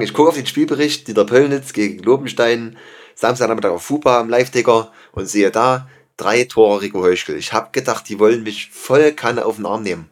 Ich 0.00 0.14
gucke 0.14 0.30
auf 0.30 0.34
den 0.34 0.46
Spielbericht, 0.46 1.08
Dieter 1.08 1.26
Pöllnitz 1.26 1.74
gegen 1.74 2.02
Lobenstein, 2.02 2.78
Samstagnachmittag 3.14 3.70
auf 3.70 3.82
FUPA 3.82 4.22
im 4.22 4.30
Live-Ticker 4.30 4.92
und 5.12 5.26
sehe 5.26 5.50
da 5.50 5.88
drei 6.16 6.44
Tore 6.44 6.80
Rico 6.80 7.02
Heuschkel. 7.02 7.36
Ich 7.36 7.52
habe 7.52 7.68
gedacht, 7.72 8.08
die 8.08 8.18
wollen 8.18 8.42
mich 8.42 8.70
voll 8.70 9.12
Kanne 9.12 9.44
auf 9.44 9.56
den 9.56 9.66
Arm 9.66 9.82
nehmen. 9.82 10.10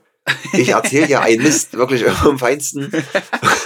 Ich 0.53 0.69
erzähle 0.69 1.09
ja 1.09 1.21
einen 1.21 1.43
Mist, 1.43 1.73
wirklich 1.73 2.05
am 2.25 2.39
feinsten. 2.39 2.93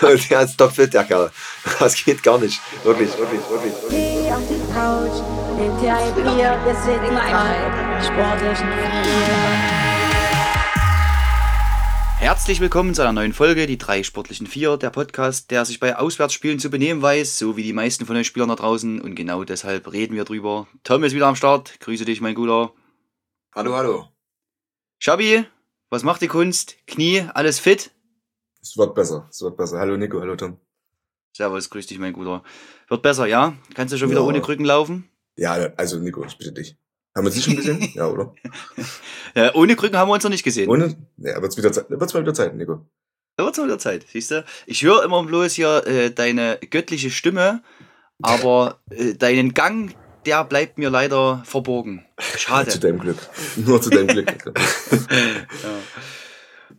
Und 0.03 0.31
der 0.31 0.43
ist 0.43 0.57
topfit, 0.57 0.95
der 0.95 1.05
Kerl. 1.05 1.33
Das 1.81 1.97
geht 2.05 2.23
gar 2.23 2.39
nicht. 2.39 2.61
Wirklich, 2.85 3.11
wirklich, 3.19 3.41
wirklich. 3.51 3.73
Geh 3.91 4.33
auf 4.33 4.43
die 4.49 4.73
Couch, 4.73 5.23
nimm 5.59 5.81
dir 5.81 5.97
ein 5.97 6.15
Bier, 6.15 6.57
wir 6.65 6.75
sind 6.75 7.03
drei 7.19 8.03
sportlichen 8.05 8.69
Vier. 8.69 9.52
Herzlich 12.23 12.61
willkommen 12.61 12.95
zu 12.95 13.03
einer 13.03 13.13
neuen 13.13 13.33
Folge, 13.33 13.67
die 13.67 13.79
drei 13.79 14.05
sportlichen 14.05 14.47
Vier, 14.47 14.77
der 14.77 14.91
Podcast, 14.91 15.51
der 15.51 15.65
sich 15.65 15.81
bei 15.81 15.97
Auswärtsspielen 15.97 16.61
zu 16.61 16.71
benehmen 16.71 17.03
weiß, 17.03 17.37
so 17.37 17.57
wie 17.57 17.65
die 17.65 17.73
meisten 17.73 18.07
von 18.07 18.15
euch 18.17 18.29
Spielern 18.29 18.49
da 18.49 18.55
draußen. 18.55 19.01
Und 19.01 19.17
genau 19.17 19.43
deshalb 19.43 19.93
reden 19.93 20.15
wir 20.15 20.25
drüber. 20.25 20.69
Tom 20.85 21.03
ist 21.03 21.15
wieder 21.15 21.27
am 21.27 21.35
Start. 21.35 21.81
Grüße 21.81 22.05
dich, 22.05 22.21
mein 22.21 22.37
Guter. 22.37 22.73
Hallo, 23.53 23.75
hallo. 23.75 24.09
Schabi, 25.01 25.45
was 25.91 26.05
macht 26.05 26.23
die 26.23 26.29
Kunst? 26.29 26.77
Knie, 26.87 27.25
alles 27.35 27.59
fit? 27.59 27.91
Es 28.61 28.77
wird 28.77 28.95
besser, 28.95 29.27
es 29.29 29.43
wird 29.43 29.57
besser. 29.57 29.81
Hallo 29.81 29.97
Nico, 29.97 30.21
hallo 30.21 30.37
Tom. 30.37 30.59
Servus, 31.37 31.71
grüß 31.71 31.89
dich, 31.89 31.99
mein 31.99 32.13
Guter. 32.13 32.45
Wird 32.89 33.03
besser, 33.03 33.27
ja? 33.27 33.57
Kannst 33.75 33.93
du 33.93 33.99
schon 33.99 34.11
wieder 34.11 34.21
Ja. 34.21 34.27
ohne 34.27 34.41
Krücken 34.41 34.65
laufen? 34.65 35.09
Ja, 35.35 35.55
also 35.77 35.99
Nico, 35.99 36.25
ich 36.25 36.39
bitte 36.39 36.53
dich. 36.53 36.77
Haben 37.15 37.25
wir 37.25 37.31
sie 37.31 37.43
schon 37.43 37.57
gesehen? 37.57 37.91
ja, 37.95 38.07
oder? 38.07 38.35
Ja, 39.35 39.55
ohne 39.55 39.77
Krücken 39.77 39.99
haben 39.99 40.09
wir 40.09 40.15
uns 40.15 40.25
noch 40.25 40.31
nicht 40.31 40.45
gesehen. 40.45 40.69
Ohne? 40.69 40.97
Ja, 41.19 41.41
wird's 41.43 41.57
wieder 41.57 41.73
Zeit, 41.73 41.91
wird's 41.91 42.15
mal 42.15 42.23
wieder 42.23 42.35
Zeit, 42.35 42.55
Nico. 42.57 42.87
Da 43.37 43.45
wird's 43.45 43.59
mal 43.59 43.65
wieder 43.65 43.79
Zeit, 43.79 44.07
siehst 44.11 44.31
du? 44.31 44.45
Ich 44.67 44.83
höre 44.83 45.05
immer 45.05 45.23
bloß 45.25 45.53
hier 45.53 45.87
äh, 45.87 46.11
deine 46.11 46.59
göttliche 46.71 47.11
Stimme, 47.11 47.63
aber 48.23 48.81
äh, 48.91 49.15
deinen 49.15 49.53
Gang, 49.53 49.95
der 50.25 50.45
bleibt 50.45 50.79
mir 50.79 50.91
leider 50.91 51.43
verborgen. 51.45 52.07
Zu 52.19 52.39
Schade. 52.39 52.79
deinem 52.79 53.01
Glück. 53.01 53.19
Nur 53.57 53.83
zu 53.83 53.91
deinem 53.91 54.07
Glück. 54.07 54.27
Nico. 54.33 54.53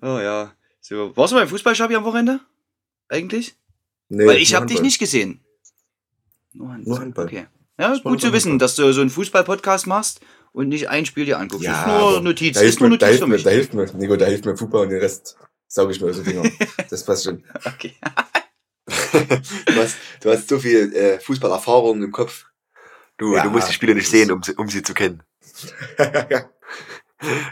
Oh 0.01 0.19
ja. 0.19 0.53
So, 0.81 1.15
warst 1.15 1.31
du 1.31 1.37
beim 1.37 1.47
Fußballschabi 1.47 1.95
am 1.95 2.03
Wochenende? 2.03 2.39
Eigentlich? 3.07 3.55
Nee, 4.09 4.27
Weil 4.27 4.37
ich 4.37 4.53
habe 4.53 4.65
dich 4.65 4.81
nicht 4.81 4.99
gesehen. 4.99 5.39
Nur 6.53 6.69
Handball. 6.69 6.89
Nur 6.89 6.99
Handball. 6.99 7.25
Okay. 7.25 7.47
Ja, 7.79 7.97
gut 8.03 8.21
zu 8.21 8.27
nur 8.27 8.33
wissen, 8.35 8.59
dass 8.59 8.75
du 8.75 8.91
so 8.93 9.01
einen 9.01 9.09
Fußball-Podcast 9.09 9.87
machst 9.87 10.21
und 10.51 10.69
nicht 10.69 10.89
ein 10.89 11.05
Spiel 11.05 11.25
dir 11.25 11.39
anguckst. 11.39 11.65
Ja, 11.65 11.81
ist 11.81 11.87
nur 11.87 12.21
Notiz. 12.21 12.53
Da 12.55 12.59
Ist 12.61 12.65
hilft, 12.65 12.79
nur 12.81 12.89
mir, 12.89 12.97
da, 12.99 13.07
Notiz 13.07 13.21
mir, 13.21 13.27
mich. 13.27 13.43
da 13.43 13.49
hilft 13.49 13.73
mir, 13.73 13.85
Nico, 13.93 14.15
da 14.15 14.25
hilft 14.25 14.45
mir 14.45 14.55
Fußball 14.55 14.83
und 14.83 14.89
den 14.89 14.99
Rest 14.99 15.37
sauge 15.67 15.91
ich 15.91 15.99
mir 16.01 16.09
aus 16.11 16.17
den 16.17 16.25
Fingern. 16.25 16.51
Das 16.89 17.03
passt 17.03 17.23
schon. 17.25 17.43
Okay. 17.65 17.95
Du 19.65 19.75
hast, 19.75 19.97
du 20.21 20.31
hast 20.31 20.49
so 20.49 20.59
viel 20.59 20.93
äh, 20.95 21.19
Fußballerfahrung 21.19 22.01
im 22.03 22.11
Kopf. 22.11 22.45
Du, 23.17 23.35
Ja. 23.35 23.43
du 23.43 23.49
musst 23.51 23.69
die 23.69 23.73
Spiele 23.73 23.93
nicht 23.95 24.09
sehen, 24.09 24.31
um, 24.31 24.41
sie- 24.43 24.55
um 24.55 24.67
sie 24.69 24.81
zu 24.83 24.93
kennen. 24.93 25.23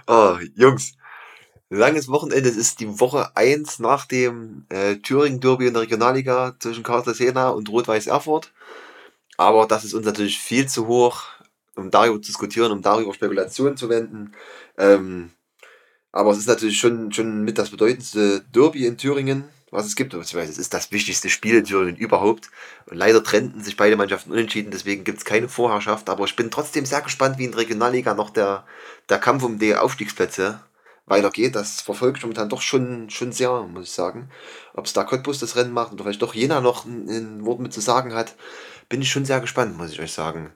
Oh, 0.08 0.38
Jungs. 0.56 0.94
Langes 1.70 2.10
Wochenende. 2.10 2.50
Es 2.50 2.58
ist 2.58 2.80
die 2.82 3.00
Woche 3.00 3.36
eins 3.38 3.80
nach 3.80 4.06
dem 4.06 4.66
äh, 4.70 4.96
Thüringen-Derby 4.98 5.68
in 5.68 5.74
der 5.74 5.84
Regionalliga 5.84 6.56
zwischen 6.60 6.84
Karlsruhe 6.84 7.14
Jena 7.14 7.50
und 7.50 7.70
Rot-Weiß 7.70 8.08
Erfurt. 8.08 8.52
Aber 9.42 9.66
das 9.66 9.84
ist 9.84 9.95
uns 9.95 10.06
natürlich 10.06 10.38
viel 10.38 10.67
zu 10.67 10.86
hoch, 10.86 11.23
um 11.75 11.89
darüber 11.89 12.22
zu 12.22 12.28
diskutieren, 12.28 12.72
um 12.72 12.84
darüber 12.84 13.11
Spekulationen 13.11 13.75
zu 13.75 13.89
wenden. 13.89 14.34
Ähm, 14.78 15.31
aber 16.11 16.30
es 16.30 16.38
ist 16.38 16.47
natürlich 16.47 16.78
schon, 16.78 17.11
schon 17.11 17.44
mit 17.44 17.58
das 17.58 17.72
bedeutendste 17.72 18.42
Derby 18.53 18.86
in 18.86 19.00
Thüringen, 19.00 19.45
was 19.72 19.88
es 19.88 19.95
gibt. 19.95 20.12
Beziehungsweise 20.12 20.52
es 20.52 20.59
ist 20.59 20.75
das 20.75 20.92
wichtigste 20.92 21.31
Spiel 21.31 21.56
in 21.56 21.66
Thüringen 21.66 21.95
überhaupt. 21.95 22.52
Und 22.86 22.97
leider 22.97 23.23
trennten 23.23 23.64
sich 23.64 23.75
beide 23.75 23.95
Mannschaften 23.95 24.31
unentschieden, 24.31 24.69
deswegen 24.69 25.03
gibt 25.03 25.17
es 25.17 25.25
keine 25.25 25.50
Vorherrschaft. 25.50 26.08
Aber 26.12 26.25
ich 26.25 26.36
bin 26.36 26.52
trotzdem 26.52 26.86
sehr 26.86 27.02
gespannt, 27.02 27.39
wie 27.39 27.45
in 27.45 27.52
der 27.52 27.62
Regionalliga 27.62 28.14
noch 28.14 28.30
der, 28.30 28.64
der 29.09 29.17
Kampf 29.17 29.42
um 29.42 29.58
die 29.58 29.75
Aufstiegsplätze 29.75 30.62
weitergeht. 31.07 31.56
Das 31.56 31.81
verfolgt 31.81 32.22
momentan 32.22 32.50
doch 32.50 32.62
schon, 32.62 33.09
schon 33.09 33.31
sehr, 33.31 33.63
muss 33.63 33.85
ich 33.85 33.91
sagen. 33.91 34.30
Ob 34.75 34.85
es 34.85 34.94
da 34.94 35.03
Cottbus 35.03 35.40
das 35.40 35.56
Rennen 35.56 35.74
macht 35.74 35.94
oder 35.94 36.03
vielleicht 36.03 36.22
doch 36.22 36.35
Jena 36.35 36.62
noch 36.62 36.85
ein, 36.85 37.09
ein 37.09 37.46
Wort 37.46 37.59
mit 37.59 37.74
zu 37.74 37.81
sagen 37.81 38.13
hat, 38.13 38.35
bin 38.91 39.02
ich 39.02 39.09
schon 39.09 39.25
sehr 39.25 39.40
gespannt, 39.40 39.78
muss 39.78 39.91
ich 39.91 40.00
euch 40.00 40.12
sagen. 40.12 40.52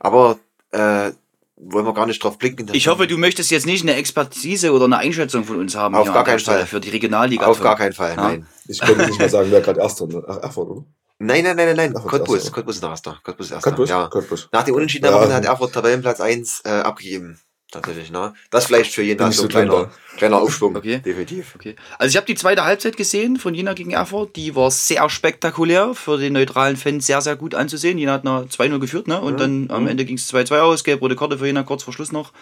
Aber 0.00 0.38
äh, 0.72 1.12
wollen 1.56 1.86
wir 1.86 1.94
gar 1.94 2.06
nicht 2.06 2.22
drauf 2.24 2.38
blicken. 2.38 2.66
Ich 2.72 2.88
hoffe, 2.88 3.06
du 3.06 3.16
möchtest 3.16 3.50
jetzt 3.50 3.66
nicht 3.66 3.82
eine 3.82 3.94
Expertise 3.94 4.72
oder 4.72 4.86
eine 4.86 4.98
Einschätzung 4.98 5.44
von 5.44 5.56
uns 5.60 5.76
haben. 5.76 5.94
Auf 5.94 6.12
gar 6.12 6.24
keinen 6.24 6.40
Fall. 6.40 6.66
Für 6.66 6.80
die 6.80 6.90
Regionalliga. 6.90 7.46
Auf 7.46 7.60
gar 7.60 7.76
keinen 7.76 7.92
Fall, 7.92 8.14
Ja. 8.16 8.22
nein. 8.22 8.46
Ich 8.66 8.80
könnte 8.80 9.06
nicht 9.06 9.18
mal 9.20 9.28
sagen, 9.28 9.50
wer 9.50 9.60
gerade 9.60 9.80
Erster 9.80 10.08
ist. 10.08 10.16
Ach, 10.26 10.38
Erfurt, 10.38 10.68
oder? 10.70 10.84
Nein, 11.18 11.44
nein, 11.44 11.56
nein, 11.56 11.66
nein, 11.68 11.76
nein. 11.76 11.92
Erfurt 11.94 12.10
Cottbus. 12.10 12.50
Cottbus 12.50 12.74
ist 12.76 12.82
der 12.82 12.90
Erster. 12.90 13.20
Cottbus 13.22 13.46
ist 13.46 13.52
Erster. 13.52 13.70
Cottbus? 13.70 13.88
Ja. 13.90 14.08
Cottbus. 14.08 14.48
Nach 14.50 14.64
dem 14.64 14.74
Unentschieden 14.74 15.04
Ja. 15.06 15.24
ja. 15.28 15.32
hat 15.34 15.44
Erfurt 15.44 15.72
Tabellenplatz 15.74 16.20
1 16.20 16.62
äh, 16.64 16.70
abgegeben. 16.70 17.38
Tatsächlich, 17.74 18.10
ne? 18.12 18.32
Das 18.50 18.66
vielleicht 18.66 18.92
für 18.94 19.02
jeden 19.02 19.18
so 19.18 19.24
ein 19.24 19.32
so 19.32 19.42
drin 19.42 19.68
kleiner, 19.68 19.90
kleiner 20.16 20.36
Aufschwung. 20.40 20.76
Okay. 20.84 21.00
Definitiv. 21.04 21.54
Okay. 21.56 21.74
Also 21.98 22.10
ich 22.12 22.16
habe 22.16 22.26
die 22.26 22.34
zweite 22.36 22.64
Halbzeit 22.64 22.96
gesehen 22.96 23.36
von 23.36 23.52
Jena 23.54 23.74
gegen 23.74 23.90
Erfurt. 23.90 24.36
Die 24.36 24.54
war 24.54 24.70
sehr 24.70 25.08
spektakulär, 25.10 25.94
für 25.94 26.16
den 26.18 26.32
neutralen 26.34 26.76
Fan 26.76 27.00
sehr, 27.00 27.20
sehr 27.20 27.36
gut 27.36 27.54
anzusehen. 27.54 27.98
Jena 27.98 28.12
hat 28.12 28.24
nach 28.24 28.44
2-0 28.46 28.78
geführt, 28.78 29.08
ne? 29.08 29.20
Und 29.20 29.34
Mhm. 29.34 29.38
dann 29.38 29.70
am 29.70 29.86
Ende 29.88 30.04
ging 30.04 30.16
es 30.16 30.28
2-2 30.28 30.60
aus, 30.60 30.84
gelb-rote 30.84 31.16
Karte 31.16 31.38
für 31.38 31.46
Jena 31.46 31.62
kurz 31.64 31.82
vor 31.82 31.92
Schluss 31.92 32.12
noch. 32.12 32.32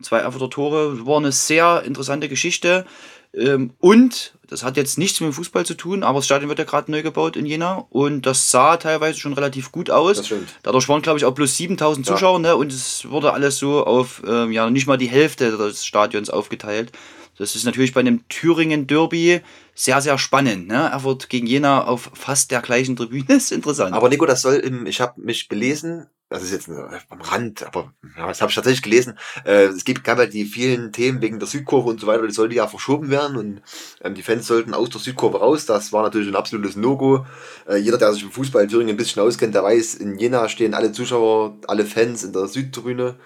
Zwei 0.00 0.18
Erfurter 0.20 0.48
Tore. 0.50 1.06
War 1.06 1.18
eine 1.18 1.32
sehr 1.32 1.82
interessante 1.84 2.28
Geschichte. 2.28 2.86
Ähm, 3.34 3.72
und 3.78 4.37
das 4.48 4.62
hat 4.62 4.76
jetzt 4.76 4.98
nichts 4.98 5.20
mit 5.20 5.28
dem 5.28 5.32
Fußball 5.34 5.64
zu 5.64 5.74
tun, 5.74 6.02
aber 6.02 6.18
das 6.18 6.26
Stadion 6.26 6.48
wird 6.48 6.58
ja 6.58 6.64
gerade 6.64 6.90
neu 6.90 7.02
gebaut 7.02 7.36
in 7.36 7.46
Jena 7.46 7.86
und 7.90 8.22
das 8.26 8.50
sah 8.50 8.76
teilweise 8.78 9.18
schon 9.20 9.34
relativ 9.34 9.70
gut 9.70 9.90
aus. 9.90 10.16
Das. 10.16 10.32
Dadurch 10.62 10.88
waren, 10.88 11.02
glaube 11.02 11.18
ich, 11.18 11.24
auch 11.24 11.34
plus 11.34 11.56
7000 11.56 12.06
Ja. 12.06 12.14
Zuschauer, 12.14 12.38
ne? 12.38 12.56
Und 12.56 12.72
es 12.72 13.08
wurde 13.10 13.32
alles 13.32 13.58
so 13.58 13.84
auf, 13.86 14.22
ähm, 14.26 14.50
ja, 14.50 14.68
nicht 14.70 14.86
mal 14.86 14.96
die 14.96 15.08
Hälfte 15.08 15.56
des 15.56 15.84
Stadions 15.84 16.30
aufgeteilt. 16.30 16.92
Das 17.36 17.54
ist 17.54 17.64
natürlich 17.64 17.94
bei 17.94 18.00
einem 18.00 18.26
Thüringen-Derby 18.28 19.42
sehr, 19.74 20.00
sehr 20.00 20.18
spannend, 20.18 20.66
ne? 20.66 20.88
Erfurt 20.90 21.28
gegen 21.28 21.46
Jena 21.46 21.84
auf 21.84 22.10
fast 22.14 22.50
der 22.50 22.62
gleichen 22.62 22.96
Tribüne 22.96 23.26
ist 23.36 23.52
interessant. 23.52 23.94
Aber 23.94 24.08
Nico, 24.08 24.26
das 24.26 24.42
soll 24.42 24.54
im, 24.54 24.86
ich 24.86 25.00
habe 25.00 25.20
mich 25.20 25.48
belesen, 25.48 26.06
das 26.28 26.42
ist 26.42 26.52
jetzt 26.52 26.68
äh, 26.68 26.98
am 27.08 27.20
Rand, 27.22 27.66
aber 27.66 27.94
ja, 28.16 28.28
das 28.28 28.40
habe 28.40 28.50
ich 28.50 28.54
tatsächlich 28.54 28.82
gelesen. 28.82 29.18
Äh, 29.44 29.64
es 29.66 29.84
gibt 29.84 30.04
gab 30.04 30.18
halt 30.18 30.34
die 30.34 30.44
vielen 30.44 30.92
Themen 30.92 31.22
wegen 31.22 31.38
der 31.38 31.48
Südkurve 31.48 31.88
und 31.88 32.00
so 32.00 32.06
weiter, 32.06 32.26
die 32.26 32.34
sollte 32.34 32.54
ja 32.54 32.66
verschoben 32.66 33.08
werden 33.10 33.36
und 33.36 33.62
ähm, 34.02 34.14
die 34.14 34.22
Fans 34.22 34.46
sollten 34.46 34.74
aus 34.74 34.90
der 34.90 35.00
Südkurve 35.00 35.38
raus. 35.38 35.64
Das 35.64 35.92
war 35.92 36.02
natürlich 36.02 36.28
ein 36.28 36.36
absolutes 36.36 36.76
No-Go. 36.76 37.24
Äh, 37.66 37.76
jeder, 37.76 37.96
der 37.96 38.12
sich 38.12 38.24
im 38.24 38.30
Fußball 38.30 38.64
in 38.64 38.68
Thüringen 38.68 38.90
ein 38.90 38.96
bisschen 38.98 39.22
auskennt, 39.22 39.54
der 39.54 39.64
weiß, 39.64 39.94
in 39.94 40.18
Jena 40.18 40.48
stehen 40.48 40.74
alle 40.74 40.92
Zuschauer, 40.92 41.58
alle 41.66 41.86
Fans 41.86 42.24
in 42.24 42.32
der 42.32 42.46
Südtribüne, 42.46 43.18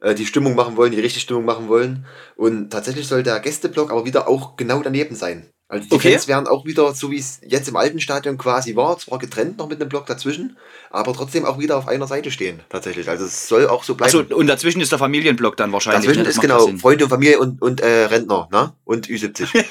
äh, 0.00 0.14
die 0.14 0.26
Stimmung 0.26 0.54
machen 0.54 0.76
wollen, 0.76 0.92
die 0.92 1.00
richtig 1.00 1.22
Stimmung 1.22 1.44
machen 1.44 1.68
wollen. 1.68 2.06
Und 2.36 2.70
tatsächlich 2.70 3.08
soll 3.08 3.24
der 3.24 3.40
Gästeblock 3.40 3.90
aber 3.90 4.04
wieder 4.04 4.28
auch 4.28 4.56
genau 4.56 4.82
daneben 4.82 5.16
sein. 5.16 5.50
Also 5.68 5.88
die 5.88 5.94
Okay. 5.94 6.12
Fans 6.12 6.28
werden 6.28 6.46
auch 6.46 6.64
wieder, 6.64 6.94
so 6.94 7.10
wie 7.10 7.18
es 7.18 7.40
jetzt 7.44 7.68
im 7.68 7.74
alten 7.76 7.98
Stadion 8.00 8.38
quasi 8.38 8.76
war, 8.76 8.98
zwar 8.98 9.18
getrennt 9.18 9.58
noch 9.58 9.68
mit 9.68 9.80
einem 9.80 9.88
Block 9.88 10.06
dazwischen, 10.06 10.56
aber 10.90 11.12
trotzdem 11.12 11.44
auch 11.44 11.58
wieder 11.58 11.76
auf 11.76 11.88
einer 11.88 12.06
Seite 12.06 12.30
stehen, 12.30 12.60
tatsächlich. 12.68 13.08
Also 13.08 13.24
es 13.24 13.48
soll 13.48 13.66
auch 13.66 13.82
so 13.82 13.96
bleiben. 13.96 14.16
Achso, 14.16 14.34
und 14.36 14.46
dazwischen 14.46 14.80
ist 14.80 14.92
der 14.92 15.00
Familienblock 15.00 15.56
dann 15.56 15.72
wahrscheinlich. 15.72 16.02
dazwischen 16.04 16.22
ne? 16.22 16.28
Ist 16.28 16.40
genau. 16.40 16.68
Freunde 16.78 17.04
und 17.04 17.10
Familie 17.10 17.40
und, 17.40 17.60
und 17.60 17.80
äh, 17.80 18.04
Rentner, 18.04 18.48
ne? 18.52 18.74
Und 18.84 19.08
Ü70. 19.08 19.48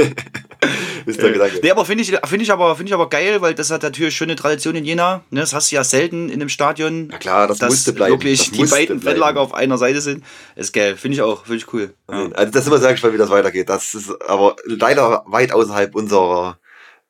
ist 1.10 1.22
der 1.22 1.32
Gedanke. 1.32 1.60
Nee, 1.62 1.70
aber 1.70 1.84
finde 1.84 2.02
ich, 2.02 2.16
finde 2.24 2.42
ich 2.42 2.52
aber, 2.52 2.76
finde 2.76 2.90
ich 2.90 2.94
aber 2.94 3.08
geil, 3.08 3.40
weil 3.40 3.54
das 3.54 3.70
hat 3.70 3.82
natürlich 3.82 4.16
schon 4.16 4.28
eine 4.28 4.36
Tradition 4.36 4.74
in 4.74 4.84
Jena. 4.84 5.22
Ne? 5.30 5.40
Das 5.40 5.52
hast 5.52 5.70
du 5.70 5.76
ja 5.76 5.84
selten 5.84 6.28
in 6.28 6.40
einem 6.40 6.48
Stadion. 6.48 7.08
Na 7.08 7.18
klar, 7.18 7.46
das 7.46 7.58
dass 7.58 7.70
musste 7.70 7.92
bleiben. 7.92 8.12
wirklich 8.12 8.50
das 8.50 8.58
die 8.58 8.64
beiden. 8.64 9.00
Fettlager 9.00 9.40
auf 9.40 9.54
einer 9.54 9.78
Seite 9.78 10.00
sind. 10.00 10.24
Ist 10.56 10.72
geil. 10.72 10.96
Finde 10.96 11.16
ich 11.16 11.22
auch. 11.22 11.44
Finde 11.44 11.56
ich 11.58 11.72
cool. 11.72 11.94
Ja. 12.10 12.28
Also 12.32 12.52
das 12.52 12.64
sind 12.64 12.72
wir 12.72 12.78
sehr 12.78 12.92
gespannt, 12.92 13.14
wie 13.14 13.18
das 13.18 13.30
weitergeht. 13.30 13.68
Das 13.68 13.94
ist 13.94 14.10
aber 14.28 14.56
leider 14.64 15.24
weit 15.26 15.52
außerhalb 15.52 15.94
unserer, 15.94 16.58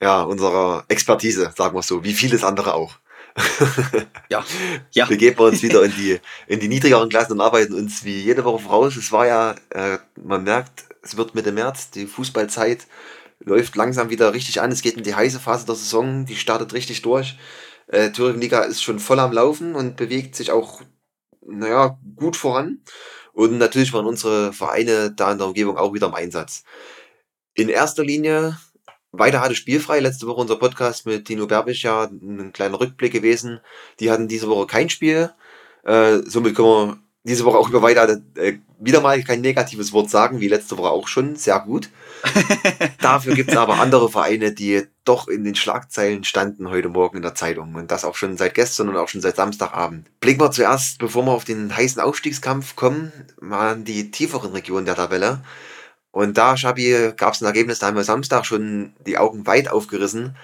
ja, 0.03 0.22
unserer 0.22 0.84
Expertise, 0.88 1.52
sagen 1.56 1.75
wir 1.76 1.82
so, 1.82 2.02
wie 2.05 2.12
vieles 2.12 2.44
andere 2.44 2.75
auch. 2.75 2.94
Ja. 4.29 4.44
Ja. 4.93 5.06
begeben 5.06 5.38
wir 5.38 5.47
uns 5.47 5.62
wieder 5.62 5.82
in 5.82 5.93
die, 5.93 6.20
in 6.47 6.61
die 6.61 6.69
niedrigeren 6.69 7.08
Klassen 7.08 7.32
und 7.32 7.41
arbeiten 7.41 7.75
uns 7.75 8.05
wie 8.05 8.20
jede 8.20 8.44
Woche 8.44 8.62
voraus. 8.62 8.97
Es 8.97 9.12
war 9.12 9.26
ja, 9.26 9.55
äh, 9.70 9.99
man 10.23 10.44
merkt, 10.44 10.85
es 11.02 11.17
wird 11.17 11.35
Mitte 11.35 11.52
März, 11.52 11.91
die 11.91 12.06
Fußballzeit 12.06 12.87
läuft 13.40 13.76
langsam 13.76 14.10
wieder 14.10 14.32
richtig 14.32 14.60
an. 14.60 14.70
Es 14.70 14.82
geht 14.82 14.96
in 14.96 15.02
die 15.02 15.14
heiße 15.14 15.40
Phase 15.40 15.66
der 15.66 15.75
Saison, 15.75 16.26
die 16.26 16.37
startet 16.37 16.72
richtig 16.72 17.02
durch. 17.02 17.37
Äh, 17.88 18.12
Thüringen 18.12 18.40
Liga 18.40 18.60
ist 18.62 18.82
schon 18.82 19.00
voll 19.00 19.19
am 19.19 19.32
Laufen 19.32 19.75
und 19.75 19.96
bewegt 19.96 20.37
sich 20.37 20.52
auch, 20.52 20.82
naja, 21.44 21.98
gut 22.16 22.37
voran. 22.37 22.82
Und 23.32 23.58
natürlich 23.58 23.92
waren 23.92 24.06
unsere 24.06 24.52
Vereine 24.52 25.12
da 25.12 25.32
in 25.32 25.38
der 25.38 25.46
Umgebung 25.46 25.76
auch 25.76 25.94
wieder 25.94 26.08
im 26.08 26.14
Einsatz. 26.14 26.64
In 27.54 27.69
erster 27.69 28.04
Linie 28.04 28.58
weiter 29.12 29.40
hatte 29.40 29.54
spielfrei. 29.54 30.00
Letzte 30.00 30.26
Woche 30.26 30.40
unser 30.40 30.56
Podcast 30.56 31.06
mit 31.06 31.28
Dino 31.28 31.46
Berbisch 31.46 31.82
ja 31.82 32.04
ein 32.04 32.52
kleiner 32.52 32.81
Rückblick 32.81 33.12
gewesen. 33.12 33.60
Die 33.98 34.10
hatten 34.10 34.28
diese 34.28 34.48
Woche 34.48 34.66
kein 34.66 34.90
Spiel. 34.90 35.32
Äh, 35.84 36.19
somit 36.26 36.54
können 36.54 36.69
wir 36.69 36.98
diese 37.25 37.44
Woche 37.44 37.58
auch 37.58 37.69
über 37.69 37.82
weiter 37.82 38.20
äh, 38.37 38.58
wieder 38.78 39.00
mal 39.00 39.22
kein 39.22 39.40
negatives 39.40 39.92
Wort 39.92 40.10
sagen, 40.10 40.40
wie 40.40 40.48
letzte 40.48 40.78
Woche 40.78 40.90
auch 40.90 41.08
schon. 41.08 41.37
Sehr 41.37 41.58
gut. 41.60 41.90
Dafür 43.00 43.34
gibt 43.34 43.50
es 43.50 43.56
aber 43.56 43.81
andere 43.81 44.11
Vereine, 44.11 44.52
die 44.52 44.82
doch 45.05 45.28
in 45.28 45.44
den 45.44 45.55
Schlagzeilen 45.55 46.25
standen 46.25 46.69
heute 46.69 46.88
Morgen 46.88 47.17
in 47.17 47.22
der 47.22 47.34
Zeitung. 47.34 47.75
Und 47.75 47.90
das 47.90 48.05
auch 48.05 48.17
schon 48.17 48.37
seit 48.37 48.55
gestern 48.55 48.88
und 48.88 48.96
auch 48.96 49.08
schon 49.08 49.20
seit 49.20 49.37
Samstagabend. 49.37 50.08
Blicken 50.20 50.40
wir 50.40 50.50
zuerst, 50.50 50.99
bevor 50.99 51.25
wir 51.25 51.32
auf 51.32 51.44
den 51.44 51.76
heißen 51.76 52.00
Aufstiegskampf 52.00 52.76
kommen, 52.76 53.12
mal 53.40 53.76
in 53.76 53.84
die 53.84 54.11
tieferen 54.11 54.52
Regionen 54.52 54.87
der 54.87 54.96
Tabelle. 54.96 55.43
Und 56.12 56.37
da, 56.37 56.56
Schabi, 56.56 57.12
gab 57.17 57.34
es 57.34 57.40
ein 57.40 57.46
Ergebnis, 57.46 57.78
da 57.78 57.87
haben 57.87 57.96
wir 57.96 58.05
Samstag 58.05 58.44
schon 58.44 58.94
die 59.06 59.19
Augen 59.19 59.46
weit 59.46 59.70
aufgerissen. 59.70 60.37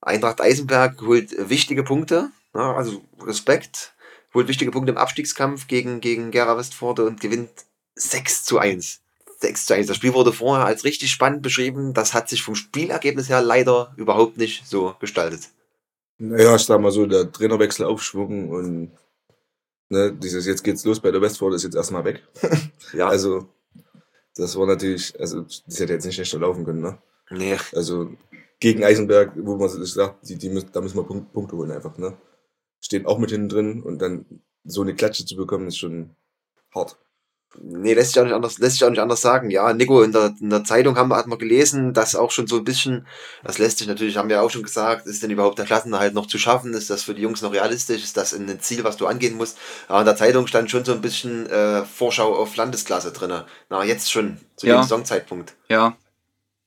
Eintracht 0.00 0.40
Eisenberg 0.40 1.00
holt 1.02 1.34
wichtige 1.48 1.84
Punkte, 1.84 2.30
ja, 2.54 2.74
also 2.74 3.04
Respekt, 3.20 3.94
holt 4.34 4.48
wichtige 4.48 4.70
Punkte 4.70 4.92
im 4.92 4.98
Abstiegskampf 4.98 5.68
gegen, 5.68 6.00
gegen 6.00 6.30
Gera 6.30 6.56
Westforde 6.56 7.04
und 7.04 7.20
gewinnt 7.20 7.50
6 7.94 8.44
zu 8.44 8.58
1. 8.58 9.01
6 9.42 9.66
zu 9.66 9.74
1. 9.74 9.86
Das 9.86 9.96
Spiel 9.96 10.14
wurde 10.14 10.32
vorher 10.32 10.64
als 10.66 10.84
richtig 10.84 11.10
spannend 11.10 11.42
beschrieben. 11.42 11.92
Das 11.94 12.14
hat 12.14 12.28
sich 12.30 12.42
vom 12.42 12.54
Spielergebnis 12.54 13.28
her 13.28 13.42
leider 13.42 13.92
überhaupt 13.96 14.38
nicht 14.38 14.66
so 14.66 14.94
gestaltet. 15.00 15.50
Naja, 16.18 16.56
ich 16.56 16.62
sag 16.62 16.80
mal 16.80 16.90
so, 16.92 17.04
der 17.06 17.30
Trainerwechsel 17.30 17.84
aufschwung 17.84 18.48
und 18.48 18.92
ne, 19.90 20.12
dieses 20.12 20.46
jetzt 20.46 20.62
geht's 20.62 20.84
los 20.84 21.00
bei 21.00 21.10
der 21.10 21.20
Westford 21.20 21.54
ist 21.54 21.64
jetzt 21.64 21.76
erstmal 21.76 22.04
weg. 22.04 22.22
Ja, 22.94 23.08
Also, 23.08 23.48
das 24.36 24.56
war 24.56 24.66
natürlich, 24.66 25.18
also 25.18 25.42
das 25.42 25.78
hätte 25.80 25.92
jetzt 25.94 26.04
nicht 26.06 26.14
schlechter 26.14 26.38
laufen 26.38 26.64
können, 26.64 26.80
ne? 26.82 26.98
nee, 27.30 27.56
Also 27.74 28.10
gegen 28.60 28.84
Eisenberg, 28.84 29.32
wo 29.36 29.56
man 29.56 29.68
sich 29.68 29.92
sagt, 29.92 30.28
die, 30.28 30.36
die 30.36 30.48
müssen, 30.50 30.70
da 30.72 30.80
müssen 30.80 30.96
wir 30.96 31.04
Punk- 31.04 31.32
Punkte 31.32 31.56
holen 31.56 31.70
einfach, 31.70 31.96
ne? 31.98 32.16
Stehen 32.80 33.06
auch 33.06 33.18
mit 33.18 33.30
hinten 33.30 33.48
drin 33.48 33.82
und 33.82 33.98
dann 34.00 34.24
so 34.64 34.82
eine 34.82 34.94
Klatsche 34.94 35.24
zu 35.24 35.36
bekommen, 35.36 35.68
ist 35.68 35.78
schon 35.78 36.14
hart. 36.74 36.96
Nee, 37.60 37.94
lässt 37.94 38.12
sich 38.12 38.20
auch 38.20 38.24
nicht 38.24 38.34
anders, 38.34 38.58
lässt 38.58 38.74
sich 38.78 38.84
auch 38.84 38.90
nicht 38.90 39.00
anders 39.00 39.20
sagen. 39.20 39.50
Ja, 39.50 39.72
Nico, 39.72 40.02
in 40.02 40.12
der, 40.12 40.34
in 40.40 40.50
der 40.50 40.64
Zeitung 40.64 40.96
haben 40.96 41.08
wir, 41.08 41.16
hat 41.16 41.26
man 41.26 41.38
gelesen, 41.38 41.92
dass 41.94 42.14
auch 42.14 42.30
schon 42.30 42.46
so 42.46 42.56
ein 42.56 42.64
bisschen, 42.64 43.06
das 43.44 43.58
lässt 43.58 43.78
sich 43.78 43.86
natürlich, 43.86 44.16
haben 44.16 44.28
wir 44.28 44.42
auch 44.42 44.50
schon 44.50 44.62
gesagt, 44.62 45.06
ist 45.06 45.22
denn 45.22 45.30
überhaupt 45.30 45.58
der 45.58 45.66
Klassenerhalt 45.66 46.14
noch 46.14 46.26
zu 46.26 46.38
schaffen? 46.38 46.74
Ist 46.74 46.90
das 46.90 47.02
für 47.02 47.14
die 47.14 47.22
Jungs 47.22 47.42
noch 47.42 47.52
realistisch? 47.52 48.02
Ist 48.02 48.16
das 48.16 48.32
ein 48.32 48.60
Ziel, 48.60 48.84
was 48.84 48.96
du 48.96 49.06
angehen 49.06 49.36
musst? 49.36 49.58
Aber 49.88 50.00
in 50.00 50.06
der 50.06 50.16
Zeitung 50.16 50.46
stand 50.46 50.70
schon 50.70 50.84
so 50.84 50.92
ein 50.92 51.00
bisschen 51.00 51.46
äh, 51.50 51.84
Vorschau 51.84 52.34
auf 52.34 52.56
Landesklasse 52.56 53.12
drinne. 53.12 53.46
Na, 53.70 53.84
jetzt 53.84 54.10
schon, 54.10 54.38
zu 54.56 54.66
Ja. 54.66 54.76
dem 54.76 54.82
Saisonzeitpunkt. 54.82 55.54
Ja. 55.68 55.96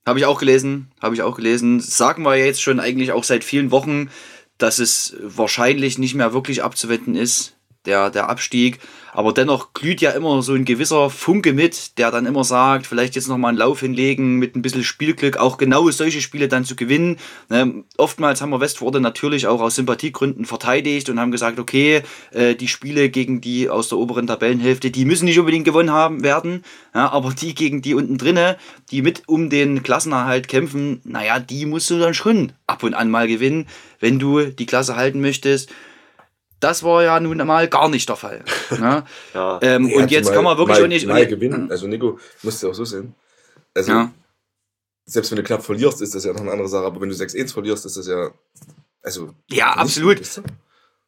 Habe 0.06 0.20
ich 0.20 0.26
auch 0.26 0.40
gelesen, 0.40 0.92
habe 1.02 1.16
ich 1.16 1.24
auch 1.24 1.36
gelesen. 1.36 1.80
Sagen 1.80 2.24
wir 2.24 2.36
jetzt 2.36 2.62
schon 2.62 2.80
eigentlich 2.80 3.12
auch 3.12 3.24
seit 3.24 3.44
vielen 3.44 3.72
Wochen, 3.72 4.12
dass 4.60 4.80
es 4.80 5.16
wahrscheinlich 5.20 5.98
nicht 5.98 6.14
mehr 6.16 6.32
wirklich 6.32 6.64
abzuwenden 6.64 7.16
ist, 7.16 7.55
der, 7.86 8.10
der 8.10 8.30
Abstieg. 8.30 8.80
Aber 9.16 9.32
dennoch 9.32 9.72
glüht 9.74 10.02
ja 10.02 10.12
immer 10.12 10.42
so 10.42 10.54
ein 10.54 10.66
gewisser 10.66 11.10
Funke 11.10 11.54
mit, 11.54 11.98
der 11.98 12.12
dann 12.12 12.26
immer 12.26 12.44
sagt, 12.44 12.86
vielleicht 12.86 13.16
jetzt 13.16 13.30
nochmal 13.30 13.50
einen 13.50 13.58
Lauf 13.58 13.80
hinlegen 13.80 14.36
mit 14.36 14.58
ein 14.58 14.62
bisschen 14.62 14.84
Spielglück, 14.84 15.38
auch 15.38 15.58
genau 15.58 15.90
solche 15.90 16.20
Spiele 16.20 16.50
dann 16.50 16.66
zu 16.66 16.76
gewinnen. 16.76 17.18
Ne, 17.48 17.86
oftmals 17.96 18.42
haben 18.42 18.50
wir 18.50 18.60
Westforde 18.60 19.00
natürlich 19.00 19.48
auch 19.48 19.62
aus 19.62 19.76
Sympathiegründen 19.76 20.44
verteidigt 20.44 21.10
und 21.10 21.18
haben 21.18 21.32
gesagt, 21.32 21.60
okay, 21.60 22.02
äh, 22.32 22.56
die 22.56 22.68
Spiele 22.68 23.10
gegen 23.10 23.40
die 23.40 23.70
aus 23.70 23.88
der 23.88 24.00
oberen 24.00 24.28
Tabellenhälfte, 24.28 24.92
die 24.92 25.06
müssen 25.06 25.26
nicht 25.26 25.40
unbedingt 25.40 25.64
gewonnen 25.64 25.92
haben 25.92 26.22
werden, 26.22 26.66
ja, 26.94 27.10
aber 27.10 27.32
die 27.32 27.56
gegen 27.56 27.82
die 27.82 27.94
unten 27.94 28.18
drinne, 28.18 28.58
die 28.92 29.02
mit 29.02 29.24
um 29.28 29.50
den 29.50 29.82
Klassenerhalt 29.82 30.50
kämpfen, 30.50 31.00
naja, 31.06 31.40
die 31.40 31.66
musst 31.66 31.90
du 31.90 32.00
dann 32.00 32.14
schon 32.14 32.52
ab 32.68 32.84
und 32.84 32.94
an 32.94 33.10
mal 33.10 33.30
gewinnen, 33.30 33.68
wenn 34.02 34.20
du 34.20 34.42
die 34.44 34.66
Klasse 34.66 34.98
halten 34.98 35.22
möchtest. 35.22 35.72
Das 36.60 36.84
war 36.84 37.04
ja 37.04 37.20
nun 37.20 37.38
mal 37.46 37.68
gar 37.68 37.90
nicht 37.90 38.08
der 38.10 38.16
Fall. 38.16 38.44
Ne? 38.72 39.04
Ja. 39.34 39.60
ähm, 39.62 39.92
und 39.92 40.10
jetzt 40.12 40.26
zumal 40.28 40.36
kann 40.36 40.44
man 40.46 40.58
wirklich 40.58 40.78
mal, 40.80 40.84
auch 40.84 40.88
nicht. 40.88 41.08
mal 41.08 41.28
gewinnen. 41.28 41.70
Also 41.72 41.88
Nico, 41.88 42.20
musst 42.44 42.64
du 42.64 42.70
auch 42.70 42.74
so 42.74 42.86
sehen. 42.86 43.14
Also 43.74 43.92
Ja. 43.92 44.12
selbst 45.06 45.32
wenn 45.32 45.38
du 45.38 45.44
knapp 45.44 45.64
verlierst, 45.64 46.02
ist 46.02 46.16
das 46.16 46.24
ja 46.26 46.34
noch 46.34 46.42
eine 46.42 46.52
andere 46.52 46.68
Sache. 46.68 46.86
Aber 46.86 47.00
wenn 47.02 47.10
du 47.10 47.16
6-1 47.16 47.54
verlierst, 47.54 47.86
ist 47.86 47.98
das 47.98 48.08
ja 48.08 48.32
also 49.04 49.34
Ja, 49.50 49.68
nicht 49.70 49.78
absolut. 49.78 50.22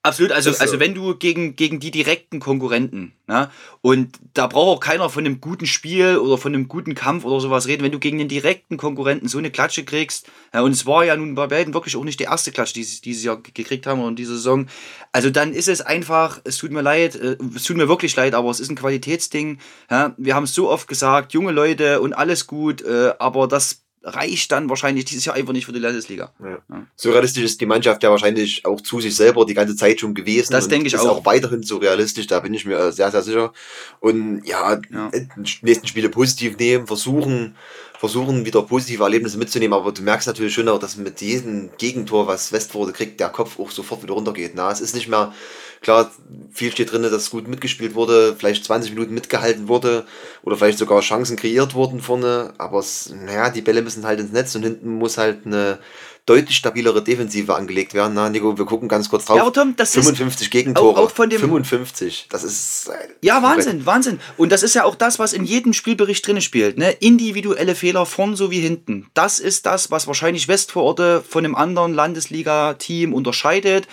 Absolut, 0.08 0.32
also, 0.32 0.52
also 0.52 0.80
wenn 0.80 0.94
du 0.94 1.16
gegen, 1.16 1.56
gegen 1.56 1.80
die 1.80 1.92
direkten 1.92 2.40
Konkurrenten, 2.40 3.14
ne, 3.28 3.52
und 3.82 4.18
da 4.34 4.48
braucht 4.48 4.78
auch 4.78 4.80
keiner 4.80 5.10
von 5.10 5.26
einem 5.26 5.42
guten 5.42 5.66
Spiel 5.66 6.18
oder 6.18 6.38
von 6.38 6.54
einem 6.54 6.68
guten 6.68 6.96
Kampf 6.96 7.26
oder 7.26 7.42
sowas 7.42 7.68
reden, 7.68 7.84
wenn 7.84 7.92
du 7.92 8.00
gegen 8.00 8.18
den 8.18 8.30
direkten 8.30 8.78
Konkurrenten 8.78 9.28
so 9.28 9.38
eine 9.38 9.52
Klatsche 9.52 9.84
kriegst, 9.84 10.28
ja, 10.54 10.62
und 10.62 10.72
es 10.72 10.86
war 10.86 11.04
ja 11.04 11.18
nun 11.18 11.36
bei 11.36 11.48
beiden 11.48 11.74
wirklich 11.74 11.98
auch 11.98 12.04
nicht 12.04 12.20
die 12.20 12.26
erste 12.26 12.52
Klatsche, 12.52 12.76
die 12.76 12.84
sie 12.84 13.02
dieses 13.02 13.24
Jahr 13.24 13.42
gekriegt 13.42 13.86
haben 13.86 14.00
oder 14.00 14.10
in 14.10 14.16
dieser 14.16 14.36
Saison, 14.36 14.68
also 15.12 15.30
dann 15.30 15.54
ist 15.54 15.68
es 15.68 15.82
einfach, 15.82 16.40
es 16.46 16.58
tut 16.58 16.72
mir 16.72 16.82
leid, 16.82 17.16
äh, 17.16 17.38
es 17.56 17.64
tut 17.64 17.76
mir 17.76 17.90
wirklich 17.90 18.16
leid, 18.16 18.34
aber 18.34 18.50
es 18.50 18.60
ist 18.60 18.70
ein 18.70 18.76
Qualitätsding, 18.76 19.60
ja, 19.92 20.16
wir 20.18 20.36
haben 20.36 20.46
es 20.46 20.54
so 20.54 20.70
oft 20.70 20.88
gesagt, 20.88 21.34
junge 21.34 21.52
Leute 21.52 22.02
und 22.02 22.14
alles 22.14 22.48
gut, 22.48 22.82
äh, 22.82 23.14
aber 23.20 23.48
das 23.48 23.87
reicht 24.08 24.52
dann 24.52 24.70
wahrscheinlich 24.70 25.06
dieses 25.06 25.26
Jahr 25.26 25.36
einfach 25.36 25.54
nicht 25.54 25.66
für 25.66 25.74
die 25.74 25.80
Landesliga. 25.80 26.32
So 26.96 27.12
realistisch 27.12 27.44
ist 27.44 27.60
die 27.62 27.66
Mannschaft 27.66 28.02
ja 28.04 28.10
wahrscheinlich 28.10 28.66
auch 28.66 28.80
zu 28.82 29.02
sich 29.02 29.16
selber 29.16 29.46
die 29.46 29.54
ganze 29.54 29.76
Zeit 29.76 30.00
schon 30.00 30.14
gewesen. 30.14 30.52
Das 30.54 30.68
denke 30.68 30.88
ich 30.88 30.94
ist 30.94 31.02
auch. 31.02 31.20
auch 31.20 31.26
weiterhin 31.26 31.64
so 31.64 31.78
realistisch, 31.78 32.28
da 32.28 32.40
bin 32.40 32.54
ich 32.54 32.66
mir 32.66 32.92
sehr, 32.92 33.12
sehr 33.12 33.22
sicher. 33.22 33.52
Und 34.00 34.44
ja, 34.46 34.80
Ja. 34.92 35.12
nächsten 35.62 35.88
Spiele 35.88 36.10
positiv 36.10 36.58
nehmen, 36.58 36.88
versuchen, 36.88 37.56
versuchen 38.00 38.46
wieder 38.46 38.62
positive 38.62 39.04
Erlebnisse 39.04 39.38
mitzunehmen, 39.38 39.78
aber 39.78 39.92
du 39.92 40.02
merkst 40.02 40.28
natürlich 40.28 40.54
schon 40.54 40.70
auch, 40.70 40.80
dass 40.80 40.98
mit 40.98 41.22
jedem 41.22 41.70
Gegentor, 41.78 42.28
was 42.28 42.52
Westforde 42.52 42.94
kriegt, 42.94 43.20
der 43.20 43.30
Kopf 43.30 43.60
auch 43.60 43.72
sofort 43.72 44.04
wieder 44.04 44.14
runtergeht. 44.14 44.54
Na, 44.56 44.72
es 44.72 44.82
ist 44.82 44.94
nicht 44.94 45.08
mehr, 45.08 45.34
klar, 45.82 46.12
viel 46.52 46.72
steht 46.72 46.92
drin, 46.92 47.04
dass 47.04 47.30
gut 47.32 47.48
mitgespielt 47.48 47.96
wurde, 47.96 48.36
vielleicht 48.38 48.66
20 48.66 48.92
Minuten 48.92 49.14
mitgehalten 49.14 49.68
wurde 49.68 50.06
oder 50.44 50.58
vielleicht 50.58 50.78
sogar 50.78 51.02
Chancen 51.02 51.38
kreiert 51.38 51.74
wurden 51.74 52.00
vorne, 52.00 52.54
aber 52.58 52.80
es, 52.80 53.10
naja, 53.10 53.50
die 53.50 53.62
Bälle 53.62 53.82
müssen 53.82 54.06
halt 54.06 54.20
ins 54.20 54.32
Netz 54.32 54.56
und 54.56 54.64
hinten 54.64 54.98
muss 54.98 55.18
halt 55.18 55.46
eine 55.46 55.80
deutlich 56.28 56.56
stabilere 56.58 57.02
Defensive 57.02 57.56
angelegt 57.56 57.96
werden. 57.96 58.14
Na, 58.14 58.30
Nico, 58.30 58.56
wir 58.58 58.66
gucken 58.66 58.88
ganz 58.88 59.10
kurz 59.10 59.26
drauf. 59.26 59.38
Ja, 59.38 59.42
aber 59.44 59.54
Tom, 59.54 59.76
das 59.76 59.90
ist 59.96 60.04
55 60.06 60.52
Gegentore. 60.52 61.00
auch- 61.00 61.06
auch 61.06 61.12
von 61.12 61.30
dem- 61.30 61.40
55. 61.40 62.28
Das 62.30 62.44
ist. 62.44 62.90
äh, 62.90 62.94
Ja. 63.24 63.42
Wahnsinn, 63.42 63.86
Wahnsinn. 63.86 64.20
Und 64.38 64.52
das 64.52 64.62
ist 64.62 64.76
ja 64.76 64.84
auch 64.84 64.96
das, 64.96 65.18
was 65.18 65.34
in 65.34 65.46
jedem 65.46 65.74
Spielbericht 65.74 66.28
drin 66.28 66.40
spielt. 66.42 66.78
Ne? 66.78 66.92
Individuelle 66.92 67.74
Fehler 67.76 68.06
vorn 68.06 68.36
sowie 68.36 68.60
hinten. 68.60 69.08
Das 69.16 69.40
ist 69.40 69.66
das, 69.66 69.90
was 69.90 70.06
wahrscheinlich 70.06 70.48
Westvororte 70.48 71.24
von 71.28 71.44
einem 71.46 71.56
anderen 71.56 71.94
Landesliga-Team 71.94 73.14
unterscheidet. 73.14 73.88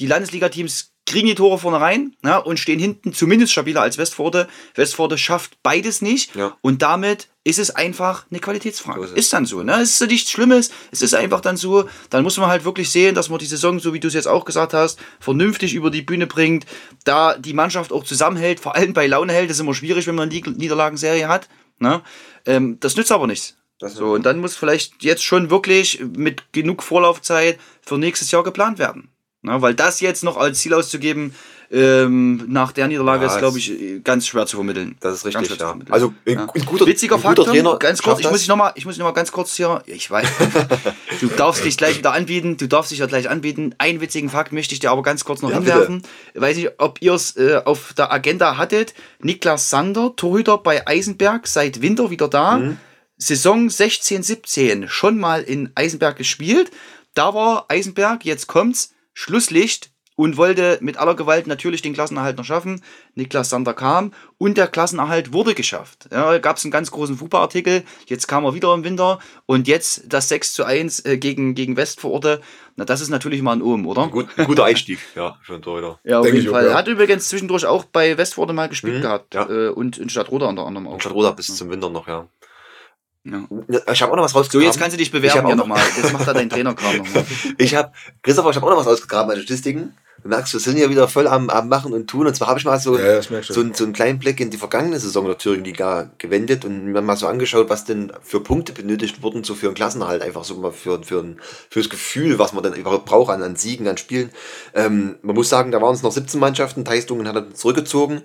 Die 0.00 0.06
Landesliga-Teams 0.06 0.92
kriegen 1.08 1.26
die 1.26 1.34
Tore 1.34 1.58
vorne 1.58 1.80
rein 1.80 2.14
ne? 2.22 2.40
und 2.42 2.60
stehen 2.60 2.78
hinten 2.78 3.12
zumindest 3.12 3.52
stabiler 3.52 3.80
als 3.82 3.98
Westforde. 3.98 4.46
Westforde 4.74 5.18
schafft 5.18 5.62
beides 5.62 6.02
nicht. 6.02 6.36
Ja. 6.36 6.56
Und 6.60 6.82
damit 6.82 7.28
ist 7.44 7.58
es 7.58 7.70
einfach 7.70 8.26
eine 8.30 8.40
Qualitätsfrage. 8.40 9.00
So 9.08 9.14
ist, 9.14 9.18
ist 9.18 9.32
dann 9.32 9.46
so. 9.46 9.62
Ne? 9.62 9.80
Es 9.80 9.92
ist 9.92 10.00
ja 10.00 10.06
nichts 10.06 10.30
Schlimmes. 10.30 10.70
Es 10.92 11.02
ist 11.02 11.14
einfach 11.14 11.40
dann 11.40 11.56
so. 11.56 11.88
Dann 12.10 12.22
muss 12.22 12.36
man 12.36 12.48
halt 12.48 12.64
wirklich 12.64 12.90
sehen, 12.90 13.14
dass 13.14 13.30
man 13.30 13.38
die 13.38 13.46
Saison, 13.46 13.80
so 13.80 13.94
wie 13.94 14.00
du 14.00 14.08
es 14.08 14.14
jetzt 14.14 14.28
auch 14.28 14.44
gesagt 14.44 14.74
hast, 14.74 14.98
vernünftig 15.18 15.74
über 15.74 15.90
die 15.90 16.02
Bühne 16.02 16.26
bringt. 16.26 16.66
Da 17.04 17.38
die 17.38 17.54
Mannschaft 17.54 17.92
auch 17.92 18.04
zusammenhält. 18.04 18.60
Vor 18.60 18.76
allem 18.76 18.92
bei 18.92 19.06
Laune 19.06 19.32
hält. 19.32 19.48
Das 19.48 19.56
ist 19.56 19.62
immer 19.62 19.74
schwierig, 19.74 20.06
wenn 20.06 20.14
man 20.14 20.28
eine 20.28 20.34
Nieder- 20.34 20.50
Niederlagenserie 20.50 21.26
hat. 21.28 21.48
Ne? 21.78 22.02
Ähm, 22.44 22.78
das 22.80 22.96
nützt 22.96 23.12
aber 23.12 23.26
nichts. 23.26 23.56
So, 23.80 24.12
und 24.12 24.26
dann 24.26 24.40
muss 24.40 24.56
vielleicht 24.56 25.04
jetzt 25.04 25.22
schon 25.22 25.50
wirklich 25.50 26.00
mit 26.00 26.52
genug 26.52 26.82
Vorlaufzeit 26.82 27.60
für 27.80 27.96
nächstes 27.96 28.30
Jahr 28.32 28.42
geplant 28.42 28.78
werden. 28.78 29.10
Na, 29.42 29.62
weil 29.62 29.74
das 29.74 30.00
jetzt 30.00 30.24
noch 30.24 30.36
als 30.36 30.58
Ziel 30.58 30.74
auszugeben, 30.74 31.32
ähm, 31.70 32.44
nach 32.48 32.72
der 32.72 32.88
Niederlage 32.88 33.26
Ja, 33.26 33.32
ist, 33.32 33.38
glaube 33.38 33.58
ich, 33.58 34.02
ganz 34.02 34.26
schwer 34.26 34.46
zu 34.46 34.56
vermitteln. 34.56 34.96
Das 35.00 35.14
ist 35.14 35.26
richtig, 35.26 35.56
ja. 35.60 35.76
Also 35.90 36.14
ein, 36.26 36.32
Ja. 36.34 36.46
guter, 36.64 36.86
Witziger 36.86 37.16
ein 37.16 37.22
guter 37.22 37.44
Fakt, 37.44 37.48
Trainer. 37.54 37.76
ganz 37.78 38.02
kurz, 38.02 38.20
ich 38.20 38.28
muss 38.30 38.40
dich 38.40 38.48
nochmal, 38.48 38.72
ich 38.74 38.84
muss 38.84 38.94
dich 38.94 38.98
noch 39.00 39.06
mal 39.06 39.12
ganz 39.12 39.30
kurz 39.30 39.54
hier, 39.54 39.82
ich 39.86 40.10
weiß, 40.10 40.26
du 41.20 41.26
darfst 41.28 41.64
dich 41.64 41.76
gleich 41.76 41.98
wieder 41.98 42.12
anbieten, 42.14 42.56
du 42.56 42.66
darfst 42.66 42.90
dich 42.90 42.98
ja 43.00 43.06
gleich 43.06 43.28
anbieten. 43.28 43.74
Einen 43.78 44.00
witzigen 44.00 44.30
Fakt 44.30 44.52
möchte 44.52 44.72
ich 44.74 44.80
dir 44.80 44.90
aber 44.90 45.02
ganz 45.02 45.24
kurz 45.24 45.42
noch 45.42 45.50
Ja, 45.50 45.56
hinwerfen. 45.58 46.02
Weiß 46.34 46.56
nicht, 46.56 46.70
ob 46.78 47.00
ihr 47.02 47.12
es 47.12 47.36
äh, 47.36 47.60
auf 47.64 47.92
der 47.92 48.10
Agenda 48.10 48.56
hattet. 48.56 48.94
Niklas 49.20 49.68
Sander, 49.70 50.14
Torhüter 50.16 50.58
bei 50.58 50.86
Eisenberg, 50.86 51.46
seit 51.46 51.80
Winter 51.82 52.10
wieder 52.10 52.28
da. 52.28 52.56
Mhm. 52.58 52.78
Saison 53.18 53.68
16, 53.68 54.22
17 54.22 54.88
schon 54.88 55.18
mal 55.18 55.42
in 55.42 55.70
Eisenberg 55.74 56.16
gespielt. 56.16 56.70
Da 57.14 57.34
war 57.34 57.66
Eisenberg, 57.68 58.24
jetzt 58.24 58.46
kommt's, 58.46 58.94
Schlusslicht 59.18 59.90
und 60.14 60.36
wollte 60.36 60.78
mit 60.80 60.96
aller 60.96 61.16
Gewalt 61.16 61.48
natürlich 61.48 61.82
den 61.82 61.92
Klassenerhalt 61.92 62.36
noch 62.38 62.44
schaffen. 62.44 62.82
Niklas 63.16 63.50
Sander 63.50 63.74
kam 63.74 64.12
und 64.36 64.56
der 64.56 64.68
Klassenerhalt 64.68 65.32
wurde 65.32 65.54
geschafft. 65.54 66.08
Ja, 66.12 66.38
gab 66.38 66.56
es 66.56 66.64
einen 66.64 66.70
ganz 66.70 66.92
großen 66.92 67.16
Fußballartikel. 67.16 67.82
Jetzt 68.06 68.28
kam 68.28 68.44
er 68.44 68.54
wieder 68.54 68.72
im 68.74 68.84
Winter 68.84 69.18
und 69.46 69.66
jetzt 69.66 70.04
das 70.06 70.28
6 70.28 70.52
zu 70.54 70.64
1 70.64 71.04
äh, 71.04 71.18
gegen, 71.18 71.56
gegen 71.56 71.76
Westvororte. 71.76 72.40
Na, 72.76 72.84
das 72.84 73.00
ist 73.00 73.08
natürlich 73.08 73.42
mal 73.42 73.54
ein 73.56 73.62
Ohm, 73.62 73.86
oder? 73.88 74.06
Gut, 74.06 74.28
ein 74.36 74.46
guter 74.46 74.64
Einstieg, 74.66 75.00
ja, 75.16 75.36
für 75.42 75.54
einen 75.54 75.62
Torhüter. 75.62 75.98
Ja, 76.04 76.20
auf 76.20 76.26
jeden 76.26 76.38
ich 76.38 76.48
auch, 76.48 76.52
Fall. 76.52 76.66
ja. 76.66 76.74
Hat 76.74 76.86
übrigens 76.86 77.28
zwischendurch 77.28 77.66
auch 77.66 77.84
bei 77.86 78.16
Westvorte 78.16 78.52
mal 78.52 78.68
gespielt 78.68 78.98
Mhm, 78.98 79.02
gehabt. 79.02 79.34
ja. 79.34 79.48
Äh, 79.50 79.68
und 79.70 79.98
in 79.98 80.08
Stadtroda 80.08 80.46
unter 80.46 80.64
anderem 80.64 80.86
auch. 80.86 80.92
Und 80.94 81.00
Stadtroda 81.00 81.32
bis 81.32 81.56
zum 81.56 81.70
Winter 81.70 81.90
noch, 81.90 82.06
ja. 82.06 82.28
Ja. 83.30 83.80
Ich 83.92 84.02
habe 84.02 84.12
auch 84.12 84.16
noch 84.16 84.24
was 84.24 84.32
So, 84.32 84.38
rausgegraben. 84.38 84.66
jetzt 84.66 84.78
kannst 84.78 84.94
du 84.94 84.98
dich 84.98 85.08
Ich 85.08 85.12
bewerben 85.12 85.48
noch- 85.48 85.56
nochmal. 85.56 85.80
Jetzt 85.96 86.12
macht 86.12 86.26
er 86.26 86.34
deinen 86.34 86.50
Trainerkram 86.50 86.96
nochmal. 86.98 87.24
Ich 87.58 87.74
habe, 87.74 87.92
Christopher, 88.22 88.50
ich 88.50 88.56
habe 88.56 88.66
auch 88.66 88.70
noch 88.70 88.78
was 88.78 88.86
ausgegraben 88.86 89.30
an 89.32 89.38
Statistiken. 89.38 89.94
Du 90.22 90.28
merkst, 90.30 90.52
wir 90.52 90.58
sind 90.58 90.76
ja 90.78 90.90
wieder 90.90 91.06
voll 91.06 91.28
am, 91.28 91.48
am 91.48 91.68
Machen 91.68 91.92
und 91.92 92.08
Tun. 92.08 92.26
Und 92.26 92.34
zwar 92.34 92.48
habe 92.48 92.58
ich 92.58 92.64
mal 92.64 92.80
so, 92.80 92.98
Ja, 92.98 93.20
ja, 93.20 93.22
so, 93.22 93.60
einen- 93.60 93.72
so 93.74 93.84
einen 93.84 93.92
kleinen 93.92 94.18
Blick 94.18 94.40
in 94.40 94.50
die 94.50 94.56
vergangene 94.56 94.98
Saison 94.98 95.26
der 95.26 95.38
Thüringen-Liga 95.38 96.10
gewendet 96.18 96.64
und 96.64 96.86
mir 96.86 97.00
mal 97.02 97.16
so 97.16 97.28
angeschaut, 97.28 97.70
was 97.70 97.84
denn 97.84 98.12
für 98.22 98.40
Punkte 98.40 98.72
benötigt 98.72 99.22
wurden, 99.22 99.44
so 99.44 99.54
für 99.54 99.66
einen 99.66 99.76
Klassenerhalt, 99.76 100.22
einfach 100.22 100.42
so 100.42 100.54
mal 100.56 100.72
für, 100.72 101.00
für 101.04 101.20
ein, 101.20 101.40
fürs 101.70 101.88
Gefühl, 101.88 102.38
was 102.40 102.52
man 102.52 102.64
dann 102.64 102.72
überhaupt 102.74 103.04
braucht 103.04 103.30
an, 103.32 103.42
an 103.44 103.54
Siegen, 103.54 103.86
an 103.86 103.96
Spielen. 103.96 104.30
Ähm, 104.74 105.16
man 105.22 105.36
muss 105.36 105.48
sagen, 105.50 105.70
da 105.70 105.80
waren 105.80 105.94
es 105.94 106.02
noch 106.02 106.10
17 106.12 106.40
Mannschaften, 106.40 106.84
Teistungen 106.84 107.28
hat 107.28 107.36
er 107.36 107.54
zurückgezogen. 107.54 108.22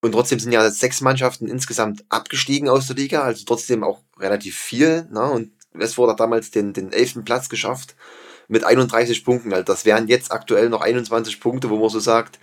Und 0.00 0.12
trotzdem 0.12 0.38
sind 0.38 0.52
ja 0.52 0.70
sechs 0.70 1.00
Mannschaften 1.00 1.48
insgesamt 1.48 2.04
abgestiegen 2.08 2.68
aus 2.68 2.86
der 2.86 2.96
Liga, 2.96 3.22
also 3.22 3.44
trotzdem 3.44 3.82
auch 3.82 4.02
relativ 4.18 4.56
viel. 4.56 5.08
Ne? 5.10 5.22
Und 5.22 5.52
Westford 5.72 6.10
hat 6.10 6.20
damals 6.20 6.50
den, 6.50 6.72
den 6.72 6.92
elften 6.92 7.24
Platz 7.24 7.48
geschafft 7.48 7.96
mit 8.46 8.64
31 8.64 9.24
Punkten. 9.24 9.52
Also 9.52 9.64
das 9.64 9.84
wären 9.84 10.08
jetzt 10.08 10.30
aktuell 10.32 10.68
noch 10.68 10.80
21 10.80 11.40
Punkte, 11.40 11.68
wo 11.68 11.78
man 11.78 11.88
so 11.88 12.00
sagt, 12.00 12.38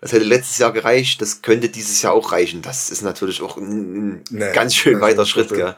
das 0.00 0.12
hätte 0.12 0.24
letztes 0.24 0.58
Jahr 0.58 0.72
gereicht, 0.72 1.20
das 1.20 1.42
könnte 1.42 1.68
dieses 1.68 2.00
Jahr 2.00 2.14
auch 2.14 2.32
reichen. 2.32 2.62
Das 2.62 2.90
ist 2.90 3.02
natürlich 3.02 3.42
auch 3.42 3.56
ein, 3.56 4.24
Nee, 4.30 4.52
ganz 4.52 4.74
schön 4.74 4.94
mir 4.94 5.02
weiter 5.02 5.26
Schritt. 5.26 5.50
Gell? 5.50 5.76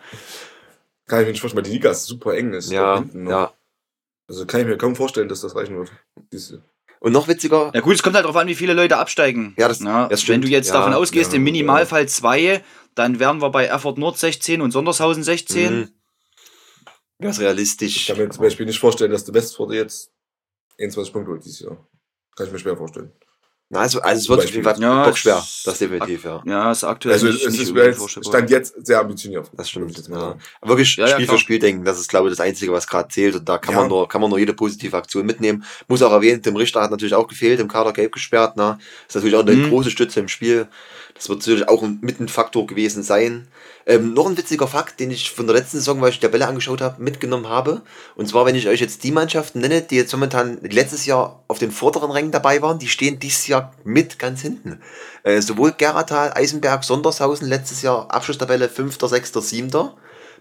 Kann 1.06 1.20
ich 1.20 1.26
mir 1.26 1.32
nicht 1.32 1.40
vorstellen, 1.40 1.64
weil 1.64 1.70
die 1.70 1.76
Liga 1.76 1.90
ist 1.90 2.04
super 2.04 2.34
eng 2.34 2.52
ist. 2.52 2.70
Ja, 2.70 2.98
hinten 2.98 3.28
ja. 3.28 3.52
Also 4.28 4.46
kann 4.46 4.60
ich 4.60 4.66
mir 4.66 4.78
kaum 4.78 4.94
vorstellen, 4.94 5.28
dass 5.28 5.40
das 5.40 5.56
reichen 5.56 5.76
wird. 5.76 5.90
Diese, 6.30 6.62
Und 7.02 7.10
noch 7.12 7.26
witziger, 7.26 7.72
Ja 7.74 7.80
gut, 7.80 7.96
es 7.96 8.02
kommt 8.02 8.14
halt 8.14 8.24
darauf 8.24 8.36
an, 8.36 8.46
wie 8.46 8.54
viele 8.54 8.74
Leute 8.74 8.96
absteigen. 8.96 9.54
Ja, 9.58 9.66
das- 9.66 9.80
Na, 9.80 10.06
das 10.06 10.22
stimmt. 10.22 10.34
Wenn 10.36 10.40
du 10.42 10.48
jetzt 10.48 10.68
Ja, 10.68 10.74
davon 10.74 10.94
ausgehst, 10.94 11.32
ja, 11.32 11.36
im 11.36 11.42
Minimalfall 11.42 12.08
zwei, 12.08 12.62
dann 12.94 13.18
wären 13.18 13.42
wir 13.42 13.50
bei 13.50 13.64
Erfurt 13.64 13.98
Nord 13.98 14.18
16 14.18 14.60
und 14.60 14.70
Sondershausen 14.70 15.24
16. 15.24 15.80
mh, 15.80 15.88
wäre 17.18 17.30
es 17.30 17.38
ich 17.38 17.42
realistisch. 17.42 18.06
kann 18.06 18.18
mir 18.18 18.28
zum 18.30 18.44
Beispiel 18.44 18.66
nicht 18.66 18.78
vorstellen, 18.78 19.10
dass 19.10 19.24
der 19.24 19.34
Westford 19.34 19.72
jetzt 19.72 20.12
21 20.78 21.12
Punkte 21.12 21.32
holt 21.32 21.44
dieses 21.44 21.60
Jahr. 21.60 21.76
Kann 22.36 22.46
ich 22.46 22.52
mir 22.52 22.58
schwer 22.60 22.76
vorstellen. 22.76 23.10
Na, 23.72 23.80
Also, 23.80 24.02
also 24.02 24.20
es 24.20 24.28
wird 24.28 24.40
auf 24.40 24.50
jeden 24.50 24.64
Fall 24.64 24.78
Ja, 24.78 25.04
bockschwer, 25.06 25.38
es- 25.38 25.62
das 25.64 25.78
definitiv, 25.78 26.24
ja. 26.24 26.42
Ja, 26.44 26.70
ist 26.70 26.84
aktuell 26.84 27.14
Also 27.14 27.26
nicht, 27.26 27.42
es 27.42 27.52
nicht 27.52 27.74
ist 27.74 28.26
stand 28.26 28.50
jetzt 28.50 28.86
sehr 28.86 29.00
ambitioniert. 29.00 29.50
Das 29.56 29.70
stimmt. 29.70 29.96
Ja. 29.96 30.20
sagen. 30.20 30.40
Wirklich 30.60 30.94
Ja, 30.96 31.06
ja, 31.06 31.14
Spiel 31.14 31.26
für 31.26 31.38
Spiel 31.38 31.58
denken, 31.58 31.82
das 31.82 31.98
ist, 31.98 32.08
glaube 32.10 32.28
ich, 32.28 32.32
das 32.36 32.40
Einzige, 32.44 32.70
was 32.70 32.86
gerade 32.86 33.08
zählt. 33.08 33.34
Und 33.34 33.48
da 33.48 33.56
kann 33.56 33.72
Ja. 33.74 33.80
man 33.80 33.88
nur, 33.88 34.06
kann 34.10 34.20
man 34.20 34.28
nur 34.28 34.38
jede 34.38 34.52
positive 34.52 34.94
Aktion 34.94 35.24
mitnehmen. 35.24 35.64
Muss 35.88 36.02
auch 36.02 36.12
erwähnen, 36.12 36.42
Tim 36.42 36.54
Richter 36.56 36.82
hat 36.82 36.90
natürlich 36.90 37.14
auch 37.14 37.26
gefehlt, 37.26 37.60
im 37.60 37.68
Kader 37.68 37.94
gelb 37.94 38.12
gesperrt. 38.12 38.58
Ne? 38.58 38.78
Ist 39.08 39.14
natürlich 39.14 39.36
auch 39.36 39.40
eine 39.40 39.52
Mhm. 39.52 39.70
große 39.70 39.90
Stütze 39.90 40.20
im 40.20 40.28
Spiel. 40.28 40.68
Das 41.22 41.28
wird 41.28 41.38
natürlich 41.38 41.68
auch 41.68 41.82
mit 41.82 42.18
ein 42.18 42.26
Faktor 42.26 42.66
gewesen 42.66 43.04
sein. 43.04 43.46
Ähm, 43.86 44.12
noch 44.12 44.26
ein 44.26 44.36
witziger 44.36 44.66
Fakt, 44.66 44.98
den 44.98 45.12
ich 45.12 45.30
von 45.30 45.46
der 45.46 45.54
letzten 45.54 45.76
Saison, 45.76 46.00
weil 46.00 46.08
ich 46.08 46.18
die 46.18 46.26
Tabelle 46.26 46.48
angeschaut 46.48 46.80
habe, 46.80 47.00
mitgenommen 47.00 47.48
habe. 47.48 47.82
Und 48.16 48.26
zwar, 48.26 48.44
wenn 48.44 48.56
ich 48.56 48.66
euch 48.66 48.80
jetzt 48.80 49.04
die 49.04 49.12
Mannschaften 49.12 49.60
nenne, 49.60 49.82
die 49.82 49.94
jetzt 49.94 50.12
momentan 50.12 50.58
letztes 50.62 51.06
Jahr 51.06 51.44
auf 51.46 51.60
den 51.60 51.70
vorderen 51.70 52.10
Rängen 52.10 52.32
dabei 52.32 52.60
waren, 52.60 52.80
die 52.80 52.88
stehen 52.88 53.20
dieses 53.20 53.46
Jahr 53.46 53.72
mit 53.84 54.18
ganz 54.18 54.42
hinten. 54.42 54.80
Äh, 55.22 55.42
sowohl 55.42 55.70
Geratal, 55.70 56.32
Eisenberg, 56.34 56.82
Sondershausen 56.82 57.46
letztes 57.48 57.82
Jahr 57.82 58.12
Abschlusstabelle 58.12 58.68
5., 58.68 58.98
6., 59.00 59.32
7. 59.32 59.70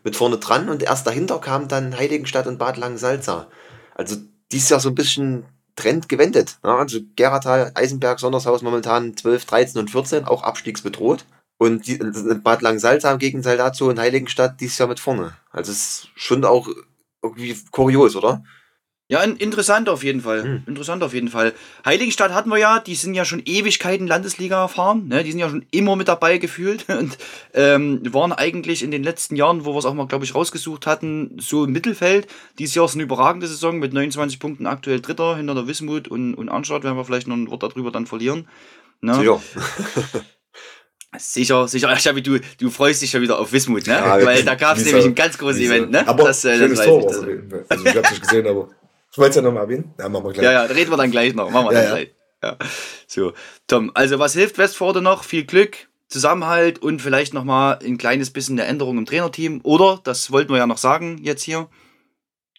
mit 0.03 0.15
vorne 0.15 0.39
dran 0.39 0.67
und 0.67 0.81
erst 0.81 1.05
dahinter 1.05 1.37
kam 1.37 1.67
dann 1.67 1.95
Heiligenstadt 1.95 2.47
und 2.47 2.57
Bad 2.57 2.77
Langensalza. 2.77 3.49
Also 3.93 4.15
dieses 4.51 4.69
Jahr 4.69 4.79
so 4.79 4.89
ein 4.89 4.95
bisschen 4.95 5.45
Trend 5.75 6.09
gewendet. 6.09 6.59
Ne? 6.63 6.71
Also 6.71 6.99
Geratal, 7.15 7.71
Eisenberg, 7.75 8.19
Sondershausen 8.19 8.65
momentan 8.65 9.15
12, 9.15 9.45
13 9.45 9.79
und 9.81 9.91
14, 9.91 10.25
auch 10.25 10.43
abstiegsbedroht. 10.43 11.25
Und 11.57 11.85
die, 11.85 11.97
Bad 12.43 12.61
Langensalza 12.61 13.11
im 13.11 13.19
Gegenteil 13.19 13.57
dazu 13.57 13.87
und 13.87 13.99
Heiligenstadt 13.99 14.59
dieses 14.59 14.79
Jahr 14.79 14.89
mit 14.89 14.99
vorne. 14.99 15.33
Also 15.51 15.71
es 15.71 15.77
ist 15.77 16.07
schon 16.15 16.43
auch 16.43 16.67
irgendwie 17.21 17.55
kurios, 17.69 18.15
oder? 18.15 18.43
Ja, 19.11 19.21
in, 19.23 19.35
interessant 19.35 19.89
auf 19.89 20.05
jeden 20.05 20.21
Fall. 20.21 20.41
Hm. 20.41 20.63
Interessant 20.67 21.03
auf 21.03 21.13
jeden 21.13 21.27
Fall. 21.27 21.51
Heiligenstadt 21.83 22.33
hatten 22.33 22.49
wir 22.49 22.59
ja, 22.59 22.79
die 22.79 22.95
sind 22.95 23.13
ja 23.13 23.25
schon 23.25 23.41
Ewigkeiten 23.43 24.07
Landesliga 24.07 24.61
erfahren. 24.61 25.09
Ne? 25.09 25.25
Die 25.25 25.31
sind 25.31 25.41
ja 25.41 25.49
schon 25.49 25.65
immer 25.69 25.97
mit 25.97 26.07
dabei 26.07 26.37
gefühlt 26.37 26.85
und 26.87 27.17
ähm, 27.53 28.01
waren 28.13 28.31
eigentlich 28.31 28.83
in 28.83 28.89
den 28.89 29.03
letzten 29.03 29.35
Jahren, 29.35 29.65
wo 29.65 29.73
wir 29.73 29.79
es 29.79 29.85
auch 29.85 29.93
mal, 29.93 30.07
glaube 30.07 30.23
ich, 30.23 30.33
rausgesucht 30.33 30.87
hatten, 30.87 31.35
so 31.41 31.65
im 31.65 31.73
Mittelfeld. 31.73 32.27
Dieses 32.57 32.73
Jahr 32.73 32.85
ist 32.85 32.93
eine 32.93 33.03
überragende 33.03 33.47
Saison 33.47 33.79
mit 33.79 33.91
29 33.91 34.39
Punkten 34.39 34.65
aktuell 34.65 35.01
Dritter 35.01 35.35
hinter 35.35 35.55
der 35.55 35.67
Wismut 35.67 36.07
und, 36.07 36.33
und 36.33 36.47
Arnstadt, 36.47 36.85
werden 36.85 36.95
wir 36.95 37.03
vielleicht 37.03 37.27
noch 37.27 37.35
ein 37.35 37.51
Wort 37.51 37.63
darüber 37.63 37.91
dann 37.91 38.05
verlieren. 38.05 38.47
Ne? 39.01 39.15
Sicher. 39.15 39.41
Sicher, 41.17 41.67
sicher. 41.67 41.93
Schabi, 41.97 42.23
du, 42.23 42.39
du 42.57 42.69
freust 42.69 43.01
dich 43.01 43.09
schon 43.09 43.21
wieder 43.21 43.37
auf 43.37 43.51
Wismut, 43.51 43.85
ne? 43.85 43.95
Ja, 43.95 44.25
Weil 44.25 44.45
da 44.45 44.55
gab 44.55 44.77
es 44.77 44.85
nämlich 44.85 45.03
ein 45.03 45.13
ganz 45.13 45.37
großes 45.37 45.59
Event, 45.59 45.91
ne? 45.91 46.07
Aber 46.07 46.23
das, 46.23 46.45
äh, 46.45 46.55
schönes 46.55 46.77
das 46.77 46.87
Tor 46.87 47.11
ich. 47.11 47.17
Fall. 47.17 47.65
Also 47.67 47.85
ich 47.85 47.95
hab's 47.97 48.11
nicht 48.11 48.21
gesehen, 48.21 48.47
aber 48.47 48.69
ich 49.11 49.17
wollte 49.17 49.29
es 49.31 49.35
ja 49.35 49.41
nochmal 49.41 49.63
erwähnen. 49.63 49.93
Ja, 49.99 50.09
machen 50.09 50.25
wir 50.25 50.33
gleich. 50.33 50.45
Ja, 50.45 50.51
ja, 50.51 50.61
reden 50.63 50.91
wir 50.91 50.97
dann 50.97 51.11
gleich 51.11 51.33
noch. 51.33 51.49
Machen 51.49 51.69
wir 51.69 51.73
Ja, 51.73 51.81
dann 51.81 51.91
gleich. 51.91 52.15
Ja. 52.43 52.57
So, 53.07 53.33
Tom, 53.67 53.91
also 53.93 54.19
was 54.19 54.33
hilft 54.33 54.57
Westforde 54.57 55.01
noch? 55.01 55.23
Viel 55.23 55.43
Glück, 55.43 55.89
Zusammenhalt 56.07 56.79
und 56.79 57.01
vielleicht 57.01 57.33
nochmal 57.33 57.79
ein 57.83 57.97
kleines 57.97 58.31
bisschen 58.31 58.59
eine 58.59 58.67
Änderung 58.67 58.97
im 58.97 59.05
Trainerteam. 59.05 59.61
Oder, 59.63 59.99
das 60.03 60.31
wollten 60.31 60.51
wir 60.51 60.57
ja 60.57 60.65
noch 60.65 60.77
sagen 60.77 61.19
jetzt 61.21 61.43
hier, 61.43 61.69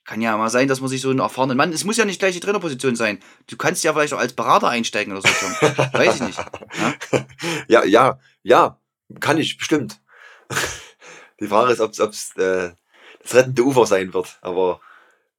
kann 0.05 0.21
ja 0.21 0.37
mal 0.37 0.51
sein, 0.51 0.69
dass 0.69 0.81
man 0.81 0.89
sich 0.89 1.01
so 1.01 1.11
einen 1.11 1.21
erfahrenen 1.21 1.57
Mann, 1.57 1.73
es 1.73 1.85
muss 1.85 1.97
ja 1.97 2.05
nicht 2.05 2.19
gleich 2.19 2.35
die 2.35 2.41
Trainerposition 2.41 2.97
sein. 2.97 3.19
Du 3.49 3.57
kannst 3.57 3.83
ja 3.85 3.93
vielleicht 3.93 4.13
auch 4.15 4.19
als 4.19 4.33
Berater 4.33 4.69
einsteigen 4.69 5.13
oder 5.13 5.23
so, 5.23 5.29
Tom. 5.29 5.77
Weiß 5.93 6.17
ich 6.17 6.21
nicht. 6.23 6.39
Ja? 6.39 7.27
Ja, 7.69 7.85
ja, 7.85 8.21
ja, 8.43 8.79
kann 9.21 9.39
ich, 9.39 9.57
bestimmt. 9.59 10.01
Die 11.41 11.49
Frage 11.49 11.73
ist, 11.73 11.81
ob 11.81 11.93
es 11.93 12.37
äh, 12.37 12.73
das 13.23 13.35
rettende 13.35 13.63
Ufer 13.63 13.87
sein 13.87 14.13
wird. 14.15 14.39
Aber 14.43 14.81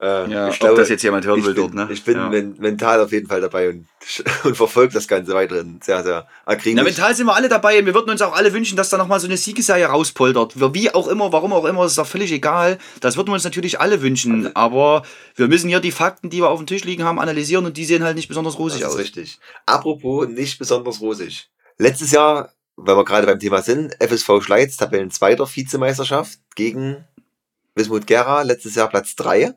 äh, 0.03 0.29
Ja, 0.29 0.48
ich 0.50 0.55
ob 0.55 0.60
glaube, 0.60 0.77
das 0.77 0.89
jetzt 0.89 1.01
jemand 1.03 1.25
hören 1.25 1.43
will 1.43 1.53
bin, 1.53 1.63
dort, 1.63 1.74
ne? 1.74 1.88
ich 1.91 2.03
bin 2.03 2.17
ja. 2.17 2.29
men 2.29 2.55
mental 2.60 3.00
auf 3.00 3.12
jeden 3.12 3.27
Fall 3.27 3.41
dabei 3.41 3.69
und, 3.69 3.88
und 4.43 4.55
verfolge 4.55 4.93
das 4.93 5.07
Ganze 5.07 5.33
weiterhin 5.33 5.79
sehr, 5.81 6.03
sehr 6.03 6.27
akribisch. 6.45 6.75
Na, 6.75 6.83
mental 6.83 7.15
sind 7.15 7.25
wir 7.25 7.36
alle 7.36 7.50
dabei 7.50 7.79
und 7.79 7.86
wir 7.86 7.93
würden 7.93 8.10
uns 8.10 8.22
auch 8.22 8.33
alle 8.33 8.53
wünschen, 8.53 8.75
dass 8.75 8.89
da 8.89 8.98
nochmal 8.98 9.19
so 9.19 9.27
eine 9.27 9.38
Siegesserie 9.38 9.86
rauspoltert. 9.86 10.53
Wie 10.74 10.93
auch 10.93 11.07
immer, 11.07 11.31
warum 11.31 11.53
auch 11.53 11.65
immer, 11.65 11.86
ist 11.86 12.00
auch 12.00 12.07
völlig 12.07 12.31
egal. 12.31 12.77
Das 13.00 13.15
würden 13.15 13.29
wir 13.29 13.33
uns 13.33 13.43
natürlich 13.43 13.79
alle 13.79 14.01
wünschen. 14.01 14.53
Aber 14.55 15.03
wir 15.36 15.48
müssen 15.48 15.69
hier 15.69 15.79
die 15.79 15.91
Fakten, 15.91 16.29
die 16.29 16.41
wir 16.41 16.50
auf 16.50 16.60
dem 16.60 16.67
Tisch 16.67 16.83
liegen 16.83 17.03
haben, 17.03 17.19
analysieren 17.19 17.65
und 17.65 17.77
die 17.77 17.86
sehen 17.86 18.03
halt 18.03 18.15
nicht 18.15 18.27
besonders 18.27 18.53
das 18.53 18.60
rosig 18.60 18.81
ist 18.81 18.88
aus. 18.88 18.98
richtig. 18.98 19.39
Apropos 19.65 20.27
nicht 20.27 20.60
besonders 20.60 21.01
rosig. 21.01 21.50
Letztes 21.77 22.12
Jahr, 22.12 22.51
weil 22.75 22.98
wir 22.98 23.05
gerade 23.05 23.27
beim 23.27 23.39
Thema 23.39 23.62
sind, 23.62 23.95
FSV 24.00 24.41
Schleiz, 24.41 24.77
Tabellenzweiter 24.77 25.48
Vizemeisterschaft 25.48 26.39
gegen 26.55 27.05
Wismut 27.75 28.07
Gera, 28.07 28.43
letztes 28.43 28.75
Jahr 28.75 28.89
Platz 28.89 29.15
3. 29.15 29.53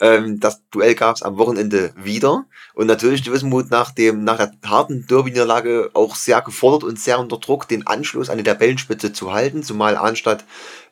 Ähm, 0.00 0.40
das 0.40 0.62
Duell 0.70 0.94
gab 0.94 1.16
es 1.16 1.22
am 1.22 1.38
Wochenende 1.38 1.92
wieder. 1.96 2.46
Und 2.74 2.86
natürlich 2.86 3.22
die 3.22 3.32
Wismut 3.32 3.70
nach, 3.70 3.90
dem, 3.90 4.24
nach 4.24 4.38
der 4.38 4.52
harten 4.64 5.06
Derby-Niederlage 5.06 5.90
auch 5.94 6.16
sehr 6.16 6.40
gefordert 6.40 6.84
und 6.84 6.98
sehr 6.98 7.18
unter 7.18 7.38
Druck, 7.38 7.68
den 7.68 7.86
Anschluss 7.86 8.30
an 8.30 8.38
die 8.38 8.44
Tabellenspitze 8.44 9.12
zu 9.12 9.32
halten, 9.32 9.62
zumal 9.62 9.96
Arnstadt 9.96 10.44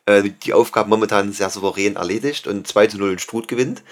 äh, 0.05 0.29
die 0.43 0.53
Aufgabe 0.53 0.89
momentan 0.89 1.31
sehr 1.33 1.49
souverän 1.49 1.95
erledigt 1.95 2.47
und 2.47 2.67
2 2.67 2.87
zu 2.87 2.97
0 2.97 3.13
in 3.13 3.19
Struth 3.19 3.47
gewinnt. 3.47 3.83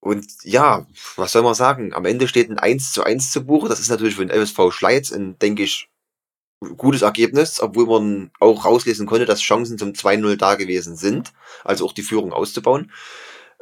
Und 0.00 0.26
ja, 0.42 0.86
was 1.16 1.30
soll 1.30 1.42
man 1.42 1.54
sagen? 1.54 1.94
Am 1.94 2.04
Ende 2.04 2.26
steht 2.26 2.50
ein 2.50 2.58
1 2.58 2.92
zu 2.92 3.04
1 3.04 3.30
zu 3.30 3.46
Buche. 3.46 3.68
Das 3.68 3.78
ist 3.78 3.88
natürlich 3.88 4.16
für 4.16 4.26
den 4.26 4.36
FSV 4.36 4.72
Schleiz 4.72 5.12
ein, 5.12 5.38
denke 5.38 5.62
ich, 5.62 5.88
gutes 6.76 7.02
Ergebnis, 7.02 7.60
obwohl 7.60 7.86
man 7.86 8.30
auch 8.40 8.64
rauslesen 8.64 9.06
konnte, 9.06 9.26
dass 9.26 9.40
Chancen 9.40 9.78
zum 9.78 9.92
2-0 9.92 10.36
da 10.36 10.54
gewesen 10.54 10.96
sind, 10.96 11.32
also 11.64 11.86
auch 11.86 11.92
die 11.92 12.02
Führung 12.02 12.32
auszubauen. 12.32 12.90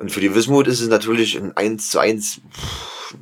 Und 0.01 0.11
für 0.11 0.21
die 0.21 0.35
Wismut 0.35 0.67
ist 0.67 0.81
es 0.81 0.89
natürlich 0.89 1.37
ein 1.37 1.55
1 1.55 1.91
zu 1.91 1.99
1 1.99 2.41
pff, 2.51 3.17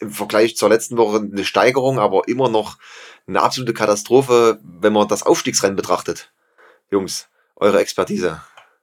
im 0.00 0.10
Vergleich 0.10 0.56
zur 0.56 0.68
letzten 0.68 0.96
Woche 0.96 1.18
eine 1.18 1.44
Steigerung, 1.44 2.00
aber 2.00 2.26
immer 2.26 2.48
noch 2.48 2.76
eine 3.28 3.40
absolute 3.40 3.72
Katastrophe, 3.72 4.58
wenn 4.64 4.92
man 4.92 5.06
das 5.06 5.22
Aufstiegsrennen 5.22 5.76
betrachtet. 5.76 6.32
Jungs, 6.90 7.28
eure 7.54 7.78
Expertise. 7.78 8.40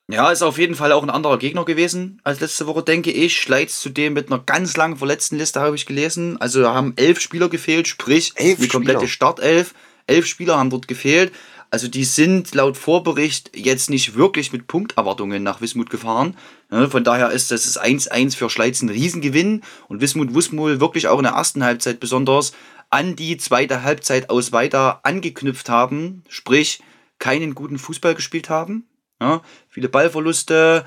Ja, 0.07 0.31
ist 0.31 0.43
auf 0.43 0.57
jeden 0.57 0.75
Fall 0.75 0.93
auch 0.93 1.03
ein 1.03 1.09
anderer 1.09 1.37
Gegner 1.37 1.65
gewesen 1.65 2.21
als 2.23 2.39
letzte 2.39 2.67
Woche, 2.67 2.83
denke 2.83 3.11
ich. 3.11 3.41
Schleiz 3.41 3.81
zudem 3.81 4.13
mit 4.13 4.31
einer 4.31 4.39
ganz 4.39 4.77
langen 4.77 4.95
verletzten 4.95 5.37
Liste, 5.37 5.59
habe 5.59 5.75
ich 5.75 5.85
gelesen. 5.85 6.39
Also 6.39 6.61
da 6.61 6.73
haben 6.73 6.93
elf 6.95 7.19
Spieler 7.19 7.49
gefehlt, 7.49 7.89
sprich 7.89 8.31
Elf 8.35 8.59
die 8.59 8.69
komplette 8.69 8.99
Spieler? 8.99 9.09
Startelf. 9.09 9.73
Elf 10.07 10.25
Spieler 10.25 10.57
haben 10.57 10.69
dort 10.69 10.87
gefehlt. 10.87 11.33
Also 11.75 11.89
die 11.89 12.05
sind 12.05 12.55
laut 12.55 12.77
Vorbericht 12.77 13.51
jetzt 13.53 13.89
nicht 13.89 14.15
wirklich 14.15 14.53
mit 14.53 14.65
Punkterwartungen 14.65 15.43
nach 15.43 15.59
Wismut 15.59 15.89
gefahren. 15.89 16.37
Ja, 16.71 16.89
von 16.89 17.03
daher 17.03 17.31
ist 17.31 17.51
das 17.51 17.65
das 17.65 17.77
1-1 17.77 18.37
für 18.37 18.49
Schleiz 18.49 18.81
ein 18.81 18.87
Riesengewinn. 18.87 19.61
Und 19.89 19.99
Wismut 19.99 20.33
Wusmul 20.33 20.79
wirklich 20.79 21.09
auch 21.09 21.17
in 21.17 21.25
der 21.25 21.33
ersten 21.33 21.65
Halbzeit 21.65 21.99
besonders 21.99 22.53
an 22.91 23.17
die 23.17 23.35
zweite 23.35 23.83
Halbzeit 23.83 24.29
aus 24.29 24.53
weiter 24.53 25.01
angeknüpft 25.03 25.67
haben. 25.67 26.23
Sprich, 26.29 26.81
keinen 27.19 27.55
guten 27.55 27.77
Fußball 27.77 28.15
gespielt 28.15 28.49
haben. 28.49 28.87
Ja, 29.19 29.41
viele 29.67 29.89
Ballverluste, 29.89 30.85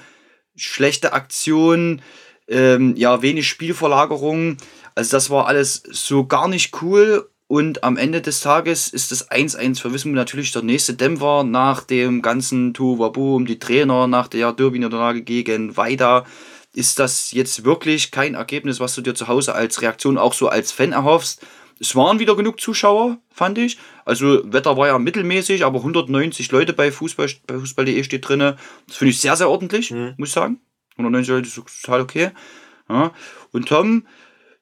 schlechte 0.56 1.12
Aktionen, 1.12 2.00
ähm, 2.48 2.96
ja, 2.96 3.20
wenig 3.20 3.46
Spielverlagerung. 3.46 4.56
Also 4.94 5.10
das 5.10 5.28
war 5.28 5.48
alles 5.48 5.82
so 5.90 6.24
gar 6.24 6.48
nicht 6.48 6.80
cool. 6.80 7.28
Und 7.48 7.82
am 7.82 7.96
Ende 7.96 8.20
des 8.20 8.40
Tages 8.40 8.88
ist 8.88 9.10
das 9.10 9.30
1-1 9.30 9.80
für 9.80 9.92
Wismut 9.92 10.14
natürlich 10.14 10.52
der 10.52 10.62
nächste 10.62 10.92
Dämpfer 10.94 11.44
nach 11.44 11.82
dem 11.82 12.20
ganzen 12.20 12.74
Tuwabu 12.74 13.36
um 13.36 13.46
die 13.46 13.58
Trainer, 13.58 14.06
nach 14.06 14.28
der 14.28 14.52
Derby-Niederlage 14.52 15.22
gegen 15.22 15.76
Weida. 15.76 16.24
ist 16.74 16.98
das 16.98 17.32
jetzt 17.32 17.64
wirklich 17.64 18.10
kein 18.10 18.34
Ergebnis, 18.34 18.78
was 18.78 18.94
du 18.94 19.00
dir 19.00 19.14
zu 19.14 19.26
Hause 19.26 19.54
als 19.54 19.80
Reaktion 19.80 20.18
auch 20.18 20.34
so 20.34 20.48
als 20.48 20.70
Fan 20.70 20.92
erhoffst. 20.92 21.44
Es 21.80 21.96
waren 21.96 22.18
wieder 22.18 22.36
genug 22.36 22.60
Zuschauer, 22.60 23.16
fand 23.30 23.56
ich. 23.56 23.78
Also 24.04 24.42
Wetter 24.52 24.76
war 24.76 24.88
ja 24.88 24.98
mittelmäßig, 24.98 25.64
aber 25.64 25.78
190 25.78 26.52
Leute 26.52 26.74
bei 26.74 26.92
Fußball 26.92 27.28
bei 27.46 27.58
Fußball.de 27.58 28.04
steht 28.04 28.28
drin. 28.28 28.40
Das 28.40 28.96
finde 28.96 29.10
ich 29.10 29.20
sehr, 29.20 29.34
sehr 29.36 29.48
ordentlich, 29.48 29.90
Mhm. 29.90 30.14
muss 30.18 30.28
ich 30.28 30.34
sagen. 30.34 30.60
190 30.98 31.32
Leute 31.32 31.48
ist 31.48 31.82
total 31.82 32.02
okay. 32.02 32.30
Ja. 32.90 33.12
Und 33.52 33.68
Tom, 33.68 34.06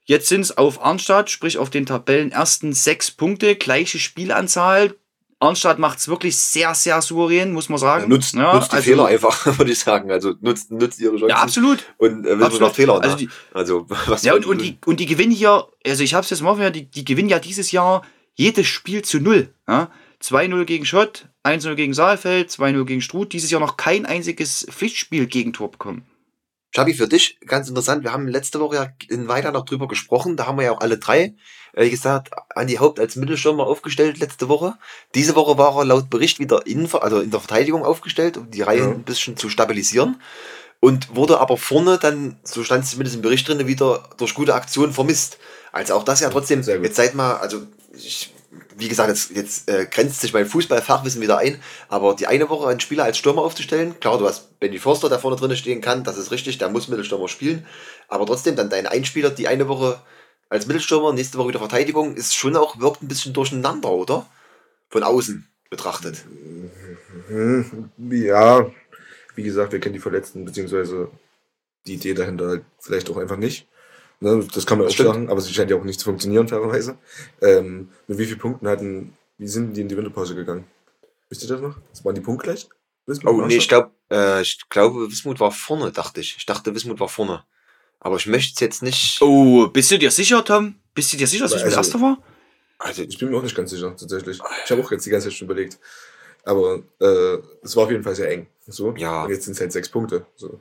jetzt 0.06 0.28
sind 0.28 0.40
es 0.40 0.56
auf 0.56 0.82
Arnstadt, 0.82 1.30
sprich 1.30 1.58
auf 1.58 1.70
den 1.70 1.86
Tabellen 1.86 2.32
ersten 2.32 2.72
sechs 2.72 3.10
Punkte, 3.10 3.54
gleiche 3.54 3.98
Spielanzahl. 3.98 4.96
Arnstadt 5.38 5.78
macht 5.78 5.98
es 5.98 6.08
wirklich 6.08 6.34
sehr, 6.38 6.74
sehr 6.74 7.02
souverän, 7.02 7.52
muss 7.52 7.68
man 7.68 7.78
sagen. 7.78 8.08
Nutzt, 8.08 8.34
ja, 8.34 8.54
nutzt 8.54 8.72
die 8.72 8.76
also- 8.76 8.90
Fehler 8.90 9.06
einfach, 9.06 9.46
würde 9.58 9.70
ich 9.70 9.78
sagen. 9.78 10.10
Also 10.10 10.32
nutzt, 10.40 10.70
nutzt 10.70 10.98
ihre 10.98 11.12
Chancen 11.12 11.28
Ja, 11.28 11.36
absolut. 11.36 11.84
und 11.98 12.24
äh, 12.24 12.38
will 12.38 12.42
absolut. 12.42 12.68
nach 12.68 12.74
Fehlern. 12.74 13.02
Also 13.02 13.16
die, 13.16 13.28
also 13.52 13.84
was 14.06 14.22
ja, 14.22 14.34
und, 14.34 14.46
und, 14.46 14.62
die, 14.62 14.78
und 14.86 14.98
die 14.98 15.04
gewinnen 15.04 15.32
hier, 15.32 15.68
also 15.84 16.02
ich 16.02 16.14
habe 16.14 16.24
es 16.24 16.30
jetzt 16.30 16.40
mal 16.40 16.50
aufgehört, 16.50 16.74
die, 16.74 16.90
die 16.90 17.04
gewinnen 17.04 17.28
ja 17.28 17.38
dieses 17.38 17.70
Jahr 17.70 18.02
jedes 18.32 18.66
Spiel 18.66 19.02
zu 19.02 19.20
null. 19.20 19.52
Ja? 19.68 19.90
2-0 20.22 20.64
gegen 20.64 20.86
Schott, 20.86 21.28
1-0 21.44 21.74
gegen 21.74 21.92
Saalfeld, 21.92 22.50
2-0 22.50 22.84
gegen 22.86 23.02
Struth. 23.02 23.34
Dieses 23.34 23.50
Jahr 23.50 23.60
noch 23.60 23.76
kein 23.76 24.06
einziges 24.06 24.66
Pflichtspiel-Gegentor 24.70 25.70
bekommen. 25.70 26.06
Schabi, 26.74 26.94
für 26.94 27.08
dich 27.08 27.38
ganz 27.46 27.68
interessant. 27.68 28.04
Wir 28.04 28.12
haben 28.12 28.28
letzte 28.28 28.60
Woche 28.60 28.76
ja 28.76 28.88
in 29.08 29.28
Weiter 29.28 29.50
noch 29.50 29.64
drüber 29.64 29.88
gesprochen. 29.88 30.36
Da 30.36 30.46
haben 30.46 30.58
wir 30.58 30.64
ja 30.64 30.72
auch 30.72 30.80
alle 30.80 30.98
drei, 30.98 31.34
äh, 31.72 31.84
wie 31.86 31.90
gesagt, 31.90 32.30
Andi 32.54 32.74
Haupt 32.74 33.00
als 33.00 33.16
Mittelstürmer 33.16 33.66
aufgestellt 33.66 34.18
letzte 34.18 34.48
Woche. 34.48 34.74
Diese 35.14 35.34
Woche 35.36 35.56
war 35.56 35.76
er 35.76 35.84
laut 35.84 36.10
Bericht 36.10 36.38
wieder 36.38 36.66
in, 36.66 36.92
also 36.92 37.20
in 37.20 37.30
der 37.30 37.40
Verteidigung 37.40 37.84
aufgestellt, 37.84 38.36
um 38.36 38.50
die 38.50 38.62
Reihe 38.62 38.80
Ja. 38.80 38.90
ein 38.90 39.04
bisschen 39.04 39.36
zu 39.36 39.48
stabilisieren. 39.48 40.20
Und 40.78 41.16
wurde 41.16 41.40
aber 41.40 41.56
vorne 41.56 41.98
dann, 41.98 42.36
so 42.42 42.62
stand 42.62 42.84
es 42.84 42.90
zumindest 42.90 43.16
im 43.16 43.22
Bericht 43.22 43.48
drin, 43.48 43.66
wieder 43.66 44.10
durch 44.18 44.34
gute 44.34 44.54
Aktionen 44.54 44.92
vermisst. 44.92 45.38
Also 45.72 45.94
auch 45.94 46.04
das 46.04 46.20
ja 46.20 46.28
trotzdem, 46.28 46.62
jetzt 46.62 46.96
seid 46.96 47.14
mal, 47.14 47.36
also 47.36 47.62
ich, 47.96 48.34
wie 48.78 48.88
gesagt, 48.88 49.08
jetzt, 49.08 49.30
jetzt 49.30 49.70
äh, 49.70 49.86
grenzt 49.86 50.20
sich 50.20 50.32
mein 50.32 50.46
Fußballfachwissen 50.46 51.22
wieder 51.22 51.38
ein, 51.38 51.60
aber 51.88 52.14
die 52.14 52.26
eine 52.26 52.48
Woche 52.50 52.68
einen 52.68 52.80
Spieler 52.80 53.04
als 53.04 53.16
Stürmer 53.16 53.42
aufzustellen, 53.42 53.98
klar, 54.00 54.18
du 54.18 54.26
hast 54.26 54.60
Benny 54.60 54.78
Forster, 54.78 55.08
der 55.08 55.18
vorne 55.18 55.36
drin 55.36 55.56
stehen 55.56 55.80
kann, 55.80 56.04
das 56.04 56.18
ist 56.18 56.30
richtig, 56.30 56.58
der 56.58 56.68
muss 56.68 56.88
Mittelstürmer 56.88 57.28
spielen, 57.28 57.66
aber 58.08 58.26
trotzdem 58.26 58.54
dann 58.54 58.68
dein 58.68 58.86
Einspieler 58.86 59.30
die 59.30 59.48
eine 59.48 59.68
Woche 59.68 60.00
als 60.50 60.66
Mittelstürmer, 60.66 61.12
nächste 61.12 61.38
Woche 61.38 61.48
wieder 61.48 61.58
Verteidigung, 61.58 62.14
ist 62.14 62.34
schon 62.34 62.56
auch, 62.56 62.78
wirkt 62.78 63.02
ein 63.02 63.08
bisschen 63.08 63.32
durcheinander, 63.32 63.90
oder? 63.90 64.26
Von 64.88 65.02
außen 65.02 65.48
betrachtet. 65.70 66.24
Ja, 67.98 68.70
wie 69.34 69.42
gesagt, 69.42 69.72
wir 69.72 69.80
kennen 69.80 69.94
die 69.94 70.00
Verletzten, 70.00 70.44
beziehungsweise 70.44 71.10
die 71.86 71.94
Idee 71.94 72.14
dahinter 72.14 72.48
halt 72.48 72.64
vielleicht 72.78 73.10
auch 73.10 73.16
einfach 73.16 73.36
nicht. 73.36 73.66
Ne, 74.20 74.46
das 74.54 74.64
kann 74.64 74.78
man 74.78 74.86
Das 74.86 74.92
auch 74.92 74.94
stimmt. 74.94 75.08
sagen, 75.14 75.28
aber 75.30 75.40
sie 75.40 75.52
scheint 75.52 75.70
ja 75.70 75.76
auch 75.76 75.84
nicht 75.84 76.00
zu 76.00 76.06
funktionieren, 76.06 76.48
fairerweise. 76.48 76.96
Ähm, 77.42 77.90
mit 78.06 78.18
wie 78.18 78.24
vielen 78.26 78.38
Punkten 78.38 78.66
hatten, 78.68 79.12
wie 79.38 79.46
sind 79.48 79.74
die 79.74 79.82
in 79.82 79.88
die 79.88 79.96
Winterpause 79.96 80.34
gegangen? 80.34 80.64
Wisst 81.28 81.42
ihr 81.42 81.48
das 81.48 81.60
noch? 81.60 81.76
Das 81.90 82.04
waren 82.04 82.14
die 82.14 82.20
punktgleich? 82.22 82.68
Wismut, 83.06 83.32
Oh, 83.32 83.42
nee, 83.46 83.56
ich 83.56 83.68
glaube, 83.68 83.90
äh, 84.10 84.40
ich 84.42 84.58
glaube, 84.68 85.10
Wismut 85.10 85.38
war 85.38 85.52
vorne, 85.52 85.92
dachte 85.92 86.20
ich. 86.20 86.36
Ich 86.38 86.46
dachte, 86.46 86.74
Wismut 86.74 86.98
war 86.98 87.08
vorne. 87.08 87.44
Aber 88.00 88.16
ich 88.16 88.26
möchte 88.26 88.54
es 88.54 88.60
jetzt 88.60 88.82
nicht. 88.82 89.20
Oh, 89.20 89.68
bist 89.68 89.90
du 89.90 89.98
dir 89.98 90.10
sicher, 90.10 90.44
Tom? 90.44 90.76
Bist 90.94 91.12
du 91.12 91.16
dir 91.16 91.26
sicher, 91.26 91.44
dass 91.44 91.52
der 91.52 91.64
also- 91.64 91.76
Erste 91.76 92.00
war? 92.00 92.18
Also, 92.78 93.02
Ich 93.02 93.18
bin 93.18 93.30
mir 93.30 93.38
auch 93.38 93.42
nicht 93.42 93.54
ganz 93.56 93.70
sicher, 93.70 93.94
tatsächlich. 93.96 94.38
Ich 94.64 94.70
habe 94.70 94.82
auch 94.82 94.90
jetzt 94.90 95.06
die 95.06 95.10
ganze 95.10 95.28
Zeit 95.28 95.36
schon 95.36 95.46
überlegt. 95.46 95.78
Aber 96.44 96.80
äh, 97.00 97.38
es 97.62 97.74
war 97.76 97.84
auf 97.84 97.90
jeden 97.90 98.02
Fall 98.04 98.14
sehr 98.14 98.30
eng. 98.30 98.46
So. 98.66 98.94
Ja. 98.96 99.24
Und 99.24 99.30
jetzt 99.30 99.44
sind 99.44 99.54
es 99.54 99.60
halt 99.60 99.72
sechs 99.72 99.88
Punkte. 99.88 100.26
So. 100.36 100.60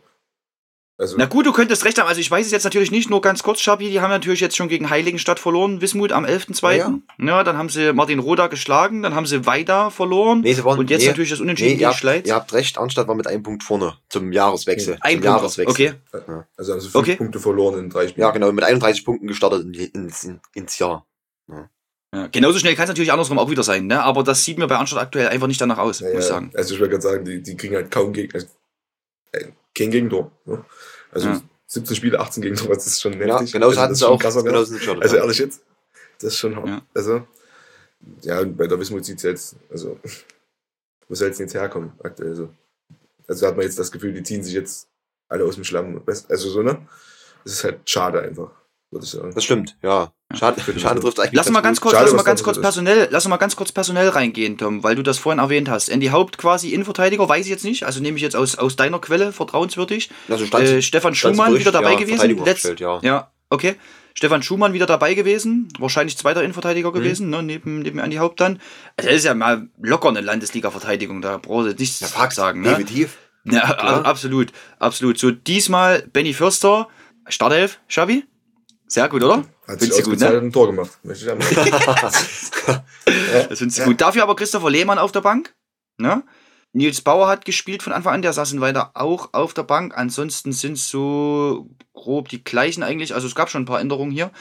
Also, 0.98 1.18
Na 1.18 1.26
gut, 1.26 1.46
du 1.46 1.52
könntest 1.52 1.84
recht 1.84 2.00
haben. 2.00 2.08
Also 2.08 2.22
ich 2.22 2.32
weiß 2.32 2.46
es 2.46 2.54
jetzt 2.54 2.64
natürlich 2.64 2.90
nicht, 2.90 3.10
nur 3.10 3.20
ganz 3.20 3.44
kurz, 3.44 3.60
Schabi, 3.60 3.90
die 3.90 4.00
haben 4.00 4.12
natürlich 4.12 4.40
jetzt 4.40 4.56
schon 4.56 4.70
gegen 4.70 4.90
Heiligenstadt 4.90 5.40
verloren, 5.40 5.82
Wismut 5.82 6.14
am 6.14 6.24
11.2. 6.24 6.76
Ja, 6.78 6.94
Ja, 7.18 7.44
dann 7.44 7.58
haben 7.58 7.68
sie 7.68 7.92
Martin 7.92 8.20
Roda 8.20 8.48
geschlagen, 8.48 9.04
dann 9.04 9.14
haben 9.14 9.26
sie 9.26 9.46
Weida 9.46 9.90
verloren. 9.90 10.40
nee, 10.42 10.54
sie 10.54 10.64
waren, 10.64 10.80
und 10.80 10.90
jetzt 10.90 11.02
nee, 11.02 11.08
natürlich 11.10 11.32
das 11.32 11.42
Unentschieden 11.42 11.72
nee, 11.72 11.74
ihr, 11.74 11.78
gegen 11.80 11.90
habt, 11.90 12.00
Schleiz. 12.00 12.26
ihr 12.28 12.36
habt 12.36 12.54
recht, 12.54 12.78
Arnstadt 12.78 13.10
war 13.10 13.16
mit 13.16 13.28
einem 13.28 13.44
Punkt 13.44 13.64
vorne 13.64 13.98
zum 14.08 14.32
Jahreswechsel. 14.32 14.98
Ein 15.02 15.16
zum 15.16 15.22
Punkt. 15.22 15.26
Jahreswechsel. 15.26 15.96
Okay. 16.14 16.34
also 16.56 16.72
haben 16.74 16.80
sie 16.80 16.88
fünf 16.90 16.96
Okay. 16.96 17.16
Punkte 17.18 17.40
verloren 17.42 17.78
in 17.80 17.90
drei 17.90 18.08
Spielen. 18.08 18.22
Ja, 18.26 18.32
genau, 18.32 18.50
mit 18.54 18.64
31 18.64 19.04
Punkten 19.04 19.28
gestartet 19.28 19.66
in, 19.66 19.74
ins, 19.74 20.24
in, 20.24 20.40
ins 20.54 20.80
Jahr. 20.80 21.06
Ja, 22.14 22.28
genauso 22.28 22.60
schnell 22.60 22.76
kann 22.76 22.84
es 22.84 22.90
natürlich 22.90 23.12
andersrum 23.12 23.38
auch 23.40 23.50
wieder 23.50 23.64
sein, 23.64 23.88
ne? 23.88 24.02
aber 24.02 24.24
das 24.24 24.46
sieht 24.46 24.58
mir 24.58 24.68
bei 24.68 24.78
Anstatt 24.78 25.00
aktuell 25.02 25.28
einfach 25.28 25.48
nicht 25.48 25.60
danach 25.60 25.78
aus, 25.80 26.00
Ja, 26.00 26.06
muss 26.08 26.14
ich 26.20 26.22
ja. 26.30 26.36
sagen. 26.36 26.52
Also 26.56 26.74
ich 26.74 26.80
würde 26.80 26.92
gerade 26.92 27.02
sagen, 27.04 27.26
die, 27.26 27.44
die 27.44 27.58
kriegen 27.58 27.76
halt 27.76 27.92
kaum 27.92 28.14
Gegner. 28.14 28.42
Kein 29.78 29.92
Gegentor. 29.92 30.32
Ne? 30.46 30.64
Also 31.12 31.30
Ja. 31.30 31.42
17 31.68 31.96
Spiele, 31.96 32.20
18 32.20 32.44
Gegentore, 32.44 32.74
das 32.76 32.86
ist 32.86 33.02
schon 33.02 33.14
Ja, 33.20 33.36
heftig. 33.36 33.52
genau 33.54 33.66
so 33.68 33.70
also, 33.72 33.82
hatten 33.82 33.96
sie 33.96 34.08
auch. 34.08 34.20
krasser 34.22 34.44
Genau 34.44 34.64
schon, 34.66 35.02
Also 35.02 35.16
ja. 35.16 35.22
ehrlich 35.24 35.40
jetzt, 35.40 35.62
das 36.20 36.34
ist 36.34 36.38
schon 36.40 36.56
hart. 36.56 36.68
Ja. 36.68 36.82
Also, 36.94 37.28
ja, 38.22 38.40
und 38.40 38.56
bei 38.56 38.68
der 38.68 38.80
Wismut 38.80 39.04
sieht 39.04 39.18
es 39.18 39.24
jetzt, 39.24 39.56
also, 39.70 40.00
wo 41.08 41.16
soll 41.16 41.30
es 41.30 41.38
denn 41.38 41.48
jetzt 41.48 41.56
herkommen 41.56 41.92
aktuell 42.04 42.36
so? 42.36 42.50
Also 43.28 43.48
hat 43.48 43.56
man 43.58 43.66
jetzt 43.66 43.80
das 43.80 43.92
Gefühl, 43.92 44.14
die 44.14 44.22
ziehen 44.24 44.44
sich 44.44 44.54
jetzt 44.54 44.88
alle 45.28 45.44
aus 45.44 45.56
dem 45.56 45.64
Schlamm. 45.64 46.02
Also 46.06 46.50
so, 46.50 46.62
ne? 46.62 46.88
Das 47.44 47.54
ist 47.54 47.64
halt 47.64 47.90
schade 47.90 48.22
einfach, 48.22 48.52
würde 48.92 49.04
ich 49.06 49.12
sagen. 49.12 49.34
Das 49.34 49.44
stimmt, 49.44 49.76
ja. 49.82 50.14
Schade, 50.34 50.60
schade 50.80 51.00
trifft 51.00 51.20
eigentlich. 51.20 51.34
Lass 51.34 51.50
mal 51.50 51.62
ganz 51.62 51.80
gut. 51.80 51.92
kurz, 51.92 51.94
Schade, 52.00 52.06
lass 52.12 52.16
mal 52.16 52.24
ganz 52.24 52.44
kurz 52.44 52.60
personell, 52.60 53.08
lass 53.12 53.28
mal 53.28 53.38
ganz 53.38 53.56
kurz 53.56 53.72
personell 53.72 54.10
reingehen, 54.10 54.58
Tom, 54.58 54.84
weil 54.84 54.96
du 54.96 55.04
das 55.04 55.18
vorhin 55.20 55.40
erwähnt 55.40 55.70
hast. 55.70 55.88
Andy 55.88 56.08
Haupt 56.08 56.38
quasi 56.38 56.72
Innenverteidiger, 56.74 57.30
weiß 57.30 57.46
ich 57.46 57.52
jetzt 57.52 57.64
nicht, 57.64 57.84
also 57.84 58.02
nehme 58.02 58.18
ich 58.18 58.24
jetzt 58.24 58.36
aus, 58.36 58.58
aus 58.58 58.76
deiner 58.76 59.00
Quelle 59.00 59.32
vertrauenswürdig. 59.32 60.10
Also 60.28 60.46
stand, 60.46 60.66
Äh, 60.66 60.82
Stefan 60.82 61.14
Schumann 61.16 61.52
Bericht, 61.52 61.62
wieder 61.62 61.72
dabei 61.72 61.94
ja, 61.94 62.00
gewesen. 62.00 62.44
Letzt, 62.44 62.80
ja. 62.80 63.00
ja, 63.04 63.32
okay. 63.50 63.76
Stefan 64.16 64.42
Schumann 64.42 64.74
wieder 64.74 64.86
dabei 64.88 65.14
gewesen, 65.14 65.68
wahrscheinlich 65.78 66.18
zweiter 66.18 66.42
Innenverteidiger 66.42 66.90
Mhm. 66.90 66.94
gewesen, 66.96 67.30
ne, 67.30 67.44
neben, 67.44 67.80
neben 67.80 68.00
Andy 68.00 68.16
Haupt 68.18 68.40
dann. 68.42 68.60
Also 68.98 69.10
das 69.10 69.18
ist 69.20 69.26
ja 69.26 69.34
mal 69.36 69.70
locker 69.82 70.10
eine 70.10 70.22
Landesliga-Verteidigung, 70.22 71.22
da 71.22 71.38
brauchst 71.38 71.70
du 71.72 71.76
nichts 71.76 72.00
Ja, 72.00 72.32
sagen. 72.32 72.62
Ne? 72.62 72.70
definitiv. 72.70 73.18
Ja, 73.46 73.74
Klar. 73.74 73.78
a- 74.06 74.10
absolut, 74.10 74.52
absolut. 74.80 75.20
So, 75.20 75.30
diesmal 75.32 76.02
Benny 76.12 76.34
Förster, 76.34 76.88
Startelf, 77.28 77.80
Schabi? 77.88 78.26
Sehr 78.88 79.08
gut, 79.10 79.24
oder? 79.24 79.44
Hat 79.68 79.82
sich 79.82 80.04
gut, 80.04 80.20
ne? 80.20 80.28
ein 80.28 80.52
Tor 80.52 80.68
gemacht. 80.68 80.92
Möchte 81.04 81.26
ich 81.26 81.56
Das 83.50 83.58
findest 83.58 83.80
du 83.80 83.84
gut. 83.86 84.02
Dafür 84.02 84.24
aber 84.24 84.36
Christopher 84.36 84.70
Lehmann 84.70 85.00
auf 85.00 85.12
der 85.12 85.22
Bank. 85.22 85.56
Ne? 85.98 86.24
Nils 86.74 87.02
Bauer 87.02 87.28
hat 87.28 87.46
gespielt 87.46 87.82
von 87.82 87.94
Anfang 87.94 88.16
an, 88.16 88.22
der 88.22 88.34
saß 88.34 88.52
in 88.52 88.62
weiter 88.62 88.92
auch 88.96 89.30
auf 89.34 89.54
der 89.54 89.64
Bank. 89.64 89.98
Ansonsten 89.98 90.52
sind 90.52 90.78
so 90.78 91.70
grob 91.94 92.28
die 92.30 92.44
gleichen 92.44 92.84
eigentlich. 92.84 93.16
Also 93.16 93.28
es 93.28 93.36
gab 93.36 93.50
schon 93.50 93.64
ein 93.64 93.66
paar 93.66 93.80
Änderungen 93.80 94.12
hier. 94.12 94.32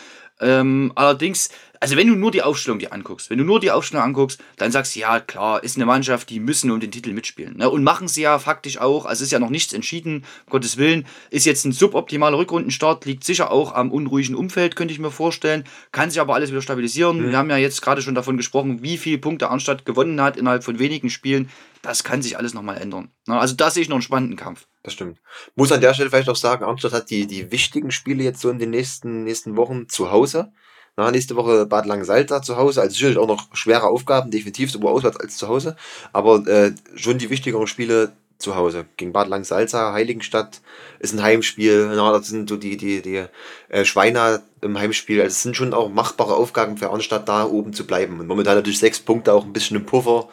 Ähm, 0.40 0.92
allerdings, 0.96 1.48
also 1.78 1.96
wenn 1.96 2.08
du 2.08 2.16
nur 2.16 2.32
die 2.32 2.42
Aufstellung 2.42 2.80
dir 2.80 2.92
anguckst, 2.92 3.30
wenn 3.30 3.38
du 3.38 3.44
nur 3.44 3.60
die 3.60 3.70
Aufstellung 3.70 4.04
anguckst, 4.04 4.40
dann 4.56 4.72
sagst 4.72 4.96
du, 4.96 5.00
ja 5.00 5.20
klar, 5.20 5.62
ist 5.62 5.76
eine 5.76 5.86
Mannschaft, 5.86 6.28
die 6.28 6.40
müssen 6.40 6.70
um 6.70 6.80
den 6.80 6.90
Titel 6.90 7.12
mitspielen. 7.12 7.56
Ne? 7.56 7.70
Und 7.70 7.84
machen 7.84 8.08
sie 8.08 8.22
ja 8.22 8.38
faktisch 8.38 8.78
auch. 8.78 9.06
Also 9.06 9.22
es 9.22 9.28
ist 9.28 9.32
ja 9.32 9.38
noch 9.38 9.50
nichts 9.50 9.72
entschieden, 9.72 10.24
um 10.46 10.50
Gottes 10.50 10.76
Willen. 10.76 11.06
Ist 11.30 11.46
jetzt 11.46 11.64
ein 11.64 11.72
suboptimaler 11.72 12.36
Rückrundenstart, 12.36 13.04
liegt 13.04 13.22
sicher 13.24 13.50
auch 13.52 13.72
am 13.74 13.92
unruhigen 13.92 14.34
Umfeld, 14.34 14.74
könnte 14.74 14.92
ich 14.92 15.00
mir 15.00 15.12
vorstellen. 15.12 15.64
Kann 15.92 16.10
sich 16.10 16.20
aber 16.20 16.34
alles 16.34 16.50
wieder 16.50 16.62
stabilisieren. 16.62 17.18
Mhm. 17.20 17.30
Wir 17.30 17.38
haben 17.38 17.50
ja 17.50 17.56
jetzt 17.56 17.80
gerade 17.80 18.02
schon 18.02 18.16
davon 18.16 18.36
gesprochen, 18.36 18.82
wie 18.82 18.98
viele 18.98 19.18
Punkte 19.18 19.50
Arnstadt 19.50 19.84
gewonnen 19.84 20.20
hat 20.20 20.36
innerhalb 20.36 20.64
von 20.64 20.78
wenigen 20.80 21.10
Spielen. 21.10 21.48
Das 21.82 22.02
kann 22.02 22.22
sich 22.22 22.38
alles 22.38 22.54
nochmal 22.54 22.78
ändern. 22.78 23.10
Ne? 23.28 23.38
Also 23.38 23.54
da 23.54 23.70
sehe 23.70 23.82
ich 23.82 23.88
noch 23.88 23.96
einen 23.96 24.02
spannenden 24.02 24.36
Kampf. 24.36 24.66
Das 24.84 24.92
stimmt. 24.92 25.18
Muss 25.56 25.72
an 25.72 25.80
der 25.80 25.94
Stelle 25.94 26.10
vielleicht 26.10 26.28
auch 26.28 26.36
sagen, 26.36 26.62
Arnstadt 26.62 26.92
hat 26.92 27.10
die, 27.10 27.26
die 27.26 27.50
wichtigen 27.50 27.90
Spiele 27.90 28.22
jetzt 28.22 28.40
so 28.40 28.50
in 28.50 28.58
den 28.58 28.68
nächsten, 28.68 29.24
nächsten 29.24 29.56
Wochen 29.56 29.88
zu 29.88 30.12
Hause. 30.12 30.52
Na, 30.96 31.10
nächste 31.10 31.36
Woche 31.36 31.64
Bad 31.64 31.86
Langensalza 31.86 32.42
zu 32.42 32.58
Hause. 32.58 32.82
Also 32.82 32.92
sicherlich 32.94 33.16
auch 33.16 33.26
noch 33.26 33.48
schwere 33.56 33.84
Aufgaben, 33.84 34.30
definitiv 34.30 34.70
sowohl 34.70 34.92
auswärts 34.92 35.16
als 35.16 35.38
zu 35.38 35.48
Hause. 35.48 35.76
Aber 36.12 36.46
äh, 36.46 36.72
schon 36.94 37.16
die 37.16 37.30
wichtigeren 37.30 37.66
Spiele 37.66 38.12
zu 38.36 38.56
Hause. 38.56 38.84
Gegen 38.98 39.14
Bad 39.14 39.28
Langensalza, 39.28 39.94
Heiligenstadt 39.94 40.60
ist 40.98 41.14
ein 41.14 41.22
Heimspiel. 41.22 41.90
Na, 41.96 42.12
das 42.12 42.28
sind 42.28 42.50
so 42.50 42.58
die, 42.58 42.76
die, 42.76 43.00
die 43.00 43.24
äh, 43.70 43.86
Schweiner 43.86 44.42
im 44.60 44.78
Heimspiel. 44.78 45.22
Also 45.22 45.32
es 45.32 45.42
sind 45.42 45.56
schon 45.56 45.72
auch 45.72 45.88
machbare 45.88 46.34
Aufgaben 46.34 46.76
für 46.76 46.90
Arnstadt, 46.90 47.26
da 47.26 47.46
oben 47.46 47.72
zu 47.72 47.86
bleiben. 47.86 48.20
Und 48.20 48.26
momentan 48.26 48.56
natürlich 48.56 48.80
sechs 48.80 49.00
Punkte 49.00 49.32
auch 49.32 49.44
ein 49.44 49.54
bisschen 49.54 49.78
im 49.78 49.86
Puffer 49.86 50.28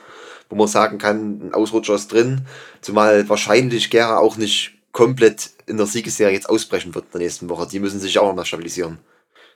wo 0.51 0.55
man 0.55 0.67
sagen 0.67 0.99
kann, 0.99 1.47
ein 1.47 1.53
Ausrutscher 1.55 1.95
ist 1.95 2.11
drin, 2.11 2.41
zumal 2.81 3.27
wahrscheinlich 3.29 3.89
Gera 3.89 4.17
auch 4.19 4.37
nicht 4.37 4.73
komplett 4.91 5.51
in 5.65 5.77
der 5.77 5.85
Siegesserie 5.87 6.33
jetzt 6.33 6.49
ausbrechen 6.49 6.93
wird 6.93 7.05
in 7.05 7.11
der 7.13 7.21
nächsten 7.21 7.49
Woche. 7.49 7.67
Die 7.67 7.79
müssen 7.79 7.99
sich 7.99 8.19
auch 8.19 8.27
noch 8.27 8.35
mal 8.35 8.45
stabilisieren. 8.45 8.99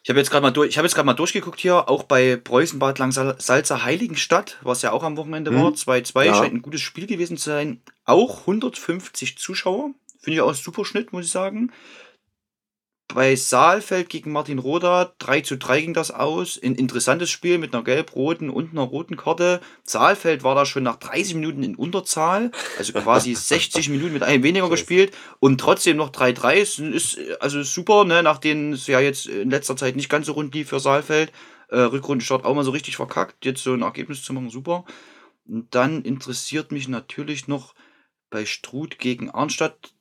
Ich 0.04 0.10
habe 0.10 0.20
jetzt 0.20 0.30
gerade 0.30 0.44
mal, 0.44 0.52
durch, 0.52 0.70
ich 0.70 0.78
hab 0.78 0.86
jetzt 0.86 0.94
grad 0.96 1.06
mal 1.06 1.14
durchgeguckt 1.16 1.60
hier, 1.60 1.90
auch 1.90 2.04
bei 2.04 2.36
Preußen 2.38 2.80
Bad 2.80 3.00
Langsalza 3.00 3.84
Heiligenstadt, 3.84 4.58
was 4.62 4.82
ja 4.84 4.92
auch 4.92 5.04
am 5.04 5.18
Wochenende 5.18 5.52
Mhm. 5.52 5.56
war, 5.56 5.72
2-2, 5.74 6.26
Ja. 6.26 6.36
scheint 6.36 6.54
ein 6.54 6.62
gutes 6.62 6.82
Spiel 6.82 7.08
gewesen 7.08 7.38
zu 7.38 7.50
sein. 7.50 7.82
Auch 8.06 8.46
150 8.46 9.38
Zuschauer, 9.38 9.90
finde 10.22 10.36
ich 10.36 10.42
auch 10.42 10.50
ein 10.50 10.54
super 10.56 10.86
Schnitt, 10.86 11.12
muss 11.12 11.26
ich 11.26 11.32
sagen. 11.32 11.72
Bei 13.08 13.36
Saalfeld 13.36 14.10
gegen 14.10 14.32
Martin 14.32 14.60
Roda. 14.60 15.14
3 15.20 15.42
zu 15.42 15.58
3 15.58 15.82
ging 15.82 15.94
das 15.94 16.12
aus. 16.12 16.60
Ein 16.62 16.76
interessantes 16.76 17.30
Spiel 17.30 17.58
mit 17.58 17.74
einer 17.74 17.84
gelb-roten 17.84 18.50
und 18.50 18.72
einer 18.72 18.82
roten 18.82 19.16
Karte. 19.16 19.62
Saalfeld 19.84 20.44
war 20.44 20.56
da 20.56 20.66
schon 20.66 20.84
nach 20.84 20.98
30 20.98 21.36
Minuten 21.36 21.64
in 21.64 21.76
Unterzahl. 21.76 22.52
Also 22.78 22.94
quasi 22.94 23.36
60 23.36 23.90
Minuten 23.90 24.14
mit 24.14 24.24
einem 24.24 24.44
weniger 24.44 24.70
gespielt. 24.70 25.16
Und 25.40 25.60
trotzdem 25.62 25.98
noch 25.98 26.12
3-3. 26.12 26.54
Ist, 26.56 26.80
ist 26.80 27.20
also 27.40 27.64
super, 27.64 28.06
ne? 28.06 28.24
nachdem 28.24 28.74
es 28.74 28.88
ja 28.88 29.00
jetzt 29.00 29.28
in 29.28 29.50
letzter 29.50 29.78
Zeit 29.78 29.96
nicht 29.96 30.10
ganz 30.10 30.26
so 30.26 30.34
rund 30.34 30.54
lief 30.54 30.70
für 30.70 30.80
Saalfeld. 30.80 31.32
Äh, 31.70 31.80
Rückrundenstart 31.80 32.44
auch 32.44 32.56
mal 32.56 32.64
so 32.64 32.72
richtig 32.72 32.96
verkackt. 32.96 33.46
Jetzt 33.46 33.64
so 33.64 33.74
ein 33.74 33.82
Ergebnis 33.82 34.24
zu 34.24 34.34
machen, 34.34 34.50
super. 34.50 34.84
Und 35.48 35.74
dann 35.74 36.02
interessiert 36.02 36.72
mich 36.72 36.88
natürlich 36.88 37.48
noch 37.48 37.76
bei 38.30 38.46
Struth 38.46 38.98
gegen 39.00 39.30
Arnstadt 39.30 39.95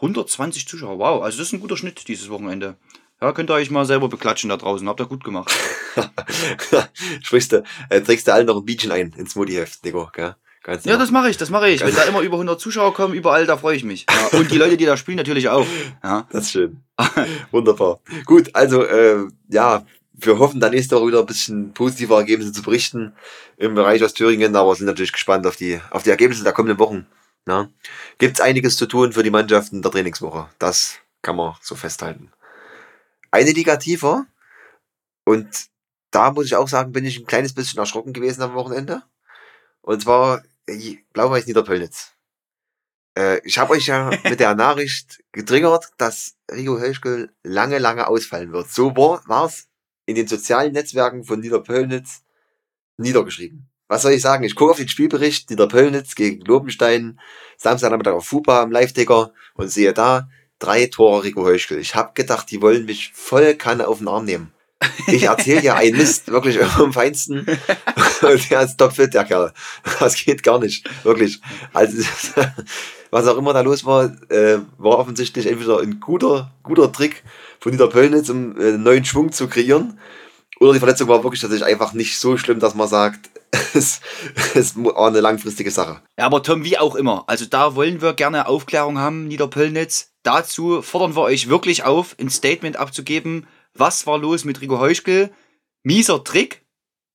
120 0.00 0.66
Zuschauer. 0.66 0.98
Wow, 0.98 1.22
also 1.22 1.38
das 1.38 1.48
ist 1.48 1.52
ein 1.52 1.60
guter 1.60 1.76
Schnitt 1.76 2.06
dieses 2.08 2.30
Wochenende. 2.30 2.76
Ja, 3.20 3.32
könnt 3.32 3.50
ihr 3.50 3.54
euch 3.54 3.70
mal 3.70 3.84
selber 3.84 4.08
beklatschen 4.08 4.48
da 4.48 4.56
draußen. 4.56 4.88
Habt 4.88 5.00
ihr 5.00 5.06
gut 5.06 5.24
gemacht. 5.24 5.52
Sprichst 7.22 7.52
du, 7.52 7.64
äh, 7.90 8.00
trägst 8.00 8.28
du 8.28 8.32
allen 8.32 8.46
noch 8.46 8.56
ein 8.56 8.64
Bietchen 8.64 8.92
ein 8.92 9.12
ins 9.16 9.34
Mutti-Heft, 9.34 9.84
Nico, 9.84 10.08
gell? 10.12 10.36
Ganz 10.62 10.84
Ja, 10.84 10.92
genau. 10.92 11.02
das 11.02 11.10
mache 11.10 11.30
ich, 11.30 11.36
das 11.36 11.50
mache 11.50 11.68
ich. 11.68 11.80
Wenn 11.80 11.94
da 11.94 12.02
immer 12.02 12.20
über 12.20 12.34
100 12.36 12.60
Zuschauer 12.60 12.94
kommen, 12.94 13.14
überall, 13.14 13.46
da 13.46 13.56
freue 13.56 13.76
ich 13.76 13.84
mich. 13.84 14.06
Ja, 14.08 14.38
und 14.38 14.50
die 14.50 14.58
Leute, 14.58 14.76
die 14.76 14.84
da 14.84 14.96
spielen, 14.96 15.16
natürlich 15.16 15.48
auch. 15.48 15.66
Ja. 16.04 16.28
Das 16.30 16.44
ist 16.44 16.52
schön. 16.52 16.82
Wunderbar. 17.50 18.00
Gut, 18.24 18.54
also 18.54 18.84
äh, 18.84 19.26
ja, 19.48 19.84
wir 20.12 20.38
hoffen 20.38 20.60
dann 20.60 20.72
nächste 20.72 20.96
Woche 20.96 21.08
wieder 21.08 21.20
ein 21.20 21.26
bisschen 21.26 21.72
positive 21.72 22.14
Ergebnisse 22.14 22.52
zu 22.52 22.62
berichten 22.62 23.14
im 23.56 23.74
Bereich 23.74 24.02
aus 24.04 24.14
Thüringen, 24.14 24.54
aber 24.54 24.74
sind 24.74 24.86
natürlich 24.86 25.12
gespannt 25.12 25.46
auf 25.46 25.56
die, 25.56 25.80
auf 25.90 26.02
die 26.02 26.10
Ergebnisse 26.10 26.44
der 26.44 26.52
kommenden 26.52 26.78
Wochen. 26.78 27.06
Ja. 27.48 27.70
Gibt 28.18 28.34
es 28.34 28.40
einiges 28.40 28.76
zu 28.76 28.86
tun 28.86 29.12
für 29.12 29.22
die 29.22 29.30
Mannschaften 29.30 29.82
der 29.82 29.90
Trainingswoche. 29.90 30.48
Das 30.58 30.98
kann 31.22 31.36
man 31.36 31.56
so 31.62 31.74
festhalten. 31.74 32.30
Eine 33.30 33.52
Liga 33.52 33.76
tiefer 33.76 34.26
und 35.24 35.48
da 36.10 36.30
muss 36.30 36.46
ich 36.46 36.56
auch 36.56 36.68
sagen, 36.68 36.92
bin 36.92 37.04
ich 37.04 37.18
ein 37.18 37.26
kleines 37.26 37.54
bisschen 37.54 37.78
erschrocken 37.78 38.12
gewesen 38.12 38.42
am 38.42 38.54
Wochenende. 38.54 39.02
Und 39.82 40.02
zwar 40.02 40.42
Blau-Weiß 41.12 41.46
Niederpölnitz. 41.46 42.12
Äh, 43.16 43.40
ich 43.44 43.58
habe 43.58 43.72
euch 43.72 43.86
ja 43.86 44.10
mit 44.24 44.40
der 44.40 44.54
Nachricht 44.54 45.22
getriggert, 45.32 45.90
dass 45.96 46.36
Rico 46.50 46.78
Höschkel 46.78 47.30
lange, 47.42 47.78
lange 47.78 48.06
ausfallen 48.06 48.52
wird. 48.52 48.70
So 48.70 48.94
war 48.96 49.46
es 49.46 49.68
in 50.06 50.14
den 50.14 50.28
sozialen 50.28 50.72
Netzwerken 50.72 51.24
von 51.24 51.40
Niederpölnitz 51.40 52.22
niedergeschrieben. 52.96 53.68
Was 53.88 54.02
soll 54.02 54.12
ich 54.12 54.22
sagen? 54.22 54.44
Ich 54.44 54.54
gucke 54.54 54.72
auf 54.72 54.76
den 54.76 54.88
Spielbericht 54.88 55.48
Niederpölnitz 55.50 56.14
gegen 56.14 56.44
Lobenstein, 56.44 57.18
Samstagnachmittag 57.56 58.12
auf 58.12 58.26
FUPA 58.26 58.62
am 58.62 58.70
Live-Ticker 58.70 59.32
und 59.54 59.68
sehe 59.68 59.94
da 59.94 60.28
drei 60.58 60.86
Tore 60.86 61.24
Rico 61.24 61.46
Höschkel. 61.46 61.78
Ich 61.78 61.94
habe 61.94 62.12
gedacht, 62.14 62.50
die 62.50 62.60
wollen 62.60 62.84
mich 62.84 63.12
voll 63.14 63.54
Kanne 63.54 63.88
auf 63.88 63.98
den 63.98 64.08
Arm 64.08 64.26
nehmen. 64.26 64.52
Ich 65.06 65.24
erzähle 65.24 65.62
ja 65.62 65.74
einen 65.74 65.96
Mist, 65.96 66.28
wirklich 66.28 66.62
am 66.78 66.92
feinsten. 66.92 67.46
Und 68.22 68.50
der 68.50 68.62
ist 68.62 68.76
topfit, 68.76 69.14
der 69.14 69.24
Kerl. 69.24 69.52
Das 69.98 70.14
geht 70.14 70.42
gar 70.42 70.58
nicht, 70.58 70.88
wirklich. 71.04 71.40
Also, 71.72 72.02
was 73.10 73.26
auch 73.26 73.38
immer 73.38 73.52
da 73.52 73.62
los 73.62 73.84
war, 73.84 74.12
äh, 74.30 74.58
war 74.76 74.98
offensichtlich 74.98 75.46
entweder 75.46 75.80
ein 75.80 75.98
guter, 75.98 76.52
guter 76.62 76.92
Trick 76.92 77.22
von 77.58 77.72
Dieter 77.72 77.88
Pöllnitz, 77.88 78.28
um 78.28 78.60
äh, 78.60 78.72
neuen 78.72 79.04
Schwung 79.04 79.32
zu 79.32 79.48
kreieren. 79.48 79.98
Oder 80.60 80.74
die 80.74 80.80
Verletzung 80.80 81.08
war 81.08 81.22
wirklich 81.22 81.40
tatsächlich 81.40 81.66
einfach 81.66 81.92
nicht 81.92 82.18
so 82.18 82.36
schlimm, 82.36 82.60
dass 82.60 82.74
man 82.74 82.88
sagt, 82.88 83.30
es, 83.74 84.00
es 84.54 84.76
war 84.76 85.08
eine 85.08 85.20
langfristige 85.20 85.70
Sache. 85.70 86.02
Ja, 86.18 86.26
aber 86.26 86.42
Tom, 86.42 86.64
wie 86.64 86.78
auch 86.78 86.94
immer. 86.94 87.24
Also 87.26 87.46
da 87.46 87.74
wollen 87.74 88.02
wir 88.02 88.12
gerne 88.12 88.46
Aufklärung 88.46 88.98
haben, 88.98 89.26
Niederpöllnitz. 89.26 90.12
Dazu 90.22 90.82
fordern 90.82 91.16
wir 91.16 91.22
euch 91.22 91.48
wirklich 91.48 91.84
auf, 91.84 92.14
ein 92.20 92.30
Statement 92.30 92.76
abzugeben. 92.76 93.46
Was 93.74 94.06
war 94.06 94.18
los 94.18 94.44
mit 94.44 94.60
Rico 94.60 94.78
Heuschkel? 94.78 95.30
Mieser 95.82 96.24
Trick 96.24 96.64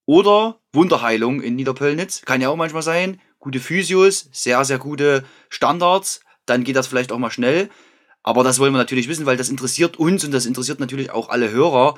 oder 0.06 0.60
Wunderheilung 0.74 1.41
in 1.41 1.56
Niederpöllnitz? 1.56 2.22
Kann 2.24 2.41
ja 2.41 2.50
auch 2.50 2.56
manchmal 2.56 2.82
sein. 2.82 3.22
Gute 3.39 3.60
Physios, 3.60 4.30
sehr, 4.32 4.63
sehr 4.65 4.80
gute 4.80 5.26
Standards. 5.50 6.22
Dann 6.46 6.63
geht 6.63 6.76
das 6.76 6.88
vielleicht 6.88 7.12
auch 7.12 7.19
mal 7.19 7.32
schnell. 7.32 7.69
Aber 8.24 8.43
das 8.43 8.58
wollen 8.58 8.74
wir 8.74 8.78
natürlich 8.78 9.10
wissen, 9.10 9.26
weil 9.26 9.38
das 9.38 9.50
interessiert 9.50 9.98
uns 9.98 10.24
und 10.24 10.32
das 10.32 10.46
interessiert 10.46 10.80
natürlich 10.80 11.12
auch 11.12 11.30
alle 11.30 11.52
Hörer. 11.52 11.96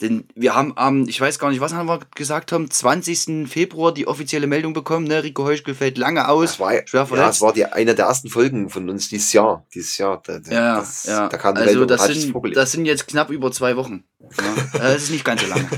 Denn 0.00 0.26
wir 0.34 0.54
haben 0.54 0.72
am, 0.76 1.06
ich 1.06 1.20
weiß 1.20 1.38
gar 1.38 1.50
nicht, 1.50 1.60
was 1.60 1.74
haben 1.74 1.86
wir 1.86 2.00
gesagt 2.14 2.52
haben, 2.52 2.70
20. 2.70 3.46
Februar 3.48 3.92
die 3.92 4.06
offizielle 4.06 4.46
Meldung 4.46 4.72
bekommen, 4.72 5.06
ne? 5.06 5.22
Rico 5.22 5.44
Heuschkel 5.44 5.74
fällt 5.74 5.98
lange 5.98 6.28
aus, 6.28 6.52
Das 6.52 6.60
war, 6.60 6.72
schwer 6.86 7.00
ja, 7.00 7.06
verletzt. 7.06 7.36
es 7.36 7.40
war 7.42 7.52
die, 7.52 7.66
eine 7.66 7.94
der 7.94 8.06
ersten 8.06 8.30
Folgen 8.30 8.70
von 8.70 8.88
uns 8.88 9.10
dieses 9.10 9.32
Jahr. 9.34 9.66
Dieses 9.74 9.98
Jahr. 9.98 10.22
Da, 10.24 10.40
Ja, 10.50 10.78
das, 10.78 11.04
ja. 11.04 11.28
Da 11.28 11.36
kam 11.36 11.54
die 11.54 11.60
also 11.60 11.80
Meldung, 11.80 11.88
das 11.88 12.06
sind, 12.06 12.56
das 12.56 12.72
sind 12.72 12.86
jetzt 12.86 13.08
knapp 13.08 13.30
über 13.30 13.52
zwei 13.52 13.76
Wochen. 13.76 14.04
Ja, 14.20 14.78
das 14.78 15.02
ist 15.02 15.10
nicht 15.10 15.24
ganz 15.24 15.42
so 15.42 15.48
lange. 15.48 15.68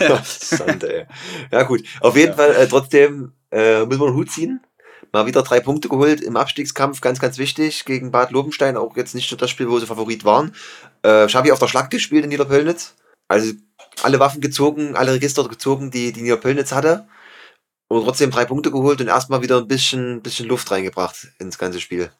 Sande. 0.24 1.06
Ja, 1.52 1.62
gut. 1.62 1.84
Auf 2.00 2.16
jeden 2.16 2.34
Fall 2.34 2.56
äh, 2.56 2.66
trotzdem 2.66 3.32
äh, 3.52 3.84
müssen 3.86 4.00
wir 4.00 4.06
einen 4.08 4.16
Hut 4.16 4.30
ziehen. 4.30 4.60
Mal 5.12 5.26
wieder 5.26 5.42
drei 5.42 5.60
Punkte 5.60 5.88
geholt 5.88 6.20
im 6.22 6.36
Abstiegskampf, 6.36 7.00
ganz, 7.00 7.20
ganz 7.20 7.38
wichtig 7.38 7.84
gegen 7.84 8.10
Bad 8.10 8.32
Lobenstein. 8.32 8.76
Auch 8.76 8.96
jetzt 8.96 9.14
nicht 9.14 9.30
so 9.30 9.36
das 9.36 9.48
Spiel, 9.48 9.70
wo 9.70 9.78
sie 9.78 9.86
Favorit 9.86 10.24
waren. 10.24 10.52
Äh, 11.02 11.28
Schabi 11.28 11.52
auf 11.52 11.60
der 11.60 11.68
Schlag 11.68 11.88
gespielt 11.90 12.24
in 12.24 12.30
Niederpöllnitz. 12.30 12.96
Also 13.28 13.52
alle 14.02 14.20
Waffen 14.20 14.40
gezogen, 14.40 14.96
alle 14.96 15.12
Register 15.14 15.48
gezogen, 15.48 15.90
die, 15.90 16.12
die 16.12 16.22
Niederpöllnitz 16.22 16.72
hatte. 16.72 17.06
Und 17.88 18.04
trotzdem 18.04 18.30
drei 18.30 18.44
Punkte 18.44 18.70
geholt 18.70 19.00
und 19.00 19.08
erstmal 19.08 19.42
wieder 19.42 19.58
ein 19.58 19.68
bisschen, 19.68 20.22
bisschen 20.22 20.48
Luft 20.48 20.70
reingebracht 20.70 21.28
ins 21.38 21.58
ganze 21.58 21.80
Spiel. 21.80 22.10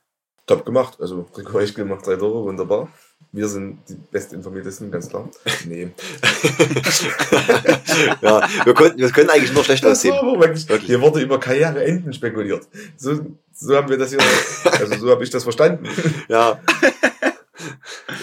Top 0.47 0.65
gemacht. 0.67 0.99
Also, 1.01 1.27
Rico 1.37 1.59
Eichel 1.59 1.87
macht 1.87 2.07
drei 2.07 2.17
Tore, 2.17 2.45
wunderbar. 2.45 2.89
Wir 3.33 3.49
sind 3.49 3.79
die 3.89 3.97
bestinformiertesten, 4.11 4.91
ganz 4.91 5.09
klar. 5.09 5.29
Nee. 5.67 5.91
ja, 8.21 8.47
wir, 8.65 8.75
konnten, 8.75 8.99
wir 8.99 9.11
können 9.11 9.31
eigentlich 9.31 9.53
nur 9.53 9.65
schlecht 9.65 9.85
aussehen. 9.87 10.15
hier 10.83 11.01
wurde 11.01 11.21
über 11.21 11.41
Karriereenden 11.41 12.13
spekuliert. 12.13 12.69
So, 12.97 13.27
so 13.53 13.75
haben 13.75 13.89
wir 13.89 13.97
das 13.97 14.11
hier, 14.11 14.21
also 14.65 14.97
so 14.99 15.11
habe 15.11 15.25
ich 15.25 15.31
das 15.31 15.43
verstanden. 15.43 15.89
Ja, 16.29 16.61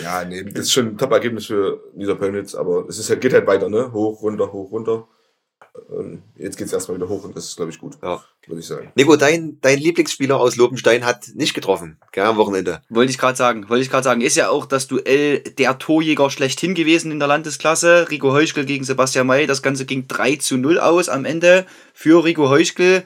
Ja, 0.01 0.23
nee, 0.25 0.43
das 0.43 0.65
ist 0.65 0.73
schon 0.73 0.87
ein 0.87 0.97
Top-Ergebnis 0.97 1.45
für 1.45 1.83
Niederpölnitz, 1.95 2.55
aber 2.55 2.87
es 2.87 2.97
ist 2.99 3.09
halt, 3.09 3.21
geht 3.21 3.33
halt 3.33 3.47
weiter, 3.47 3.69
ne? 3.69 3.91
Hoch, 3.91 4.21
runter, 4.21 4.51
hoch, 4.51 4.71
runter. 4.71 5.07
Und 5.87 6.23
jetzt 6.35 6.57
geht's 6.57 6.73
erstmal 6.73 6.97
wieder 6.97 7.07
hoch 7.07 7.23
und 7.23 7.35
das 7.35 7.45
ist, 7.45 7.55
glaube 7.55 7.71
ich, 7.71 7.79
gut. 7.79 7.97
Ja. 8.03 8.21
Würde 8.45 8.59
ich 8.59 8.67
sagen. 8.67 8.91
Nico, 8.95 9.15
dein, 9.15 9.59
dein 9.61 9.79
Lieblingsspieler 9.79 10.37
aus 10.37 10.57
Lobenstein 10.57 11.05
hat 11.05 11.29
nicht 11.35 11.53
getroffen, 11.53 11.97
gell, 12.11 12.25
am 12.25 12.37
Wochenende. 12.37 12.81
Wollte 12.89 13.11
ich 13.11 13.17
gerade 13.17 13.37
sagen, 13.37 13.69
wollte 13.69 13.83
ich 13.83 13.89
gerade 13.89 14.03
sagen. 14.03 14.21
Ist 14.21 14.35
ja 14.35 14.49
auch 14.49 14.65
das 14.65 14.87
Duell 14.87 15.39
der 15.39 15.77
Torjäger 15.77 16.29
schlechthin 16.29 16.73
gewesen 16.73 17.11
in 17.11 17.19
der 17.19 17.27
Landesklasse. 17.27 18.09
Rico 18.09 18.33
Heuschkel 18.33 18.65
gegen 18.65 18.83
Sebastian 18.83 19.27
May. 19.27 19.47
Das 19.47 19.61
Ganze 19.61 19.85
ging 19.85 20.07
3 20.07 20.37
zu 20.37 20.57
0 20.57 20.79
aus 20.79 21.07
am 21.07 21.23
Ende 21.23 21.65
für 21.93 22.23
Rico 22.23 22.49
Heuschkel. 22.49 23.03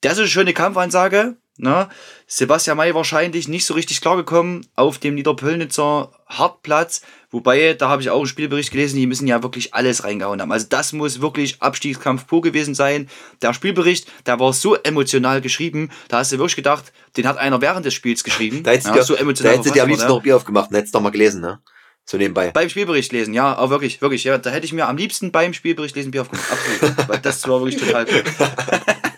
Das 0.00 0.14
ist 0.14 0.18
eine 0.18 0.28
schöne 0.28 0.52
Kampfansage. 0.52 1.36
Ne? 1.56 1.88
Sebastian 2.36 2.76
May 2.76 2.92
wahrscheinlich 2.96 3.46
nicht 3.46 3.64
so 3.64 3.74
richtig 3.74 4.00
klargekommen 4.00 4.66
auf 4.74 4.98
dem 4.98 5.14
Niederpöllnitzer 5.14 6.10
Hartplatz. 6.26 7.02
Wobei, 7.30 7.74
da 7.74 7.88
habe 7.88 8.02
ich 8.02 8.10
auch 8.10 8.18
einen 8.18 8.26
Spielbericht 8.26 8.72
gelesen, 8.72 8.96
die 8.96 9.06
müssen 9.06 9.28
ja 9.28 9.44
wirklich 9.44 9.72
alles 9.72 10.02
reingehauen 10.02 10.40
haben. 10.40 10.50
Also 10.50 10.66
das 10.68 10.92
muss 10.92 11.20
wirklich 11.20 11.62
Abstiegskampf 11.62 12.26
pur 12.26 12.42
gewesen 12.42 12.74
sein. 12.74 13.08
Der 13.40 13.54
Spielbericht, 13.54 14.10
der 14.26 14.40
war 14.40 14.52
so 14.52 14.74
emotional 14.74 15.42
geschrieben, 15.42 15.92
da 16.08 16.18
hast 16.18 16.32
du 16.32 16.38
wirklich 16.38 16.56
gedacht, 16.56 16.92
den 17.16 17.28
hat 17.28 17.38
einer 17.38 17.60
während 17.60 17.86
des 17.86 17.94
Spiels 17.94 18.24
geschrieben. 18.24 18.64
Da 18.64 18.72
hättest, 18.72 18.88
ja, 18.88 18.94
du, 18.94 19.04
so 19.04 19.14
da 19.14 19.20
emotional 19.20 19.52
hättest 19.52 19.70
du 19.70 19.74
dir 19.74 19.84
am 19.84 19.88
liebsten 19.88 20.08
noch 20.08 20.20
Bier 20.20 20.34
aufgemacht 20.34 20.70
und 20.70 20.76
hättest 20.76 20.92
noch 20.94 21.02
mal 21.02 21.10
gelesen, 21.10 21.40
ne? 21.40 21.60
So 22.04 22.16
nebenbei. 22.16 22.50
Beim 22.50 22.68
Spielbericht 22.68 23.12
lesen, 23.12 23.32
ja, 23.32 23.54
aber 23.54 23.70
wirklich, 23.70 24.02
wirklich, 24.02 24.24
ja, 24.24 24.38
da 24.38 24.50
hätte 24.50 24.66
ich 24.66 24.72
mir 24.72 24.88
am 24.88 24.96
liebsten 24.96 25.30
beim 25.30 25.54
Spielbericht 25.54 25.94
lesen 25.94 26.10
Bier 26.10 26.22
aufgemacht. 26.22 26.50
Absolut. 26.50 27.08
Weil 27.08 27.18
das 27.22 27.46
war 27.46 27.60
wirklich 27.60 27.80
total 27.80 28.06
cool. 28.10 28.24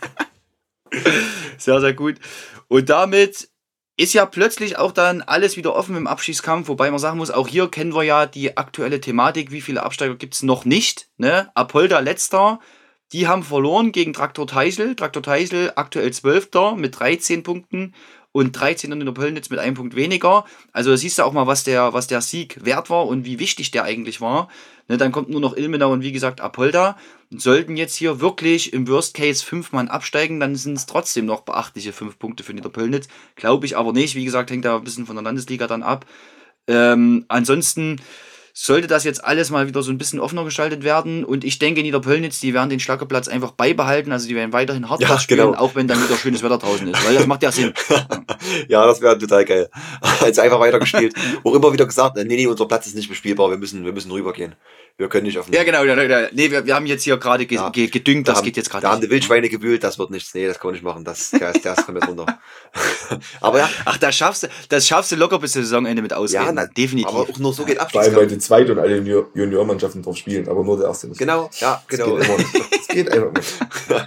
sehr, 1.59 1.81
sehr 1.81 1.95
gut. 1.95 2.17
Und 2.69 2.89
damit 2.89 3.49
ist 3.97 4.13
ja 4.13 4.27
plötzlich 4.27 4.77
auch 4.79 4.93
dann 4.93 5.23
alles 5.23 5.57
wieder 5.57 5.75
offen 5.75 5.97
im 5.97 6.07
Abschießkampf, 6.07 6.69
wobei 6.69 6.91
man 6.91 6.99
sagen 6.99 7.19
muss, 7.19 7.31
auch 7.31 7.49
hier 7.49 7.69
kennen 7.69 7.95
wir 7.95 8.03
ja 8.03 8.27
die 8.27 8.57
aktuelle 8.57 9.01
Thematik, 9.01 9.51
wie 9.51 9.63
viele 9.63 9.83
Absteiger 9.83 10.17
gibt 10.17 10.35
es 10.35 10.43
noch 10.43 10.65
nicht. 10.65 11.09
Ne? 11.17 11.51
Apolda 11.55 12.01
letzter, 12.01 12.61
die 13.13 13.27
haben 13.27 13.43
verloren 13.43 13.93
gegen 13.93 14.13
Traktor 14.13 14.47
Teisel. 14.47 14.97
Traktor 14.97 15.23
Teisel 15.23 15.73
aktuell 15.77 16.13
12. 16.13 16.49
mit 16.77 16.99
13 16.99 17.43
Punkten 17.43 17.95
und 18.33 18.53
13 18.53 18.93
in 18.93 19.01
der 19.01 19.13
Pöllnitz 19.13 19.49
mit 19.49 19.59
einem 19.59 19.77
Punkt 19.77 19.97
weniger. 19.97 20.45
Also 20.73 20.95
siehst 20.95 21.19
du 21.19 21.23
auch 21.23 21.33
mal, 21.33 21.47
was 21.47 21.65
der, 21.65 21.95
was 21.95 22.07
der 22.07 22.21
Sieg 22.21 22.63
wert 22.65 22.91
war 22.91 23.07
und 23.07 23.25
wie 23.25 23.39
wichtig 23.39 23.71
der 23.71 23.85
eigentlich 23.85 24.21
war. 24.21 24.49
Ne, 24.89 24.99
dann 24.99 25.13
kommt 25.13 25.31
nur 25.31 25.41
noch 25.41 25.57
Ilmenau 25.57 25.91
und 25.91 26.03
wie 26.03 26.13
gesagt 26.13 26.43
Apolda. 26.43 26.99
Sollten 27.31 27.77
jetzt 27.77 27.97
hier 27.97 28.21
wirklich 28.21 28.73
im 28.73 28.87
Worst 28.89 29.15
Case 29.15 29.45
fünf 29.45 29.73
Mann 29.73 29.89
absteigen, 29.89 30.39
dann 30.39 30.55
sind 30.55 30.77
es 30.77 30.87
trotzdem 30.87 31.27
noch 31.27 31.41
beachtliche 31.41 31.93
fünf 31.93 32.19
Punkte 32.19 32.45
für 32.45 32.55
Niederpöllnitz. 32.55 33.09
Glaube 33.35 33.67
ich 33.67 33.77
aber 33.77 33.93
nicht. 33.93 34.15
Wie 34.15 34.25
gesagt, 34.25 34.51
hängt 34.51 34.65
da 34.65 34.77
ein 34.77 34.85
bisschen 34.85 35.07
von 35.07 35.17
der 35.17 35.25
Landesliga 35.25 35.67
dann 35.67 35.83
ab. 35.83 36.07
Ähm, 36.69 37.25
ansonsten 37.29 38.01
sollte 38.59 38.87
das 38.87 39.05
jetzt 39.05 39.23
alles 39.23 39.51
mal 39.51 39.69
wieder 39.69 39.83
so 39.83 39.91
ein 39.91 39.99
bisschen 39.99 40.19
offener 40.19 40.43
gestaltet 40.43 40.83
werden. 40.83 41.25
Und 41.25 41.45
ich 41.45 41.59
denke, 41.59 41.83
Niederpöllnitz, 41.83 42.41
die 42.41 42.55
werden 42.55 42.71
den 42.71 42.81
Schlackerplatz 42.81 43.29
einfach 43.29 43.51
beibehalten. 43.51 44.13
Also 44.13 44.29
die 44.29 44.35
werden 44.35 44.55
weiterhin 44.55 44.89
Hardpass 44.89 45.11
Ja, 45.11 45.19
spielen, 45.19 45.41
genau. 45.49 45.59
auch 45.59 45.75
wenn 45.75 45.87
dann 45.87 46.03
wieder 46.03 46.17
schönes 46.17 46.43
Wetter 46.43 46.57
draußen 46.57 46.89
ist. 46.89 47.07
Weil 47.07 47.15
das 47.17 47.27
macht 47.27 47.43
ja 47.43 47.53
Sinn. 47.53 47.75
ja, 48.69 48.87
das 48.87 49.03
wäre 49.03 49.19
total 49.19 49.45
geil. 49.45 49.69
Also 50.23 50.41
einfach 50.41 50.59
weitergespielt. 50.59 51.15
Auch 51.45 51.55
immer 51.55 51.73
wieder 51.73 51.85
gesagt, 51.85 52.17
nee, 52.17 52.25
nee, 52.25 52.47
unser 52.47 52.67
Platz 52.67 52.87
ist 52.87 52.97
nicht 52.97 53.09
bespielbar, 53.09 53.51
wir 53.51 53.59
müssen, 53.59 53.85
wir 53.85 53.93
müssen 53.93 54.11
rübergehen. 54.11 54.55
Wir 54.99 55.11
können 55.11 55.27
nicht 55.27 55.37
auf 55.39 55.45
den 55.45 55.55
Ja, 55.55 55.63
genau. 55.63 55.85
Ja, 55.85 55.95
ja. 56.03 56.29
Nee, 56.33 56.51
wir, 56.51 56.65
wir 56.65 56.75
haben 56.75 56.87
jetzt 56.87 57.03
hier 57.03 57.19
gerade 57.19 57.45
ge 57.45 57.57
Ja. 57.59 57.69
ge 57.69 57.89
gedüngt, 57.89 58.27
Da 58.27 58.33
das 58.33 58.39
haben, 58.39 58.47
geht 58.47 58.57
jetzt 58.57 58.71
gerade 58.71 58.83
Da 58.85 58.89
haben 58.93 59.01
nicht. 59.01 59.09
die 59.09 59.15
Wildschweine 59.15 59.49
gewühlt, 59.51 59.85
das 59.85 59.99
wird 59.99 60.11
nichts. 60.11 60.33
Nee, 60.33 60.47
das 60.47 60.59
kann 60.59 60.69
man 60.69 60.73
nicht 60.75 60.83
machen. 60.85 61.05
Das, 61.05 61.31
der, 61.33 61.55
ist- 61.55 61.63
der 61.67 61.75
ist 61.77 61.85
komplett 61.85 62.09
runter. 62.09 62.39
aber 63.43 63.59
ja, 63.59 63.69
Ach, 63.85 63.99
das 63.99 64.17
schaffst 64.17 64.45
du, 64.45 64.49
das 64.71 64.87
schaffst 64.87 65.13
du 65.13 65.17
locker 65.17 65.39
bis 65.39 65.53
zum 65.53 65.63
Saisonende 65.65 66.01
mit 66.01 66.15
ausreden. 66.15 66.45
ja 66.47 66.53
na, 66.53 66.67
definitiv. 66.67 67.09
Aber 67.09 67.21
auch 67.21 67.39
nur 67.39 67.53
so 67.53 67.65
geht 67.67 67.79
Vor 67.79 68.01
allem, 68.01 68.17
weil 68.17 68.27
die 68.27 68.39
Zweit- 68.39 68.71
und 68.71 68.79
alle 68.79 68.97
Junior- 68.97 69.29
Juniormannschaften 69.35 70.03
drauf 70.03 70.17
spielen, 70.17 70.49
aber 70.49 70.65
nur 70.65 70.79
der 70.79 70.87
erste 70.87 71.09
nicht. 71.09 71.19
Genau, 71.19 71.51
ja, 71.61 71.83
Das 71.91 71.99
genau. 71.99 72.17
Das 72.19 72.89
geht 72.89 73.13
einfach 73.13 73.33
nicht. 73.33 73.53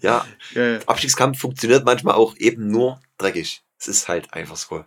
ja, 0.00 0.26
Ja, 0.54 0.62
ja. 0.72 0.78
Abstiegskampf 0.86 1.38
funktioniert 1.38 1.84
manchmal 1.84 2.14
auch 2.14 2.34
eben 2.36 2.68
nur 2.68 3.00
dreckig. 3.18 3.62
Es 3.78 3.88
ist 3.88 4.08
halt 4.08 4.32
einfach 4.32 4.56
so. 4.56 4.84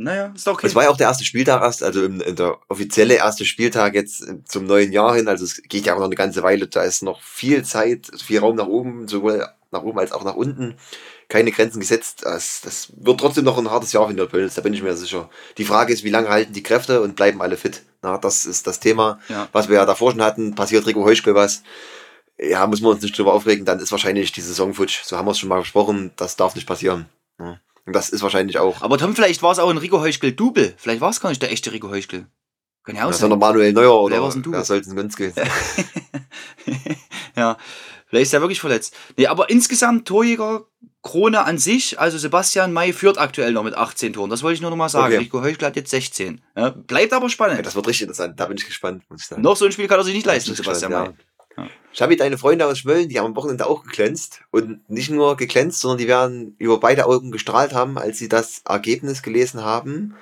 Naja, 0.00 0.32
ist 0.32 0.46
doch 0.46 0.52
okay. 0.54 0.68
Es 0.68 0.76
war 0.76 0.84
ja 0.84 0.90
auch 0.90 0.96
der 0.96 1.08
erste 1.08 1.24
Spieltag 1.24 1.60
erst, 1.60 1.82
also 1.82 2.04
im, 2.04 2.20
in 2.20 2.36
der 2.36 2.56
offizielle 2.68 3.14
erste 3.14 3.44
Spieltag 3.44 3.94
jetzt 3.94 4.24
zum 4.44 4.64
neuen 4.64 4.92
Jahr 4.92 5.16
hin. 5.16 5.26
Also 5.26 5.44
es 5.44 5.60
geht 5.64 5.86
ja 5.86 5.94
auch 5.94 5.98
noch 5.98 6.04
eine 6.04 6.14
ganze 6.14 6.44
Weile. 6.44 6.68
Da 6.68 6.82
ist 6.84 7.02
noch 7.02 7.20
viel 7.20 7.64
Zeit, 7.64 8.08
viel 8.24 8.38
Raum 8.38 8.54
nach 8.54 8.68
oben, 8.68 9.08
sowohl 9.08 9.44
nach 9.72 9.82
oben 9.82 9.98
als 9.98 10.12
auch 10.12 10.22
nach 10.22 10.36
unten. 10.36 10.76
Keine 11.28 11.50
Grenzen 11.50 11.80
gesetzt. 11.80 12.20
Das, 12.22 12.60
das 12.60 12.92
wird 12.96 13.18
trotzdem 13.18 13.44
noch 13.44 13.58
ein 13.58 13.70
hartes 13.72 13.92
Jahr 13.92 14.06
für 14.06 14.12
Niederpölz, 14.12 14.54
da 14.54 14.62
bin 14.62 14.72
ich 14.72 14.82
mir 14.84 14.96
sicher. 14.96 15.28
Die 15.58 15.64
Frage 15.64 15.92
ist, 15.92 16.04
wie 16.04 16.10
lange 16.10 16.28
halten 16.28 16.52
die 16.52 16.62
Kräfte 16.62 17.02
und 17.02 17.16
bleiben 17.16 17.42
alle 17.42 17.56
fit? 17.56 17.82
Na, 18.00 18.18
das 18.18 18.44
ist 18.46 18.68
das 18.68 18.78
Thema, 18.78 19.18
Ja. 19.28 19.48
was 19.50 19.68
wir 19.68 19.76
ja 19.76 19.84
davor 19.84 20.12
schon 20.12 20.22
hatten. 20.22 20.54
Passiert 20.54 20.86
Rico 20.86 21.04
Heuschkel 21.04 21.34
was? 21.34 21.64
Ja, 22.38 22.64
müssen 22.68 22.84
wir 22.84 22.90
uns 22.90 23.02
nicht 23.02 23.18
drüber 23.18 23.32
aufregen, 23.34 23.64
dann 23.64 23.80
ist 23.80 23.90
wahrscheinlich 23.90 24.30
die 24.30 24.40
Saison 24.42 24.72
futsch. 24.74 25.02
So 25.02 25.16
haben 25.18 25.26
wir 25.26 25.32
es 25.32 25.38
schon 25.40 25.48
mal 25.48 25.58
besprochen. 25.58 26.12
Das 26.14 26.36
darf 26.36 26.54
nicht 26.54 26.68
passieren. 26.68 27.06
Ja. 27.40 27.58
Und 27.88 27.94
das 27.94 28.10
ist 28.10 28.22
wahrscheinlich 28.22 28.58
auch. 28.58 28.82
Aber 28.82 28.98
Tom, 28.98 29.14
vielleicht 29.14 29.42
war 29.42 29.52
es 29.52 29.58
auch 29.58 29.70
ein 29.70 29.78
Rico 29.78 30.00
Heuschkel-Double. 30.00 30.74
Vielleicht 30.76 31.00
war 31.00 31.10
es 31.10 31.20
gar 31.20 31.30
nicht 31.30 31.42
der 31.42 31.50
echte 31.50 31.72
Rico 31.72 31.88
Heuschkel. 31.90 32.26
Kann 32.84 32.96
ja 32.96 33.02
auch 33.02 33.06
Das 33.08 33.16
ist 33.16 33.22
doch 33.22 33.28
sein. 33.30 33.38
noch 33.38 33.46
Manuel 33.46 33.72
Neuer 33.72 34.00
oder 34.00 34.22
war's 34.22 34.34
denn 34.34 34.42
du? 34.42 34.52
wer 34.52 34.64
soll 34.64 34.78
es 34.78 34.86
denn 34.88 34.96
sonst 34.96 35.16
gehen? 35.16 35.32
ja, 37.36 37.56
vielleicht 38.06 38.24
ist 38.26 38.34
er 38.34 38.40
wirklich 38.40 38.60
verletzt. 38.60 38.94
Nee, 39.16 39.26
aber 39.26 39.50
insgesamt 39.50 40.06
Torjäger 40.08 40.64
Krone 41.02 41.44
an 41.44 41.58
sich, 41.58 41.98
also 41.98 42.18
Sebastian 42.18 42.72
May 42.72 42.92
führt 42.92 43.18
aktuell 43.18 43.52
noch 43.52 43.62
mit 43.62 43.74
18 43.74 44.12
Toren. 44.14 44.30
Das 44.30 44.42
wollte 44.42 44.56
ich 44.56 44.60
nur 44.60 44.70
noch 44.70 44.76
mal 44.76 44.88
sagen. 44.88 45.14
Okay. 45.14 45.24
Rico 45.24 45.40
Heuschkel 45.40 45.66
hat 45.68 45.76
jetzt 45.76 45.90
16. 45.90 46.42
Ja, 46.56 46.70
bleibt 46.70 47.12
aber 47.12 47.26
Ja, 47.26 47.30
spannend. 47.30 47.64
das 47.64 47.74
wird 47.74 47.86
richtig 47.86 48.02
interessant. 48.02 48.38
Da 48.38 48.46
bin 48.46 48.56
ich 48.58 48.66
gespannt, 48.66 49.04
muss 49.08 49.22
ich 49.22 49.26
sagen. 49.28 49.42
noch 49.42 49.56
so 49.56 49.64
ein 49.64 49.72
Spiel 49.72 49.86
kann 49.88 49.98
er 49.98 50.04
sich 50.04 50.14
nicht 50.14 50.26
leisten, 50.26 50.50
Das 50.50 50.58
ist 50.58 50.64
Sebastian 50.64 50.90
gespannt, 50.90 51.16
May. 51.16 51.24
ja. 51.24 51.37
Schabi, 51.98 52.14
deine 52.14 52.38
Freunde 52.38 52.64
aus 52.64 52.78
Schmölln, 52.78 53.08
die 53.08 53.18
haben 53.18 53.26
am 53.26 53.34
Wochenende 53.34 53.66
auch 53.66 53.82
geglänzt. 53.82 54.42
Und 54.52 54.88
nicht 54.88 55.10
nur 55.10 55.36
geglänzt, 55.36 55.80
sondern 55.80 55.98
die 55.98 56.06
werden 56.06 56.54
über 56.58 56.78
beide 56.78 57.06
Augen 57.06 57.32
gestrahlt 57.32 57.74
haben, 57.74 57.98
als 57.98 58.18
sie 58.18 58.28
das 58.28 58.62
Ergebnis 58.64 59.20
gelesen 59.20 59.64
haben. 59.64 60.14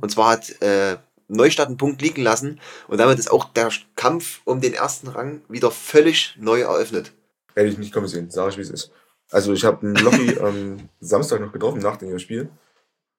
Und 0.00 0.12
zwar 0.12 0.30
hat 0.30 0.62
äh, 0.62 0.96
Neustadt 1.26 1.66
einen 1.66 1.76
Punkt 1.76 2.02
liegen 2.02 2.22
lassen. 2.22 2.60
Und 2.86 2.98
damit 2.98 3.18
ist 3.18 3.32
auch 3.32 3.46
der 3.46 3.72
Kampf 3.96 4.42
um 4.44 4.60
den 4.60 4.74
ersten 4.74 5.08
Rang 5.08 5.42
wieder 5.48 5.72
völlig 5.72 6.36
neu 6.38 6.60
eröffnet. 6.60 7.12
Hätte 7.56 7.66
ich 7.66 7.78
nicht 7.78 7.92
kommen 7.92 8.06
sehen, 8.06 8.30
sag 8.30 8.50
ich 8.50 8.58
wie 8.58 8.62
es 8.62 8.70
ist. 8.70 8.92
Also 9.32 9.52
ich 9.52 9.64
habe 9.64 9.84
einen 9.84 9.96
Locki 9.96 10.38
am 10.40 10.88
Samstag 11.00 11.40
noch 11.40 11.50
getroffen, 11.50 11.80
nach 11.80 11.96
dem 11.96 12.16
Spiel, 12.20 12.48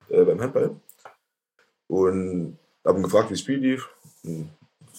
äh, 0.08 0.24
beim 0.24 0.40
Handball. 0.40 0.74
Und 1.86 2.56
habe 2.82 2.98
ihn 2.98 3.02
gefragt, 3.02 3.28
wie 3.28 3.34
das 3.34 3.40
Spiel 3.40 3.58
lief. 3.58 3.90
Ein 4.24 4.50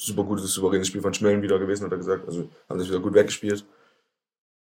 super 0.01 0.23
gutes, 0.23 0.51
souveränes 0.51 0.87
Spiel 0.87 1.01
von 1.01 1.13
Schmellen 1.13 1.41
wieder 1.41 1.59
gewesen, 1.59 1.85
hat 1.85 1.91
er 1.91 1.97
gesagt. 1.97 2.25
Also 2.25 2.49
haben 2.67 2.79
sich 2.79 2.89
wieder 2.89 2.99
gut 2.99 3.13
weggespielt. 3.13 3.65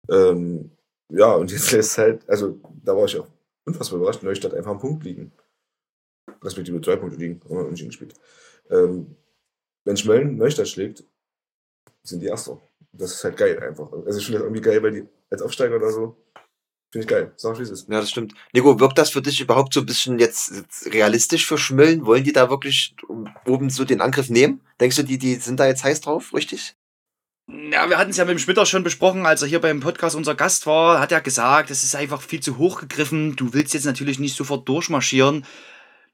Ähm, 0.09 0.71
ja, 1.09 1.33
und 1.33 1.51
jetzt 1.51 1.71
lässt 1.71 1.97
halt, 1.97 2.27
also 2.29 2.59
da 2.83 2.95
war 2.95 3.05
ich 3.05 3.17
auch 3.17 3.27
unfassbar 3.65 3.99
überrascht, 3.99 4.23
Neustadt 4.23 4.53
einfach 4.53 4.71
am 4.71 4.79
Punkt 4.79 5.03
liegen. 5.03 5.31
Respektive 6.43 6.79
drei 6.79 6.97
Punkte 6.97 7.17
liegen, 7.17 7.39
haben 7.45 7.51
wir 7.51 7.59
unentschieden 7.59 7.89
gespielt. 7.89 8.13
Ähm, 8.69 9.15
wenn 9.85 9.97
Schmellen 9.97 10.37
Neustadt 10.37 10.67
schlägt, 10.67 11.03
sind 12.03 12.21
die 12.21 12.27
Erster. 12.27 12.59
Das 12.91 13.13
ist 13.13 13.23
halt 13.23 13.37
geil 13.37 13.59
einfach. 13.59 13.91
Also 13.91 14.19
ich 14.19 14.25
finde 14.25 14.39
das 14.39 14.45
irgendwie 14.45 14.61
geil, 14.61 14.83
weil 14.83 14.91
die 14.91 15.07
als 15.29 15.41
Aufsteiger 15.41 15.77
oder 15.77 15.91
so, 15.91 16.17
finde 16.91 17.05
ich 17.05 17.07
geil. 17.07 17.33
Sag 17.35 17.53
ich, 17.53 17.59
wie 17.59 17.63
es 17.63 17.69
ist. 17.69 17.89
Ja, 17.89 17.99
das 17.99 18.09
stimmt. 18.09 18.33
Nico, 18.53 18.79
wirkt 18.79 18.97
das 18.97 19.09
für 19.09 19.21
dich 19.21 19.41
überhaupt 19.41 19.73
so 19.73 19.81
ein 19.81 19.85
bisschen 19.85 20.19
jetzt, 20.19 20.51
jetzt 20.51 20.93
realistisch 20.93 21.45
für 21.45 21.57
Schmölln? 21.57 22.05
Wollen 22.05 22.23
die 22.23 22.33
da 22.33 22.49
wirklich 22.49 22.95
oben 23.45 23.69
so 23.69 23.85
den 23.85 24.01
Angriff 24.01 24.29
nehmen? 24.29 24.61
Denkst 24.79 24.97
du, 24.97 25.03
die, 25.03 25.17
die 25.17 25.35
sind 25.35 25.59
da 25.59 25.67
jetzt 25.67 25.83
heiß 25.83 26.01
drauf, 26.01 26.33
richtig? 26.33 26.75
Ja, 27.71 27.89
wir 27.89 27.97
hatten 27.97 28.11
es 28.11 28.17
ja 28.17 28.25
mit 28.25 28.33
dem 28.33 28.39
Schmitter 28.39 28.65
schon 28.65 28.83
besprochen, 28.83 29.25
als 29.25 29.41
er 29.41 29.47
hier 29.47 29.59
beim 29.59 29.79
Podcast 29.79 30.15
unser 30.15 30.35
Gast 30.35 30.67
war, 30.67 30.99
hat 30.99 31.11
er 31.11 31.21
gesagt, 31.21 31.71
es 31.71 31.83
ist 31.83 31.95
einfach 31.95 32.21
viel 32.21 32.41
zu 32.41 32.59
hoch 32.59 32.79
gegriffen. 32.79 33.35
Du 33.35 33.53
willst 33.53 33.73
jetzt 33.73 33.85
natürlich 33.85 34.19
nicht 34.19 34.35
sofort 34.35 34.69
durchmarschieren. 34.69 35.45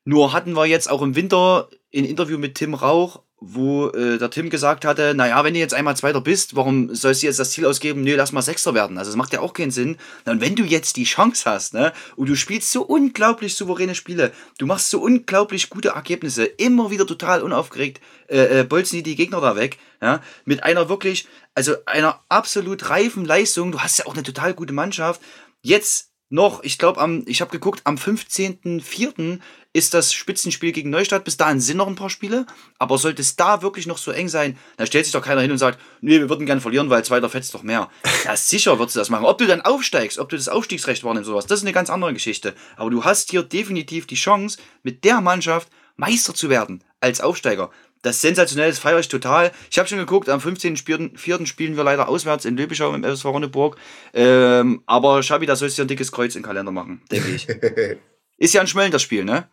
Nur 0.05 0.31
hatten 0.31 0.53
wir 0.53 0.65
jetzt 0.65 0.89
auch 0.89 1.01
im 1.01 1.15
Winter 1.15 1.69
ein 1.93 2.05
Interview 2.05 2.37
mit 2.37 2.55
Tim 2.55 2.73
Rauch, 2.73 3.21
wo 3.47 3.89
äh, 3.89 4.17
der 4.17 4.31
Tim 4.31 4.49
gesagt 4.49 4.85
hatte, 4.85 5.13
naja, 5.13 5.43
wenn 5.43 5.53
du 5.53 5.59
jetzt 5.59 5.73
einmal 5.73 5.95
Zweiter 5.95 6.21
bist, 6.21 6.55
warum 6.55 6.93
sollst 6.95 7.21
du 7.21 7.27
jetzt 7.27 7.39
das 7.39 7.51
Ziel 7.51 7.65
ausgeben, 7.65 8.01
nee, 8.01 8.15
lass 8.15 8.31
mal 8.31 8.41
Sechster 8.41 8.73
werden? 8.73 8.97
Also 8.97 9.11
das 9.11 9.17
macht 9.17 9.33
ja 9.33 9.39
auch 9.39 9.53
keinen 9.53 9.71
Sinn. 9.71 9.97
Und 10.25 10.41
wenn 10.41 10.55
du 10.55 10.63
jetzt 10.63 10.97
die 10.97 11.03
Chance 11.03 11.49
hast, 11.49 11.73
ne, 11.73 11.93
und 12.15 12.27
du 12.27 12.35
spielst 12.35 12.71
so 12.71 12.81
unglaublich 12.81 13.55
souveräne 13.55 13.93
Spiele, 13.93 14.31
du 14.57 14.65
machst 14.65 14.89
so 14.89 14.99
unglaublich 14.99 15.69
gute 15.69 15.89
Ergebnisse, 15.89 16.45
immer 16.45 16.89
wieder 16.89 17.05
total 17.05 17.43
unaufgeregt, 17.43 18.01
äh, 18.27 18.61
äh, 18.61 18.63
bolzen 18.63 18.97
die 18.97 19.03
die 19.03 19.15
Gegner 19.15 19.41
da 19.41 19.55
weg, 19.55 19.77
ja, 20.01 20.21
mit 20.45 20.63
einer 20.63 20.89
wirklich, 20.89 21.27
also 21.53 21.75
einer 21.85 22.21
absolut 22.29 22.89
reifen 22.89 23.25
Leistung, 23.25 23.71
du 23.71 23.79
hast 23.79 23.99
ja 23.99 24.07
auch 24.07 24.13
eine 24.13 24.23
total 24.23 24.53
gute 24.53 24.73
Mannschaft, 24.73 25.21
jetzt 25.61 26.14
noch, 26.29 26.63
ich 26.63 26.77
glaube, 26.79 26.99
am, 26.99 27.23
ich 27.27 27.41
habe 27.41 27.51
geguckt, 27.51 27.81
am 27.83 27.95
15.04. 27.95 29.39
ist 29.73 29.93
das 29.93 30.11
Spitzenspiel 30.11 30.71
gegen 30.71 30.89
Neustadt. 30.89 31.23
Bis 31.23 31.37
dahin 31.37 31.61
sind 31.61 31.77
noch 31.77 31.87
ein 31.87 31.95
paar 31.95 32.09
Spiele. 32.09 32.47
Aber 32.79 32.97
sollte 32.97 33.21
es 33.21 33.35
da 33.35 33.61
wirklich 33.61 33.85
noch 33.85 33.99
so 33.99 34.11
eng 34.11 34.27
sein, 34.27 34.57
dann 34.77 34.87
stellt 34.87 35.05
sich 35.05 35.11
doch 35.11 35.21
keiner 35.21 35.41
hin 35.41 35.51
und 35.51 35.59
sagt, 35.59 35.79
nee, 36.01 36.19
wir 36.19 36.29
würden 36.29 36.47
gern 36.47 36.61
verlieren, 36.61 36.89
weil 36.89 37.05
zweiter 37.05 37.29
fetzt 37.29 37.53
doch 37.53 37.63
mehr. 37.63 37.89
Ja, 38.25 38.35
sicher 38.35 38.79
würdest 38.79 38.95
du 38.95 38.99
das 38.99 39.11
machen. 39.11 39.25
Ob 39.25 39.37
du 39.37 39.45
dann 39.45 39.61
aufsteigst, 39.61 40.17
ob 40.17 40.29
du 40.29 40.35
das 40.35 40.49
Aufstiegsrecht 40.49 41.03
wahrnimmst, 41.03 41.27
sowas, 41.27 41.45
das 41.45 41.59
ist 41.59 41.65
eine 41.65 41.73
ganz 41.73 41.91
andere 41.91 42.11
Geschichte. 42.11 42.55
Aber 42.75 42.89
du 42.89 43.03
hast 43.03 43.29
hier 43.29 43.43
definitiv 43.43 44.07
die 44.07 44.15
Chance, 44.15 44.57
mit 44.81 45.03
der 45.03 45.21
Mannschaft 45.21 45.69
Meister 45.95 46.33
zu 46.33 46.49
werden 46.49 46.83
als 46.99 47.21
Aufsteiger. 47.21 47.69
Das 48.05 48.17
ist 48.17 48.21
sensationell, 48.21 48.69
das 48.69 48.77
feiere 48.77 48.99
ich 48.99 49.07
total. 49.07 49.51
Ich 49.71 49.79
habe 49.79 49.89
schon 49.89 49.97
geguckt, 49.97 50.29
am 50.29 50.39
15.04. 50.39 51.47
spielen 51.47 51.75
wir 51.75 51.83
leider 51.83 52.07
auswärts 52.07 52.45
in 52.45 52.55
Löbischau 52.55 52.93
im 52.93 53.03
FSV 53.03 53.25
Ronneburg. 53.25 53.77
Ähm, 54.13 54.83
aber 54.85 55.23
Schabi, 55.23 55.47
da 55.47 55.55
sollst 55.55 55.75
du 55.75 55.81
dir 55.81 55.85
ein 55.85 55.87
dickes 55.87 56.11
Kreuz 56.11 56.35
in 56.35 56.41
den 56.41 56.45
Kalender 56.45 56.71
machen, 56.71 57.01
denke 57.11 57.29
ich. 57.29 57.47
Ist 58.37 58.53
ja 58.53 58.61
ein 58.61 58.67
Schmellen 58.67 58.91
das 58.91 59.01
Spiel, 59.01 59.25
ne? 59.25 59.47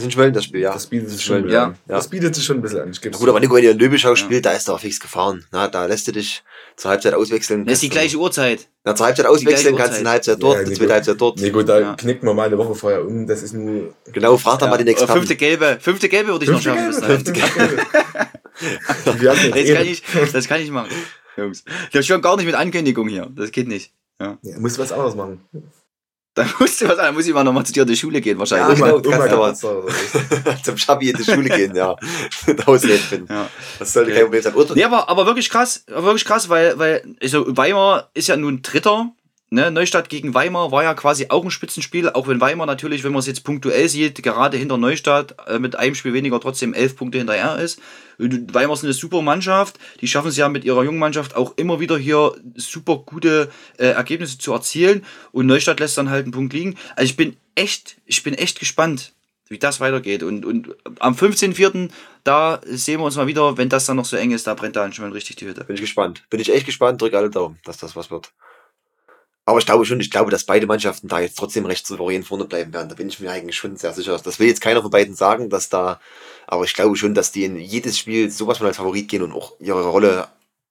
Das 0.00 0.04
ist 0.06 0.08
ein 0.08 0.12
Schmölln, 0.12 0.32
das 0.32 0.44
Spiel, 0.44 0.60
ja. 0.60 0.72
Das 0.72 0.86
bietet 0.86 1.08
sich 1.10 1.18
ist 1.18 1.24
schon 1.24 1.36
ein 1.36 1.42
bisschen 1.42 1.54
ja. 1.54 1.64
an. 1.66 1.74
Das 1.86 2.08
bietet 2.08 2.34
sich 2.34 2.44
schon 2.44 2.56
ein 2.56 2.62
bisschen 2.62 2.80
an. 2.80 2.90
Ich 2.90 3.00
Gut, 3.02 3.28
aber 3.28 3.38
Nico, 3.38 3.54
wenn 3.54 3.64
ihr 3.64 3.72
in 3.72 3.78
Löbischau 3.78 4.10
Ja. 4.10 4.16
spielt, 4.16 4.46
da 4.46 4.52
ist 4.52 4.66
doch 4.68 4.80
fix 4.80 4.98
gefahren. 4.98 5.44
Na, 5.52 5.68
da 5.68 5.84
lässt 5.84 6.08
du 6.08 6.12
dich 6.12 6.42
zur 6.76 6.90
Halbzeit 6.90 7.12
auswechseln. 7.14 7.66
Das 7.66 7.74
ist 7.74 7.82
die 7.82 7.90
gleiche 7.90 8.16
Uhrzeit. 8.16 8.68
Na, 8.84 8.94
zur 8.94 9.06
Halbzeit 9.06 9.26
auswechseln, 9.26 9.76
kannst 9.76 9.96
du 9.96 10.00
eine. 10.00 10.10
Halbzeit 10.10 10.42
dort, 10.42 10.54
Ja, 10.54 10.60
eine 10.60 10.68
Nico. 10.70 10.78
zweite 10.80 10.92
Halbzeit 10.94 11.20
dort. 11.20 11.38
Nee, 11.40 11.50
gut, 11.50 11.68
da 11.68 11.80
Ja. 11.80 11.94
knickt 11.96 12.22
man 12.22 12.34
mal 12.34 12.46
eine 12.46 12.56
Woche 12.56 12.74
vorher 12.74 13.04
um. 13.06 13.26
Das 13.26 13.42
ist 13.42 13.52
nur. 13.52 13.94
Genau, 14.12 14.36
frag 14.38 14.58
doch 14.60 14.70
mal 14.70 14.78
den 14.78 14.86
Äh, 14.86 14.92
Experten. 14.92 15.12
fünfte 15.12 15.36
gelbe, 15.36 15.78
fünfte 15.80 16.08
gelbe 16.08 16.28
würde 16.30 16.44
ich 16.46 16.50
noch 16.50 16.62
schaffen. 16.62 16.92
dahin. 16.92 17.04
Fünfte 17.16 17.32
Gelbe. 17.32 17.82
Das 19.02 19.18
kann 19.18 19.86
ich, 19.86 20.02
das 20.32 20.46
kann 20.48 20.60
ich 20.60 20.70
machen, 20.70 20.90
Jungs. 21.36 21.64
Ich 21.92 22.06
schon 22.06 22.20
gar 22.20 22.36
nicht 22.36 22.44
mit 22.44 22.54
Ankündigung 22.54 23.08
hier. 23.08 23.28
Das 23.34 23.50
geht 23.52 23.68
nicht. 23.68 23.92
Ja, 24.20 24.36
muss 24.58 24.78
was 24.78 24.92
anderes 24.92 25.14
machen. 25.14 25.40
Da 26.44 26.54
musst 26.58 26.80
du 26.80 26.88
was 26.88 26.98
an, 26.98 27.14
muss 27.14 27.26
ich 27.26 27.34
mal 27.34 27.44
nochmal 27.44 27.64
zu 27.66 27.72
dir 27.72 27.82
in 27.82 27.88
die 27.88 27.96
Schule 27.96 28.20
gehen, 28.20 28.38
wahrscheinlich. 28.38 28.78
Ja, 28.78 28.96
genau, 28.96 29.00
kannst 29.10 29.32
aber- 29.32 29.54
so. 29.54 29.84
Zum 30.64 30.76
Schabi 30.76 31.10
in 31.10 31.16
die 31.16 31.24
Schule 31.24 31.48
gehen, 31.48 31.74
ja. 31.74 31.94
Und 32.46 32.68
Ausreden 32.68 32.98
finden. 32.98 33.32
Ja. 33.32 33.48
Das 33.78 33.92
sollte 33.92 34.10
Okay. 34.10 34.18
kein 34.20 34.26
Problem 34.26 34.42
sein. 34.42 34.54
Oder, 34.54 34.74
Nee, 34.74 34.84
aber, 34.84 35.08
aber 35.08 35.26
wirklich 35.26 35.48
krass, 35.50 35.84
wirklich 35.86 36.24
krass, 36.24 36.48
weil, 36.48 36.78
weil 36.78 37.02
also 37.22 37.44
Weimar 37.56 38.10
ist 38.14 38.28
ja 38.28 38.36
nun 38.36 38.62
Dritter. 38.62 39.10
Ne? 39.52 39.72
Neustadt 39.72 40.08
gegen 40.08 40.32
Weimar 40.32 40.70
war 40.70 40.84
ja 40.84 40.94
quasi 40.94 41.26
auch 41.28 41.42
ein 41.42 41.50
Spitzenspiel, 41.50 42.08
auch 42.08 42.28
wenn 42.28 42.40
Weimar 42.40 42.68
natürlich, 42.68 43.02
wenn 43.02 43.10
man 43.10 43.18
es 43.18 43.26
jetzt 43.26 43.42
punktuell 43.42 43.88
sieht, 43.88 44.22
gerade 44.22 44.56
hinter 44.56 44.76
Neustadt 44.76 45.34
äh, 45.48 45.58
mit 45.58 45.74
einem 45.74 45.96
Spiel 45.96 46.12
weniger 46.12 46.38
trotzdem 46.40 46.72
elf 46.72 46.94
Punkte 46.94 47.18
hinterher 47.18 47.58
ist. 47.58 47.80
Und 48.16 48.54
Weimar 48.54 48.74
ist 48.74 48.84
eine 48.84 48.92
super 48.92 49.22
Mannschaft, 49.22 49.80
die 50.00 50.06
schaffen 50.06 50.28
es 50.28 50.36
ja 50.36 50.48
mit 50.48 50.64
ihrer 50.64 50.84
jungen 50.84 51.00
Mannschaft 51.00 51.34
auch 51.34 51.54
immer 51.56 51.80
wieder 51.80 51.98
hier 51.98 52.32
super 52.54 52.98
gute 52.98 53.50
äh, 53.76 53.86
Ergebnisse 53.86 54.38
zu 54.38 54.52
erzielen 54.52 55.04
und 55.32 55.46
Neustadt 55.46 55.80
lässt 55.80 55.98
dann 55.98 56.10
halt 56.10 56.26
einen 56.26 56.32
Punkt 56.32 56.52
liegen. 56.52 56.76
Also 56.94 57.06
ich 57.10 57.16
bin 57.16 57.36
echt, 57.56 57.96
ich 58.06 58.22
bin 58.22 58.34
echt 58.34 58.60
gespannt, 58.60 59.14
wie 59.48 59.58
das 59.58 59.80
weitergeht. 59.80 60.22
Und, 60.22 60.44
und 60.44 60.76
am 61.00 61.14
15.04. 61.14 61.90
da 62.22 62.60
sehen 62.64 63.00
wir 63.00 63.04
uns 63.04 63.16
mal 63.16 63.26
wieder, 63.26 63.56
wenn 63.58 63.68
das 63.68 63.86
dann 63.86 63.96
noch 63.96 64.04
so 64.04 64.16
eng 64.16 64.30
ist, 64.30 64.46
da 64.46 64.54
brennt 64.54 64.76
da 64.76 64.92
schon 64.92 65.06
mal 65.06 65.12
richtig 65.12 65.34
die 65.36 65.46
Hütte. 65.46 65.64
bin 65.64 65.74
ich 65.74 65.80
gespannt. 65.80 66.22
Bin 66.30 66.38
ich 66.38 66.52
echt 66.52 66.66
gespannt. 66.66 67.02
Drück 67.02 67.14
alle 67.14 67.30
Daumen, 67.30 67.58
dass 67.64 67.78
das 67.78 67.96
was 67.96 68.12
wird. 68.12 68.30
Aber 69.50 69.58
ich 69.58 69.66
glaube 69.66 69.84
schon, 69.84 69.98
ich 69.98 70.12
glaube, 70.12 70.30
dass 70.30 70.44
beide 70.44 70.68
Mannschaften 70.68 71.08
da 71.08 71.18
jetzt 71.18 71.36
trotzdem 71.36 71.66
recht 71.66 71.84
souverän 71.84 72.22
vorne 72.22 72.44
bleiben 72.44 72.72
werden. 72.72 72.88
Da 72.88 72.94
bin 72.94 73.08
ich 73.08 73.18
mir 73.18 73.32
eigentlich 73.32 73.56
schon 73.56 73.74
sehr 73.76 73.92
sicher. 73.92 74.16
Das 74.22 74.38
will 74.38 74.46
jetzt 74.46 74.60
keiner 74.60 74.80
von 74.80 74.92
beiden 74.92 75.16
sagen, 75.16 75.50
dass 75.50 75.68
da, 75.68 76.00
aber 76.46 76.62
ich 76.62 76.72
glaube 76.72 76.94
schon, 76.94 77.14
dass 77.14 77.32
die 77.32 77.42
in 77.42 77.56
jedes 77.56 77.98
Spiel 77.98 78.30
sowas 78.30 78.58
von 78.58 78.68
als 78.68 78.76
Favorit 78.76 79.08
gehen 79.08 79.22
und 79.22 79.32
auch 79.32 79.58
ihre 79.58 79.88
Rolle 79.88 80.28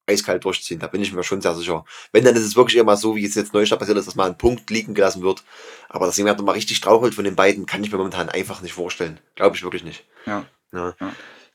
eiskalt 0.07 0.45
durchziehen. 0.45 0.79
Da 0.79 0.87
bin 0.87 1.01
ich 1.01 1.11
mir 1.11 1.25
schon 1.25 1.41
sehr 1.41 1.55
sicher. 1.55 1.83
Wenn, 2.13 2.23
dann 2.23 2.37
ist 2.37 2.45
es 2.45 2.55
wirklich 2.55 2.77
immer 2.77 2.95
so, 2.95 3.17
wie 3.17 3.25
es 3.25 3.35
jetzt 3.35 3.53
Neustadt 3.53 3.79
passiert 3.79 3.97
ist, 3.97 4.07
dass 4.07 4.15
mal 4.15 4.27
ein 4.27 4.37
Punkt 4.37 4.69
liegen 4.69 4.93
gelassen 4.93 5.23
wird. 5.23 5.43
Aber 5.89 6.05
dass 6.05 6.15
jemand 6.15 6.37
nochmal 6.37 6.55
richtig 6.55 6.79
draufholt 6.79 7.13
von 7.13 7.25
den 7.25 7.35
beiden, 7.35 7.65
kann 7.65 7.83
ich 7.83 7.91
mir 7.91 7.97
momentan 7.97 8.29
einfach 8.29 8.61
nicht 8.61 8.73
vorstellen. 8.73 9.19
Glaube 9.35 9.57
ich 9.57 9.63
wirklich 9.63 9.83
nicht. 9.83 10.05
Ja. 10.25 10.45
Ja. 10.71 10.95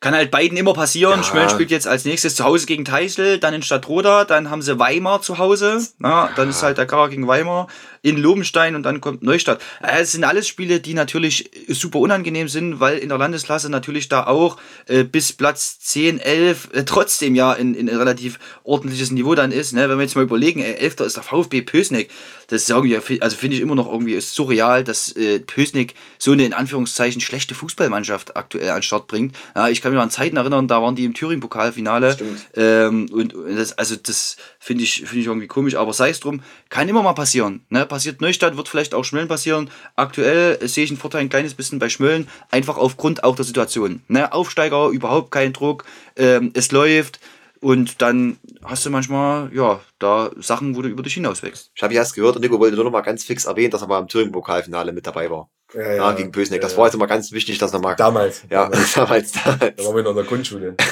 Kann 0.05 0.15
halt 0.15 0.31
beiden 0.31 0.59
immer 0.59 0.75
passieren. 0.75 1.21
Ja. 1.21 1.23
Schmölln 1.23 1.49
spielt 1.49 1.71
jetzt 1.71 1.87
als 1.87 2.05
nächstes 2.05 2.35
zu 2.35 2.45
Hause 2.45 2.67
gegen 2.67 2.85
Teisel, 2.85 3.39
dann 3.39 3.55
in 3.55 3.63
Stadtroda, 3.63 4.27
dann 4.27 4.51
haben 4.51 4.61
sie 4.61 4.79
Weimar 4.79 5.23
zu 5.23 5.39
Hause. 5.39 5.79
Na, 5.97 6.29
dann 6.37 6.51
ist 6.51 6.63
halt 6.63 6.77
der 6.77 6.85
Kara 6.85 7.09
gegen 7.09 7.27
Weimar 7.27 7.69
in 8.05 8.19
Lobenstein 8.19 8.75
und 8.75 8.83
dann 8.83 9.01
kommt 9.01 9.23
Neustadt. 9.23 9.63
Äh, 9.83 10.03
Es 10.03 10.13
sind 10.13 10.25
alles 10.25 10.47
Spiele, 10.47 10.79
die 10.81 10.93
natürlich 10.93 11.51
super 11.69 12.01
unangenehm 12.01 12.49
sind, 12.49 12.79
weil 12.79 12.99
in 12.99 13.09
der 13.09 13.17
Landesklasse 13.17 13.71
natürlich 13.71 14.11
da 14.11 14.27
auch 14.27 14.59
äh, 14.89 15.05
bis 15.05 15.33
Platz 15.33 15.81
10, 15.81 16.19
11 16.19 16.69
äh, 16.75 16.85
trotzdem 16.85 17.35
ja 17.35 17.55
in, 17.55 17.75
in 17.75 17.89
ein 17.89 17.97
relativ 17.97 18.39
ordentliches 18.63 19.11
Niveau 19.11 19.35
dann 19.35 19.53
ist. 19.53 19.73
Ne? 19.73 19.89
Wenn 19.89 19.97
wir 19.97 20.03
jetzt 20.03 20.17
mal 20.17 20.23
überlegen, 20.23 20.61
äh, 20.61 20.75
11. 20.75 21.01
ist 21.01 21.17
der 21.17 21.23
VfB 21.23 21.63
Pösneck. 21.63 22.11
Das 22.49 22.65
ist 22.65 22.69
irgendwie, 22.69 23.23
also 23.23 23.37
finde 23.39 23.57
ich 23.57 23.63
immer 23.63 23.75
noch 23.75 23.91
irgendwie 23.91 24.21
surreal, 24.21 24.85
dass 24.85 25.11
äh, 25.13 25.41
Pösneck 25.41 25.95
so 26.19 26.33
eine 26.33 26.45
in 26.45 26.53
Anführungszeichen 26.53 27.23
schlechte 27.23 27.55
Fußballmannschaft 27.55 28.37
aktuell 28.37 28.69
an 28.69 28.77
den 28.77 28.83
Start 28.83 29.07
bringt. 29.07 29.35
Ja, 29.57 29.71
ich 29.71 29.81
kann 29.81 29.94
mich 29.95 30.03
an 30.03 30.11
Zeiten 30.11 30.37
erinnern, 30.37 30.69
da 30.69 30.83
waren 30.83 30.97
die 30.97 31.05
im 31.05 31.15
Thüringen-Pokalfinale. 31.15 32.13
Stimmt. 32.13 32.47
Ähm, 32.57 33.09
und 33.13 33.35
und 33.35 33.57
das, 33.57 33.77
also 33.79 33.97
das 33.97 34.37
finde 34.59 34.85
ich, 34.85 35.01
finde 35.01 35.19
ich 35.19 35.27
irgendwie 35.27 35.47
komisch, 35.47 35.75
aber 35.75 35.93
sei 35.93 36.11
es 36.11 36.21
drum, 36.21 36.43
kann 36.69 36.89
immer 36.89 37.03
mal 37.03 37.13
passieren. 37.13 37.65
Ne? 37.69 37.87
Passiert 37.87 38.21
Neustadt, 38.21 38.57
wird 38.57 38.69
vielleicht 38.69 38.95
auch 38.95 39.05
Schmölln 39.05 39.29
passieren. 39.29 39.71
Aktuell 39.97 40.59
äh, 40.61 40.69
sehe 40.69 40.85
ich 40.85 40.91
einen 40.91 40.99
Vorteil 40.99 41.23
ein 41.23 41.29
kleines 41.29 41.55
bisschen 41.55 41.79
bei 41.79 41.89
Schmölln, 41.89 42.29
einfach 42.51 42.77
aufgrund 42.77 43.25
auch 43.25 43.37
der 43.37 43.45
Situation. 43.45 44.03
Ne? 44.09 44.33
Aufsteiger, 44.33 44.89
überhaupt 44.89 45.31
kein 45.31 45.53
Druck, 45.53 45.85
ähm, 46.17 46.51
es 46.55 46.73
läuft 46.73 47.21
und 47.65 48.03
dann 48.03 48.37
hast 48.63 48.85
du 48.85 48.91
manchmal, 48.91 49.51
ja, 49.55 49.81
da 49.99 50.31
Sachen, 50.37 50.77
wo 50.77 50.83
du 50.83 50.89
über 50.91 51.03
dich 51.03 51.15
hinauswächst. 51.15 51.71
Ich 51.75 51.83
habe 51.83 51.95
ja 51.95 52.01
erst 52.01 52.15
gehört 52.15 52.37
und 52.37 52.43
Nico 52.43 52.59
wollte 52.61 52.77
nur 52.77 52.85
noch 52.85 52.91
mal 52.91 53.01
ganz 53.01 53.25
fix 53.25 53.47
erwähnen, 53.47 53.71
dass 53.71 53.81
er 53.81 53.89
mal 53.89 54.01
im 54.01 54.09
Thüringen-Pokalfinale 54.09 54.93
mit 54.93 55.07
dabei 55.07 55.31
war. 55.31 55.49
Ja, 55.75 55.93
Ja, 55.95 56.13
gegen 56.13 56.31
Pösneck. 56.33 56.61
Das 56.61 56.77
war 56.77 56.87
jetzt 56.87 56.95
immer 56.95 57.07
ganz 57.07 57.33
wichtig, 57.33 57.59
dass 57.59 57.73
er 57.73 57.81
mal. 57.81 57.95
Damals. 57.97 58.43
Ja, 58.51 58.69
Damals. 58.69 58.93
damals, 58.95 59.33
Da 59.33 59.59
waren 59.85 59.97
wir 59.97 60.03
noch 60.03 60.11
in 60.11 60.17
der 60.17 60.25
Grundschule. 60.25 60.75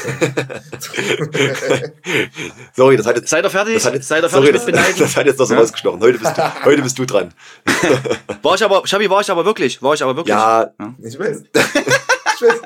Sorry, 2.75 2.97
das 2.97 3.07
hat 3.07 3.17
jetzt. 3.17 3.29
Seid 3.29 3.45
ihr 3.45 3.51
fertig? 3.51 3.75
Das 3.75 3.87
hat 3.87 3.95
jetzt, 3.95 4.09
Seid 4.09 4.23
ihr 4.25 4.29
sorry, 4.29 4.47
fertig 4.47 4.61
das, 4.61 4.67
mit 4.67 4.75
Beneiden? 4.77 4.99
das 4.99 5.17
hat 5.17 5.27
jetzt 5.27 5.39
noch 5.39 5.47
so 5.47 5.55
rausgestochen. 5.55 6.01
Heute 6.01 6.19
bist, 6.19 6.37
du, 6.37 6.55
heute 6.65 6.83
bist 6.83 6.99
du 6.99 7.05
dran. 7.07 7.33
War 8.43 8.55
ich 8.55 8.65
aber, 8.65 8.87
Schabi, 8.87 9.09
war 9.11 9.21
ich 9.21 9.31
aber 9.31 9.45
wirklich, 9.45 9.83
war 9.83 9.95
ich 9.95 10.03
aber 10.03 10.17
wirklich. 10.17 10.35
Ja, 10.35 10.71
Ich 11.03 11.19
weiß. 11.19 11.43
Ich 11.55 12.43
weiß. 12.43 12.61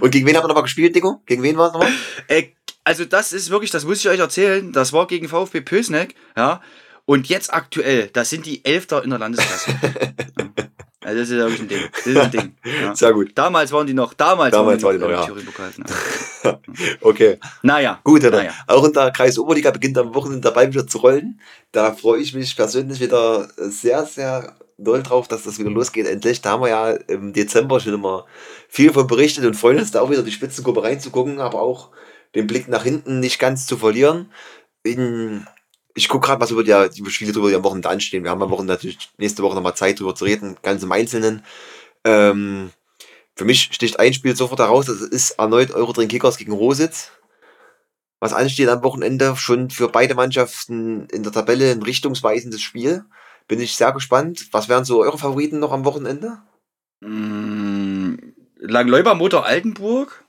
und 0.00 0.10
gegen 0.10 0.26
wen 0.26 0.36
haben 0.36 0.44
wir 0.44 0.48
nochmal 0.48 0.62
gespielt, 0.64 0.94
Nico? 0.94 1.22
Gegen 1.26 1.42
wen 1.42 1.56
war 1.56 1.68
es 1.68 1.72
nochmal? 1.72 1.90
Äh, 2.28 2.44
also 2.84 3.04
das 3.06 3.32
ist 3.32 3.50
wirklich, 3.50 3.70
das 3.70 3.84
muss 3.84 3.98
ich 3.98 4.08
euch 4.08 4.20
erzählen, 4.20 4.72
das 4.72 4.92
war 4.92 5.06
gegen 5.06 5.28
VfB 5.28 5.62
Pösneck, 5.62 6.14
ja. 6.36 6.60
Und 7.06 7.28
jetzt 7.28 7.52
aktuell, 7.52 8.08
das 8.12 8.30
sind 8.30 8.46
die 8.46 8.64
Elfter 8.64 9.04
in 9.04 9.10
der 9.10 9.18
Landesklasse. 9.18 9.70
ja. 10.38 10.64
Also 11.04 11.20
das 11.20 11.28
ist 11.28 11.36
wirklich 11.36 11.60
ein 11.60 11.68
Ding. 11.68 11.80
Das 11.92 12.06
ist 12.06 12.16
ein 12.16 12.30
Ding. 12.30 12.56
Ja. 12.64 12.96
Sehr 12.96 13.12
gut. 13.12 13.32
Damals 13.34 13.72
waren 13.72 13.86
die 13.86 13.92
noch, 13.92 14.14
damals, 14.14 14.52
Damals 14.52 14.82
waren 14.82 14.96
die 14.96 15.02
waren 15.02 15.10
die 15.10 15.16
noch, 15.16 15.88
noch, 15.88 15.88
ja. 16.44 16.50
Ja. 16.50 16.60
Okay. 17.00 17.38
Naja. 17.62 18.00
Gut, 18.04 18.22
Henna. 18.22 18.38
Naja. 18.38 18.52
Auch 18.66 18.84
in 18.84 18.92
der 18.92 19.10
Kreis 19.10 19.38
Oberliga 19.38 19.70
beginnt 19.70 19.98
am 19.98 20.14
Wochenende 20.14 20.40
dabei 20.40 20.66
wieder 20.68 20.86
zu 20.86 20.98
rollen. 20.98 21.40
Da 21.72 21.92
freue 21.92 22.20
ich 22.20 22.34
mich 22.34 22.56
persönlich 22.56 23.00
wieder 23.00 23.48
sehr, 23.56 24.06
sehr 24.06 24.56
doll 24.78 25.02
drauf, 25.02 25.28
dass 25.28 25.44
das 25.44 25.58
wieder 25.58 25.70
losgeht. 25.70 26.06
Endlich, 26.06 26.40
da 26.40 26.52
haben 26.52 26.62
wir 26.62 26.70
ja 26.70 26.90
im 26.90 27.32
Dezember 27.32 27.80
schon 27.80 27.94
immer 27.94 28.26
viel 28.68 28.92
von 28.92 29.06
berichtet 29.06 29.44
und 29.44 29.54
freuen 29.54 29.78
uns 29.78 29.90
da 29.90 30.00
auch 30.00 30.10
wieder 30.10 30.22
die 30.22 30.32
Spitzengruppe 30.32 30.82
reinzugucken, 30.82 31.40
aber 31.40 31.60
auch 31.60 31.90
den 32.34 32.46
Blick 32.46 32.68
nach 32.68 32.82
hinten 32.82 33.20
nicht 33.20 33.38
ganz 33.38 33.66
zu 33.66 33.76
verlieren. 33.76 34.32
In, 34.82 35.46
ich 35.94 36.08
gucke 36.08 36.26
gerade, 36.26 36.40
was 36.40 36.50
über 36.50 36.64
die, 36.64 36.90
die 36.90 37.10
Spiele 37.10 37.32
drüber, 37.32 37.48
die 37.48 37.54
am 37.54 37.64
Wochenende 37.64 37.88
anstehen. 37.88 38.24
Wir 38.24 38.30
haben 38.30 38.42
am 38.42 38.50
Wochenende 38.50 38.74
natürlich 38.74 39.10
nächste 39.18 39.42
Woche 39.42 39.54
nochmal 39.54 39.76
Zeit 39.76 40.00
drüber 40.00 40.14
zu 40.14 40.24
reden, 40.24 40.56
ganz 40.62 40.82
im 40.82 40.92
Einzelnen. 40.92 41.44
Ähm, 42.04 42.70
für 43.36 43.44
mich 43.44 43.70
sticht 43.72 43.98
ein 43.98 44.14
Spiel 44.14 44.36
sofort 44.36 44.60
heraus, 44.60 44.86
das 44.86 45.00
ist 45.00 45.32
erneut 45.32 45.70
Eurodrink 45.72 46.10
Kickers 46.10 46.36
gegen 46.36 46.52
Rositz 46.52 47.10
was 48.24 48.32
ansteht 48.32 48.70
am 48.70 48.82
Wochenende. 48.82 49.36
Schon 49.36 49.68
für 49.68 49.90
beide 49.90 50.14
Mannschaften 50.14 51.06
in 51.08 51.22
der 51.22 51.32
Tabelle 51.32 51.70
ein 51.70 51.82
richtungsweisendes 51.82 52.62
Spiel. 52.62 53.04
Bin 53.48 53.60
ich 53.60 53.76
sehr 53.76 53.92
gespannt. 53.92 54.48
Was 54.50 54.70
wären 54.70 54.86
so 54.86 55.02
eure 55.02 55.18
Favoriten 55.18 55.58
noch 55.58 55.72
am 55.72 55.84
Wochenende? 55.84 56.38
Mm, 57.00 58.14
Langleuber 58.56 59.14
Motor 59.14 59.44
Altenburg? 59.44 60.23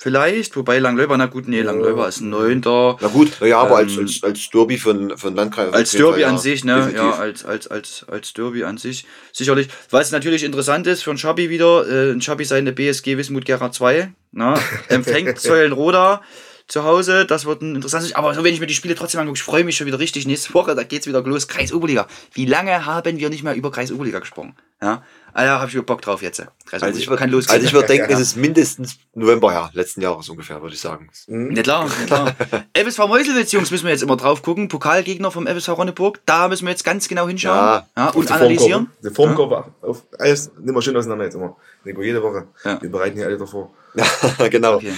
Vielleicht, 0.00 0.54
wobei 0.56 0.78
Langleuber, 0.78 1.16
na 1.16 1.26
gut, 1.26 1.48
nee, 1.48 1.58
Ja. 1.58 1.64
Langleuber 1.64 2.06
ist 2.06 2.20
ein 2.20 2.30
Neunter. 2.30 2.96
Na 3.00 3.08
gut, 3.08 3.32
naja, 3.40 3.58
aber 3.58 3.78
als, 3.78 3.94
Ähm, 3.96 4.04
als, 4.04 4.22
als 4.22 4.48
Derby 4.50 4.78
für, 4.78 4.90
ein- 4.92 5.18
für 5.18 5.26
ein 5.26 5.34
Landkreis. 5.34 5.72
Als 5.72 5.90
Derby 5.90 6.22
an 6.24 6.34
ja, 6.34 6.38
sich, 6.40 6.64
ne? 6.64 6.76
definitiv. 6.76 7.00
Ja, 7.02 7.12
als, 7.14 7.44
als, 7.44 7.66
als, 7.66 8.06
als 8.08 8.32
Derby 8.32 8.62
an 8.62 8.78
sich. 8.78 9.06
Sicherlich. 9.32 9.66
Was 9.90 10.12
natürlich 10.12 10.44
interessant 10.44 10.86
ist 10.86 11.02
für 11.02 11.10
einen 11.10 11.18
Schabi 11.18 11.50
wieder, 11.50 11.84
äh, 11.88 12.12
ein 12.12 12.20
Schabi 12.22 12.44
seine 12.44 12.72
BSG 12.72 13.16
Wismut 13.18 13.44
Gera 13.44 13.72
2, 13.72 14.12
na, 14.30 14.54
empfängt 14.88 15.40
Zeulenroda 15.40 16.22
zu 16.68 16.84
Hause. 16.84 17.24
Das 17.26 17.44
wird 17.44 17.62
ein 17.62 17.74
interessantes. 17.74 18.14
Aber 18.14 18.34
so, 18.34 18.44
wenn 18.44 18.54
ich 18.54 18.60
mir 18.60 18.66
die 18.68 18.74
Spiele 18.74 18.94
trotzdem 18.94 19.20
angucke, 19.20 19.38
ich 19.38 19.42
freue 19.42 19.64
mich 19.64 19.76
schon 19.76 19.88
wieder 19.88 19.98
richtig. 19.98 20.26
Nächste 20.28 20.54
Woche, 20.54 20.76
da 20.76 20.84
geht's 20.84 21.08
wieder 21.08 21.22
los. 21.22 21.48
Kreis 21.48 21.72
Oberliga. 21.72 22.06
Wie 22.34 22.46
lange 22.46 22.86
haben 22.86 23.18
wir 23.18 23.30
nicht 23.30 23.42
mehr 23.42 23.54
über 23.56 23.72
Kreis 23.72 23.90
Oberliga 23.90 24.20
gesprochen? 24.20 24.54
Ja. 24.80 25.02
Alter, 25.32 25.60
hab 25.60 25.68
ich 25.68 25.74
wieder 25.74 25.84
Bock 25.84 26.02
drauf 26.02 26.22
jetzt. 26.22 26.42
Kreis 26.66 26.82
Also 26.82 26.98
ich 26.98 27.08
würde 27.08 27.22
also 27.22 27.66
ich 27.66 27.72
würd 27.72 27.88
denken, 27.88 28.12
es 28.12 28.20
ist 28.20 28.36
mindestens 28.36 28.98
November, 29.14 29.52
ja, 29.52 29.70
letzten 29.72 30.00
Jahres 30.00 30.28
ungefähr, 30.28 30.60
würde 30.62 30.74
ich 30.74 30.80
sagen. 30.80 31.10
Hm? 31.26 31.54
Ja 31.54 31.62
klar, 31.62 31.86
ja 31.86 32.06
klar. 32.06 32.34
FSV 32.74 32.98
Meuselwitz, 33.06 33.52
Jungs, 33.52 33.70
müssen 33.70 33.84
wir 33.84 33.92
jetzt 33.92 34.02
immer 34.02 34.16
drauf 34.16 34.42
gucken. 34.42 34.68
Pokalgegner 34.68 35.30
vom 35.30 35.46
FSV 35.46 35.68
Ronneburg. 35.70 36.20
Da 36.26 36.48
müssen 36.48 36.66
wir 36.66 36.70
jetzt 36.70 36.84
ganz 36.84 37.08
genau 37.08 37.28
hinschauen 37.28 37.56
Ja, 37.56 37.86
ja, 37.96 38.08
und 38.10 38.28
die 38.28 38.32
analysieren. 38.32 38.90
Die 39.02 39.10
Formkurve. 39.10 39.64
Auf, 39.82 40.04
alles 40.18 40.50
nimm 40.60 40.74
mal 40.74 40.82
schön 40.82 40.96
auseinander 40.96 41.24
jetzt 41.24 41.34
immer. 41.34 41.56
Nico, 41.84 42.02
jede 42.02 42.22
Woche. 42.22 42.48
Ja. 42.64 42.80
Wir 42.80 42.90
bereiten 42.90 43.16
hier 43.16 43.26
alle 43.26 43.38
davor. 43.38 43.70
genau. 44.50 44.76
Okay. 44.76 44.92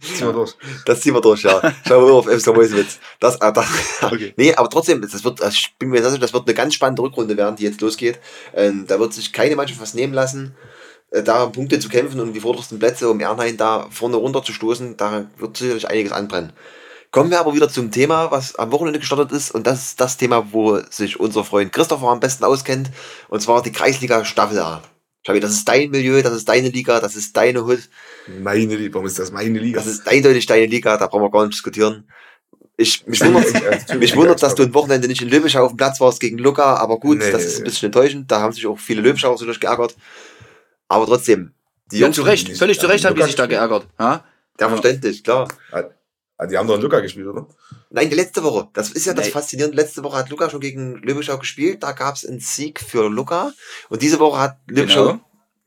Ziehen 0.00 0.26
wir 0.26 0.32
durch. 0.32 0.54
Das 0.84 1.00
ziehen 1.00 1.14
wir 1.14 1.20
durch, 1.20 1.42
ja. 1.42 1.60
Schauen 1.86 2.04
wir 2.04 2.12
mal 2.12 2.12
auf 2.12 2.26
FC 2.26 2.54
Meuselwitz. 2.54 2.98
Das, 3.20 3.36
äh, 3.36 3.52
das, 3.52 3.66
Okay. 4.02 4.34
Nee, 4.36 4.54
aber 4.54 4.70
trotzdem, 4.70 5.00
das 5.00 5.24
wird, 5.24 5.40
das, 5.40 5.54
ich 5.54 5.74
bin 5.78 5.90
mir 5.90 6.02
sicher, 6.02 6.18
das 6.18 6.32
wird 6.32 6.46
eine 6.46 6.54
ganz 6.54 6.74
spannende 6.74 7.02
Rückrunde 7.02 7.36
werden, 7.36 7.56
die 7.56 7.64
jetzt 7.64 7.80
losgeht. 7.80 8.20
Ähm, 8.54 8.84
da 8.86 8.98
wird 9.00 9.12
sich 9.12 9.32
keine 9.44 9.56
Mannschaft 9.56 9.80
was 9.80 9.94
nehmen 9.94 10.14
lassen, 10.14 10.54
äh, 11.10 11.22
da 11.22 11.46
Punkte 11.46 11.78
zu 11.78 11.88
kämpfen 11.88 12.20
und 12.20 12.28
um 12.28 12.34
die 12.34 12.40
vordersten 12.40 12.78
Plätze, 12.78 13.10
um 13.10 13.20
Ernheim 13.20 13.56
da 13.56 13.86
vorne 13.90 14.16
runter 14.16 14.42
zu 14.42 14.52
stoßen. 14.52 14.96
Da 14.96 15.26
wird 15.36 15.56
sicherlich 15.56 15.88
einiges 15.88 16.12
anbrennen. 16.12 16.52
Kommen 17.10 17.30
wir 17.30 17.38
aber 17.38 17.54
wieder 17.54 17.68
zum 17.68 17.92
Thema, 17.92 18.30
was 18.30 18.56
am 18.56 18.72
Wochenende 18.72 18.98
gestartet 18.98 19.30
ist. 19.30 19.52
Und 19.52 19.66
das 19.68 19.86
ist 19.86 20.00
das 20.00 20.16
Thema, 20.16 20.52
wo 20.52 20.80
sich 20.90 21.20
unser 21.20 21.44
Freund 21.44 21.72
Christopher 21.72 22.08
am 22.08 22.18
besten 22.18 22.42
auskennt. 22.42 22.90
Und 23.28 23.40
zwar 23.40 23.62
die 23.62 23.70
Kreisliga 23.70 24.24
Staffel 24.24 24.58
A. 24.58 24.82
Schabi, 25.24 25.40
das 25.40 25.52
ist 25.52 25.68
dein 25.68 25.90
Milieu, 25.90 26.22
das 26.22 26.34
ist 26.34 26.48
deine 26.48 26.68
Liga, 26.70 27.00
das 27.00 27.14
ist 27.14 27.36
deine 27.36 27.64
Hut. 27.64 27.88
Meine 28.42 28.74
Liga. 28.74 28.94
Warum 28.94 29.06
ist 29.06 29.18
das 29.18 29.30
meine 29.30 29.58
Liga? 29.58 29.78
Das 29.78 29.86
ist 29.86 30.08
eindeutig 30.08 30.46
deine 30.46 30.66
Liga, 30.66 30.96
da 30.96 31.06
brauchen 31.06 31.22
wir 31.22 31.30
gar 31.30 31.42
nicht 31.46 31.54
diskutieren. 31.54 32.10
Ich, 32.76 33.06
mich 33.06 33.20
wundert, 33.24 33.94
mich 33.98 34.16
wundert, 34.16 34.42
dass 34.42 34.54
du 34.56 34.64
ein 34.64 34.74
Wochenende 34.74 35.06
nicht 35.06 35.22
in 35.22 35.28
Löbischau 35.28 35.64
auf 35.64 35.72
dem 35.72 35.76
Platz 35.76 36.00
warst 36.00 36.18
gegen 36.18 36.38
Luca, 36.38 36.76
aber 36.76 36.98
gut, 36.98 37.18
Nee. 37.18 37.30
das 37.30 37.44
ist 37.44 37.58
ein 37.58 37.64
bisschen 37.64 37.86
enttäuschend. 37.86 38.30
Da 38.30 38.40
haben 38.40 38.52
sich 38.52 38.66
auch 38.66 38.78
viele 38.78 39.00
Löbischauer 39.00 39.38
so 39.38 39.46
geärgert. 39.46 39.94
Aber 40.88 41.06
trotzdem, 41.06 41.52
die 41.92 41.98
Ja, 41.98 42.10
zu 42.10 42.22
Recht, 42.22 42.56
völlig 42.56 42.80
zu 42.80 42.86
Recht 42.86 43.04
haben 43.04 43.14
die 43.14 43.22
sich 43.22 43.36
da 43.36 43.46
geärgert. 43.46 43.86
Ja? 43.98 44.24
ja, 44.60 44.68
verständlich, 44.68 45.22
klar. 45.22 45.48
Ah, 46.36 46.46
die 46.46 46.58
haben 46.58 46.66
doch 46.66 46.74
einen 46.74 46.82
Luca 46.82 46.98
gespielt, 46.98 47.28
oder? 47.28 47.46
Nein, 47.90 48.10
die 48.10 48.16
letzte 48.16 48.42
Woche. 48.42 48.68
Das 48.72 48.90
ist 48.90 49.06
ja 49.06 49.14
das 49.14 49.26
Nee. 49.26 49.30
Faszinierende. 49.30 49.76
Letzte 49.76 50.02
Woche 50.02 50.16
hat 50.16 50.28
Luca 50.30 50.50
schon 50.50 50.58
gegen 50.60 50.96
Löbischau 50.96 51.38
gespielt. 51.38 51.84
Da 51.84 51.92
gab 51.92 52.16
es 52.16 52.26
einen 52.26 52.40
Sieg 52.40 52.80
für 52.80 53.08
Luca. 53.08 53.52
Und 53.88 54.02
diese 54.02 54.18
Woche 54.18 54.40
hat 54.40 54.56
Löbischau 54.66 55.04
Genau. 55.12 55.20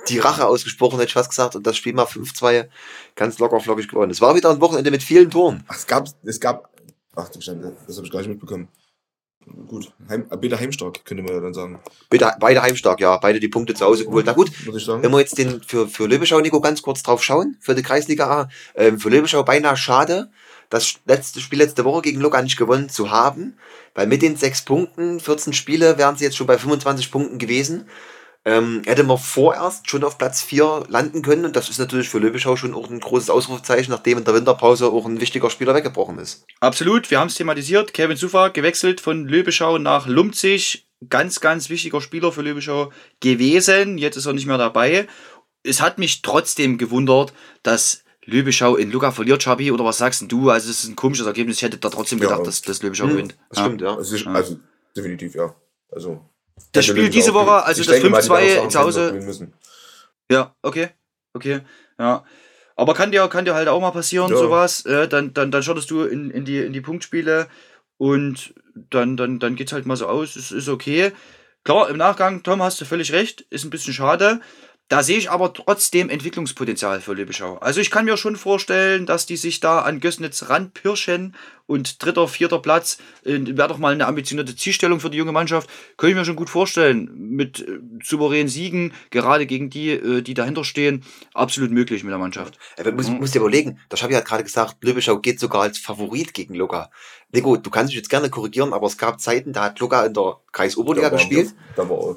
die 0.10 0.20
Rache 0.20 0.46
ausgesprochen, 0.46 0.96
hätte 1.00 1.08
ich 1.08 1.13
fast 1.13 1.30
gesagt. 1.30 1.56
Und 1.56 1.65
das 1.65 1.78
Spiel 1.78 1.93
mal 1.93 2.06
5-2 2.06 2.67
ganz 3.15 3.39
locker 3.39 3.62
flockig 3.62 3.88
gewonnen. 3.88 4.12
Es 4.12 4.20
war 4.20 4.36
wieder 4.36 4.50
ein 4.50 4.60
Wochenende 4.60 4.91
mit 4.91 5.04
vielen 5.04 5.32
Toren. 5.32 5.63
Ach, 5.70 5.76
es 5.78 5.88
gab, 5.88 6.10
es 6.26 6.39
gab, 6.41 6.70
ach 7.17 7.30
du 7.30 7.41
Schande, 7.41 7.75
das 7.86 7.97
habe 7.97 8.08
ich 8.08 8.13
gar 8.13 8.19
nicht 8.19 8.30
mitbekommen. 8.30 8.69
Gut, 9.67 9.93
Heim, 10.10 10.25
äh, 10.30 10.38
Peter 10.38 10.60
Heimstark, 10.60 11.06
könnte 11.06 11.23
man 11.23 11.34
ja 11.34 11.39
dann 11.39 11.53
sagen. 11.53 11.80
Beide, 12.10 12.34
beide 12.39 12.62
heimstark, 12.62 12.99
ja. 12.99 13.15
Beide 13.17 13.39
die 13.39 13.47
Punkte 13.47 13.73
zu 13.73 13.86
Hause 13.86 14.03
geholt. 14.03 14.25
Na 14.25 14.34
gut, 14.34 14.51
Würde 14.65 14.77
ich 14.77 14.84
sagen. 14.84 15.01
Wenn 15.01 15.12
wir 15.12 15.19
jetzt 15.19 15.38
den 15.38 15.62
für, 15.63 15.88
für 15.88 16.06
Löbeschau, 16.06 16.41
Nico, 16.41 16.60
ganz 16.60 16.82
kurz 16.82 17.01
drauf 17.01 17.23
schauen, 17.23 17.56
für 17.62 17.73
die 17.73 17.82
Kreisliga 17.82 18.27
A, 18.27 18.49
ähm, 18.75 18.99
für 18.99 19.10
Löbeschau 19.10 19.43
beinahe 19.43 19.77
schade, 19.77 20.30
das 20.69 20.95
letzte 21.06 21.39
Spiel 21.39 21.60
letzte 21.60 21.86
Woche 21.86 22.01
gegen 22.01 22.19
Luca 22.19 22.41
nicht 22.41 22.58
gewonnen 22.58 22.89
zu 22.89 23.10
haben, 23.10 23.58
weil 23.95 24.08
mit 24.08 24.21
den 24.21 24.36
sechs 24.36 24.63
Punkten, 24.63 25.21
14 25.21 25.53
Spiele, 25.53 25.97
wären 25.97 26.17
sie 26.17 26.25
jetzt 26.25 26.36
schon 26.36 26.47
bei 26.47 26.58
25 26.58 27.10
Punkten 27.10 27.38
gewesen. 27.38 27.88
Ähm, 28.48 28.82
hätte 28.86 29.04
man 29.04 29.18
vorerst 29.18 29.90
schon 29.90 30.06
auf 30.06 30.18
Platz 30.18 30.42
4 30.42 30.86
landen 30.88 31.22
können. 31.22 31.44
Und 31.44 31.56
das 31.58 31.68
ist 31.70 31.80
natürlich 31.80 32.08
für 32.08 32.20
Löweschau 32.20 32.56
schon 32.56 32.74
auch 32.74 32.90
ein 32.90 33.02
großes 33.02 33.30
Ausrufezeichen, 33.30 33.92
nachdem 33.92 34.20
in 34.20 34.24
der 34.24 34.34
Winterpause 34.34 34.88
auch 34.88 35.06
ein 35.06 35.20
wichtiger 35.20 35.50
Spieler 35.50 35.76
weggebrochen 35.76 36.18
ist. 36.18 36.46
Absolut, 36.62 37.12
wir 37.12 37.20
haben 37.20 37.28
es 37.28 37.36
thematisiert. 37.36 37.94
Kevin 37.94 38.16
Sufa 38.16 38.48
gewechselt 38.48 39.02
von 39.02 39.28
Löbeschau 39.28 39.78
nach 39.80 40.08
Lumpzig. 40.08 40.88
Ganz, 41.10 41.41
ganz 41.41 41.70
wichtiger 41.70 42.00
Spieler 42.00 42.32
für 42.32 42.41
Löbeschau 42.41 42.91
gewesen. 43.20 43.98
Jetzt 43.98 44.16
ist 44.16 44.26
er 44.26 44.34
nicht 44.34 44.48
mehr 44.48 44.58
dabei. 44.58 45.08
Es 45.64 45.82
hat 45.82 45.98
mich 45.98 46.22
trotzdem 46.22 46.78
gewundert, 46.78 47.34
dass 47.64 48.04
Löbeschau 48.24 48.78
in 48.78 48.91
Luca 48.91 49.12
verliert, 49.12 49.43
Chabi, 49.43 49.72
oder 49.72 49.84
was 49.84 49.98
sagst 49.98 50.22
denn 50.22 50.30
du? 50.30 50.50
Also, 50.50 50.70
es 50.70 50.84
ist 50.84 50.89
ein 50.89 50.95
komisches 50.95 51.28
Ergebnis. 51.28 51.58
Ich 51.58 51.64
hätte 51.64 51.78
da 51.78 51.89
trotzdem 51.89 52.20
Ja. 52.20 52.30
gedacht, 52.30 52.48
dass, 52.48 52.62
dass 52.62 52.82
Löbeschau 52.82 53.04
Hm, 53.06 53.12
gewinnt. 53.12 53.38
Das 53.50 53.60
stimmt, 53.60 53.82
ja. 53.82 53.95
Also, 53.95 54.16
ich, 54.16 54.24
Ja. 54.24 54.32
also 54.32 54.58
definitiv, 54.95 55.36
ja. 55.36 55.54
Also, 55.91 56.22
Das 56.72 56.84
hätte 56.86 56.93
Spiel 56.93 57.03
Löwen 57.03 57.12
diese 57.12 57.34
Woche, 57.34 57.64
also 57.64 57.84
das 57.84 57.93
denke 57.93 58.10
mal, 58.10 58.22
die 58.22 58.28
5-2 58.28 58.41
werden 58.41 58.66
auch 58.66 58.70
zu 58.70 58.80
Hause. 58.80 59.47
Ja, 60.32 60.55
okay. 60.62 60.89
Okay, 61.34 61.62
ja. 61.99 62.26
Aber 62.76 62.93
kann 62.93 63.12
dir, 63.12 63.28
kann 63.28 63.45
dir 63.45 63.55
halt 63.55 63.68
auch 63.68 63.82
mal 63.82 63.91
passieren, 63.91 64.30
Ja. 64.30 64.38
sowas. 64.38 64.86
Äh, 64.86 65.08
dann, 65.08 65.34
dann, 65.34 65.51
dann 65.51 65.64
startest 65.64 65.89
du 65.89 66.03
in, 66.03 66.30
in, 66.30 66.45
die, 66.45 66.60
in 66.60 66.74
die 66.74 66.82
Punktspiele 66.82 67.47
und 67.97 68.53
dann, 68.76 69.18
dann, 69.18 69.39
dann 69.39 69.55
geht's 69.55 69.74
halt 69.74 69.86
mal 69.86 69.95
so 69.95 70.08
aus. 70.08 70.36
Es 70.36 70.51
ist 70.51 70.70
okay. 70.70 71.12
Klar, 71.64 71.89
im 71.89 71.97
Nachgang, 71.97 72.43
Tom, 72.43 72.62
hast 72.62 72.80
du 72.80 72.86
völlig 72.86 73.12
recht, 73.12 73.41
ist 73.49 73.66
ein 73.66 73.70
bisschen 73.70 73.93
schade. 73.93 74.41
Da 74.90 75.04
sehe 75.04 75.18
ich 75.18 75.30
aber 75.30 75.52
trotzdem 75.54 76.10
Entwicklungspotenzial 76.10 77.02
für 77.02 77.14
Lübeschau. 77.14 77.58
Also 77.58 77.82
ich 77.82 77.92
kann 77.92 78.06
mir 78.06 78.16
schon 78.16 78.38
vorstellen, 78.38 79.06
dass 79.06 79.26
die 79.26 79.36
sich 79.36 79.60
da 79.60 79.80
an 79.80 80.00
Gößnitz 80.00 80.48
ranpirschen 80.50 81.36
und 81.66 82.02
dritter, 82.06 82.30
vierter 82.30 82.60
Platz 82.60 82.98
äh, 83.26 83.38
wäre 83.42 83.68
doch 83.68 83.80
mal 83.80 83.92
eine 83.92 84.08
ambitionierte 84.08 84.56
Zielstellung 84.56 85.02
für 85.02 85.10
die 85.10 85.18
junge 85.18 85.34
Mannschaft. 85.34 85.70
Könnte 85.98 86.12
ich 86.12 86.18
mir 86.18 86.24
schon 86.24 86.38
gut 86.38 86.50
vorstellen. 86.50 87.12
Mit 87.14 87.60
äh, 87.60 87.80
souveränen 88.02 88.48
Siegen, 88.48 88.94
gerade 89.10 89.46
gegen 89.46 89.70
die, 89.70 89.90
äh, 89.90 90.22
die 90.22 90.34
dahinter 90.34 90.64
stehen, 90.64 91.04
absolut 91.34 91.72
möglich 91.72 92.06
mit 92.06 92.12
der 92.12 92.20
Mannschaft. 92.20 92.58
Äh, 92.78 92.90
muss, 92.92 93.10
Mhm. 93.10 93.18
muss 93.18 93.32
dir 93.32 93.40
überlegen, 93.40 93.80
der 93.92 93.98
Schabi 93.98 94.14
hat 94.14 94.24
gerade 94.24 94.46
gesagt, 94.46 94.78
Löweschau 94.82 95.20
geht 95.20 95.42
sogar 95.42 95.64
als 95.64 95.78
Favorit 95.78 96.34
gegen 96.34 96.54
Luca. 96.54 96.90
Nico, 97.34 97.58
du 97.58 97.70
kannst 97.70 97.92
dich 97.92 97.98
jetzt 97.98 98.10
gerne 98.10 98.30
korrigieren, 98.30 98.72
aber 98.72 98.88
es 98.88 98.98
gab 98.98 99.20
Zeiten, 99.20 99.52
da 99.52 99.64
hat 99.66 99.80
Luca 99.82 100.06
in 100.06 100.14
der 100.14 100.38
Kreisoberliga 100.54 101.10
gespielt. 101.10 101.54
Da 101.76 101.90
war 101.90 102.16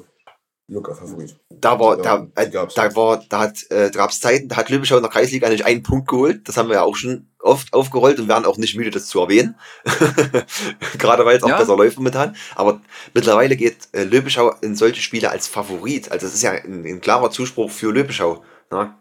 auch 0.71 0.75
Luca 0.75 0.93
Favorit. 0.95 1.35
Da 1.49 1.79
war, 1.79 1.97
Ja, 1.97 2.25
da, 2.33 2.41
äh, 2.41 2.49
da 2.49 2.95
war, 2.95 3.23
da 3.29 3.39
hat, 3.39 3.69
äh, 3.69 3.91
da 3.91 3.99
gab's 3.99 4.19
Zeiten, 4.19 4.47
da 4.47 4.55
hat 4.57 4.69
Löweschau 4.69 4.97
in 4.97 5.03
der 5.03 5.11
Kreisliga 5.11 5.49
nicht 5.49 5.65
einen 5.65 5.83
Punkt 5.83 6.07
geholt. 6.07 6.47
Das 6.47 6.57
haben 6.57 6.69
wir 6.69 6.75
ja 6.75 6.81
auch 6.83 6.95
schon 6.95 7.27
oft 7.39 7.73
aufgerollt 7.73 8.19
und 8.19 8.27
werden 8.27 8.45
auch 8.45 8.57
nicht 8.57 8.75
müde, 8.75 8.91
das 8.91 9.07
zu 9.07 9.19
erwähnen. 9.19 9.55
Gerade 10.97 11.25
weil 11.25 11.37
es 11.37 11.43
auch 11.43 11.49
Ja. 11.49 11.57
besser 11.57 11.75
läuft 11.75 11.97
momentan. 11.97 12.35
Aber 12.55 12.81
mittlerweile 13.13 13.55
geht 13.55 13.89
äh, 13.93 14.03
Löweschau 14.03 14.53
in 14.61 14.75
solche 14.75 15.01
Spiele 15.01 15.29
als 15.31 15.47
Favorit. 15.47 16.11
Also 16.11 16.25
das 16.25 16.35
ist 16.35 16.41
ja 16.43 16.51
ein, 16.51 16.85
ein 16.85 17.01
klarer 17.01 17.31
Zuspruch 17.31 17.69
für 17.71 17.91
Löweschau. 17.91 18.43
Na? 18.69 18.97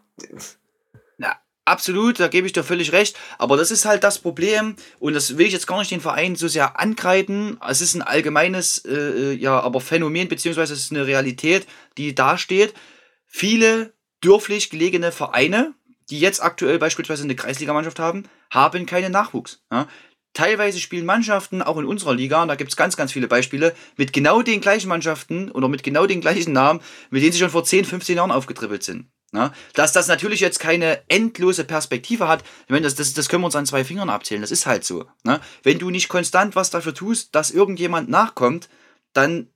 Absolut, 1.71 2.18
da 2.18 2.27
gebe 2.27 2.49
ich 2.49 2.53
dir 2.53 2.64
völlig 2.64 2.91
recht. 2.91 3.16
Aber 3.39 3.57
das 3.57 3.71
ist 3.71 3.85
halt 3.85 4.03
das 4.03 4.18
Problem, 4.18 4.75
und 4.99 5.14
das 5.14 5.39
will 5.39 5.47
ich 5.47 5.53
jetzt 5.53 5.68
gar 5.68 5.79
nicht 5.79 5.93
den 5.93 6.01
Verein 6.01 6.35
so 6.35 6.49
sehr 6.49 6.81
ankreiden. 6.81 7.61
Es 7.64 7.81
ist 7.81 7.95
ein 7.95 8.03
allgemeines, 8.03 8.85
äh, 8.87 9.35
ja, 9.35 9.61
aber 9.61 9.81
Phänomen, 9.81 10.27
beziehungsweise 10.27 10.75
es 10.75 10.81
ist 10.81 10.91
eine 10.91 11.07
Realität, 11.07 11.68
die 11.97 12.12
dasteht. 12.12 12.75
Viele 13.25 13.93
dürflich 14.25 14.71
gelegene 14.71 15.12
Vereine, 15.12 15.73
die 16.11 16.18
jetzt 16.18 16.43
aktuell 16.43 16.81
beispielsweise 16.81 17.23
eine 17.23 17.37
Kreisligamannschaft 17.37 18.01
haben, 18.01 18.25
haben 18.51 18.85
keinen 18.85 19.12
Nachwuchs. 19.12 19.62
Ja? 19.71 19.87
Teilweise 20.35 20.81
spielen 20.81 21.07
Mannschaften, 21.07 21.62
auch 21.62 21.79
in 21.79 21.85
unserer 21.85 22.16
Liga, 22.16 22.43
und 22.43 22.49
da 22.49 22.57
gibt 22.57 22.73
es 22.73 22.77
ganz, 22.77 22.97
ganz 22.97 23.12
viele 23.12 23.29
Beispiele, 23.29 23.77
mit 23.97 24.12
genau 24.12 24.43
den 24.43 24.61
gleichen 24.61 24.89
Mannschaften 24.89 25.53
oder 25.53 25.68
mit 25.68 25.85
genau 25.85 26.07
den 26.07 26.21
gleichen 26.21 26.53
Namen, 26.53 26.81
mit 27.11 27.23
denen 27.23 27.31
sie 27.31 27.39
schon 27.39 27.51
vor 27.51 27.62
10, 27.62 27.85
15 27.85 28.16
Jahren 28.16 28.33
aufgetribbelt 28.33 28.83
sind. 28.83 29.07
Ja? 29.33 29.53
Dass 29.74 29.93
das 29.93 30.09
natürlich 30.09 30.41
jetzt 30.41 30.59
keine 30.59 31.03
endlose 31.09 31.64
Perspektive 31.64 32.28
hat, 32.28 32.43
ich 32.64 32.70
meine, 32.70 32.83
das, 32.83 32.95
das, 32.95 33.14
das 33.14 33.28
können 33.28 33.43
wir 33.43 33.47
uns 33.47 33.57
an 33.57 33.66
zwei 33.66 33.85
Fingern 33.85 34.11
abzählen, 34.11 34.43
das 34.43 34.51
ist 34.51 34.66
halt 34.66 34.85
so. 34.85 35.07
Ne? 35.24 35.41
Wenn 35.62 35.78
du 35.78 35.91
nicht 35.91 36.09
konstant 36.09 36.57
was 36.57 36.70
dafür 36.70 36.95
tust, 36.95 37.35
dass 37.35 37.51
irgendjemand 37.51 38.09
nachkommt, 38.09 38.68
dann 39.12 39.49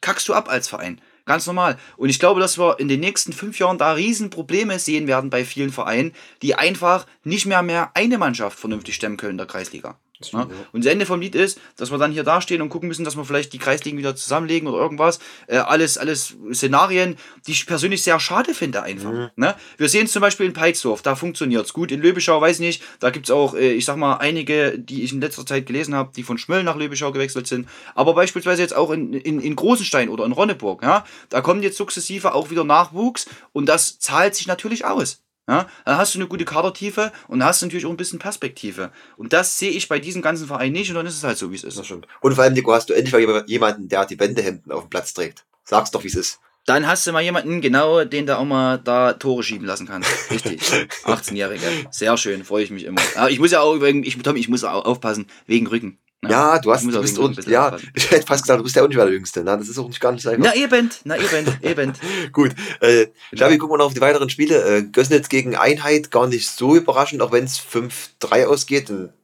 kackst 0.00 0.28
du 0.28 0.34
ab 0.34 0.48
als 0.48 0.68
Verein. 0.68 1.00
Ganz 1.26 1.46
normal. 1.46 1.78
Und 1.96 2.08
ich 2.08 2.18
glaube, 2.18 2.40
dass 2.40 2.58
wir 2.58 2.80
in 2.80 2.88
den 2.88 3.00
nächsten 3.00 3.32
fünf 3.32 3.58
Jahren 3.58 3.78
da 3.78 3.92
Riesenprobleme 3.92 4.78
sehen 4.78 5.06
werden 5.06 5.30
bei 5.30 5.44
vielen 5.44 5.70
Vereinen, 5.70 6.12
die 6.42 6.56
einfach 6.56 7.06
nicht 7.22 7.46
mehr 7.46 7.62
mehr 7.62 7.92
eine 7.94 8.18
Mannschaft 8.18 8.58
vernünftig 8.58 8.96
stemmen 8.96 9.16
können 9.16 9.32
in 9.32 9.38
der 9.38 9.46
Kreisliga. 9.46 9.98
Ja? 10.32 10.48
Und 10.72 10.84
das 10.84 10.92
Ende 10.92 11.06
vom 11.06 11.20
Lied 11.20 11.34
ist, 11.34 11.60
dass 11.76 11.90
wir 11.90 11.98
dann 11.98 12.12
hier 12.12 12.24
dastehen 12.24 12.62
und 12.62 12.68
gucken 12.68 12.88
müssen, 12.88 13.04
dass 13.04 13.16
wir 13.16 13.24
vielleicht 13.24 13.52
die 13.52 13.58
Kreisligen 13.58 13.98
wieder 13.98 14.14
zusammenlegen 14.14 14.68
oder 14.68 14.78
irgendwas. 14.78 15.18
Äh, 15.46 15.58
alles, 15.58 15.98
alles 15.98 16.36
Szenarien, 16.52 17.16
die 17.46 17.52
ich 17.52 17.66
persönlich 17.66 18.02
sehr 18.02 18.20
schade 18.20 18.54
finde 18.54 18.82
einfach. 18.82 19.30
Ne? 19.36 19.54
Wir 19.78 19.88
sehen 19.88 20.06
es 20.06 20.12
zum 20.12 20.20
Beispiel 20.20 20.46
in 20.46 20.52
Peitsdorf, 20.52 21.02
da 21.02 21.14
funktioniert 21.14 21.66
es 21.66 21.72
gut. 21.72 21.90
In 21.90 22.00
Löbeschau 22.00 22.40
weiß 22.40 22.56
ich 22.56 22.66
nicht, 22.66 22.82
da 23.00 23.10
gibt 23.10 23.26
es 23.26 23.30
auch, 23.30 23.54
äh, 23.54 23.72
ich 23.72 23.84
sag 23.84 23.96
mal, 23.96 24.16
einige, 24.16 24.78
die 24.78 25.02
ich 25.02 25.12
in 25.12 25.20
letzter 25.20 25.46
Zeit 25.46 25.66
gelesen 25.66 25.94
habe, 25.94 26.12
die 26.14 26.22
von 26.22 26.38
Schmölln 26.38 26.64
nach 26.64 26.76
Löbeschau 26.76 27.12
gewechselt 27.12 27.46
sind. 27.46 27.68
Aber 27.94 28.14
beispielsweise 28.14 28.62
jetzt 28.62 28.76
auch 28.76 28.90
in, 28.90 29.14
in, 29.14 29.40
in 29.40 29.56
Großenstein 29.56 30.08
oder 30.08 30.24
in 30.24 30.32
Ronneburg, 30.32 30.82
ja, 30.82 31.04
da 31.28 31.40
kommt 31.40 31.62
jetzt 31.62 31.76
sukzessive 31.76 32.34
auch 32.34 32.50
wieder 32.50 32.64
Nachwuchs 32.64 33.26
und 33.52 33.66
das 33.66 33.98
zahlt 33.98 34.34
sich 34.34 34.46
natürlich 34.46 34.84
aus. 34.84 35.22
Ja, 35.48 35.66
dann 35.84 35.96
hast 35.98 36.14
du 36.14 36.18
eine 36.18 36.28
gute 36.28 36.44
Kadertiefe 36.44 37.10
und 37.26 37.42
hast 37.44 37.60
du 37.60 37.66
natürlich 37.66 37.86
auch 37.86 37.90
ein 37.90 37.96
bisschen 37.96 38.18
Perspektive. 38.20 38.92
Und 39.16 39.32
das 39.32 39.58
sehe 39.58 39.70
ich 39.70 39.88
bei 39.88 39.98
diesem 39.98 40.22
ganzen 40.22 40.46
Verein 40.46 40.72
nicht 40.72 40.90
und 40.90 40.96
dann 40.96 41.06
ist 41.06 41.16
es 41.16 41.24
halt 41.24 41.38
so, 41.38 41.50
wie 41.50 41.56
es 41.56 41.62
Das 41.62 41.76
ist. 41.76 41.86
stimmt. 41.86 42.06
Und 42.20 42.34
vor 42.34 42.44
allem, 42.44 42.52
Nico, 42.52 42.72
hast 42.72 42.88
du 42.88 42.94
endlich 42.94 43.12
mal 43.12 43.44
jemanden, 43.48 43.88
der 43.88 44.06
die 44.06 44.20
Wendehemden 44.20 44.70
auf 44.70 44.82
dem 44.84 44.90
Platz 44.90 45.12
trägt. 45.12 45.44
Sag's 45.64 45.90
doch, 45.90 46.04
wie 46.04 46.08
es 46.08 46.14
ist. 46.14 46.40
Dann 46.66 46.86
hast 46.86 47.06
du 47.06 47.12
mal 47.12 47.22
jemanden, 47.22 47.60
genau, 47.62 48.04
den 48.04 48.26
du 48.26 48.36
auch 48.38 48.44
mal 48.44 48.78
da 48.78 49.14
Tore 49.14 49.42
schieben 49.42 49.66
lassen 49.66 49.86
kannst. 49.88 50.30
Richtig. 50.30 50.60
18-Jährige. 51.04 51.64
Sehr 51.90 52.16
schön, 52.16 52.44
freue 52.44 52.62
ich 52.62 52.70
mich 52.70 52.84
immer. 52.84 53.00
Aber 53.16 53.30
ich 53.30 53.40
muss 53.40 53.50
ja 53.50 53.60
auch, 53.60 53.76
ich, 53.82 54.18
Tom, 54.18 54.36
ich 54.36 54.48
muss 54.48 54.62
auch 54.62 54.84
aufpassen, 54.84 55.26
wegen 55.46 55.66
Rücken. 55.66 55.98
Ne? 56.22 56.30
Ja, 56.30 56.58
du 56.58 56.70
hast, 56.70 56.84
du 56.84 57.00
bist, 57.00 57.18
und, 57.18 57.46
ja, 57.46 57.78
ich 57.94 58.10
hätte 58.10 58.26
fast 58.26 58.42
gesagt, 58.42 58.60
du 58.60 58.64
bist 58.64 58.76
ja 58.76 58.82
auch 58.82 58.88
nicht 58.88 58.96
mehr 58.96 59.06
der 59.06 59.14
Jüngste. 59.14 59.42
Na, 59.42 59.56
das 59.56 59.70
ist 59.70 59.78
auch 59.78 59.88
nicht 59.88 60.00
gar 60.00 60.12
nicht 60.12 60.22
so 60.22 60.28
einfach. 60.28 60.52
Na 60.54 60.54
eben, 60.54 60.90
na 61.04 61.16
eben, 61.16 61.46
eben. 61.62 61.92
Gut, 62.32 62.54
äh, 62.80 63.06
Xavi, 63.34 63.56
gucken 63.56 63.74
wir 63.74 63.78
noch 63.78 63.86
auf 63.86 63.94
die 63.94 64.02
weiteren 64.02 64.28
Spiele. 64.28 64.62
Äh, 64.62 64.82
Gößnitz 64.82 65.30
gegen 65.30 65.56
Einheit, 65.56 66.10
gar 66.10 66.26
nicht 66.26 66.50
so 66.50 66.76
überraschend, 66.76 67.22
auch 67.22 67.32
wenn 67.32 67.44
es 67.44 67.58
5-3 67.58 68.44
ausgeht. 68.44 68.90
Ein 68.90 69.14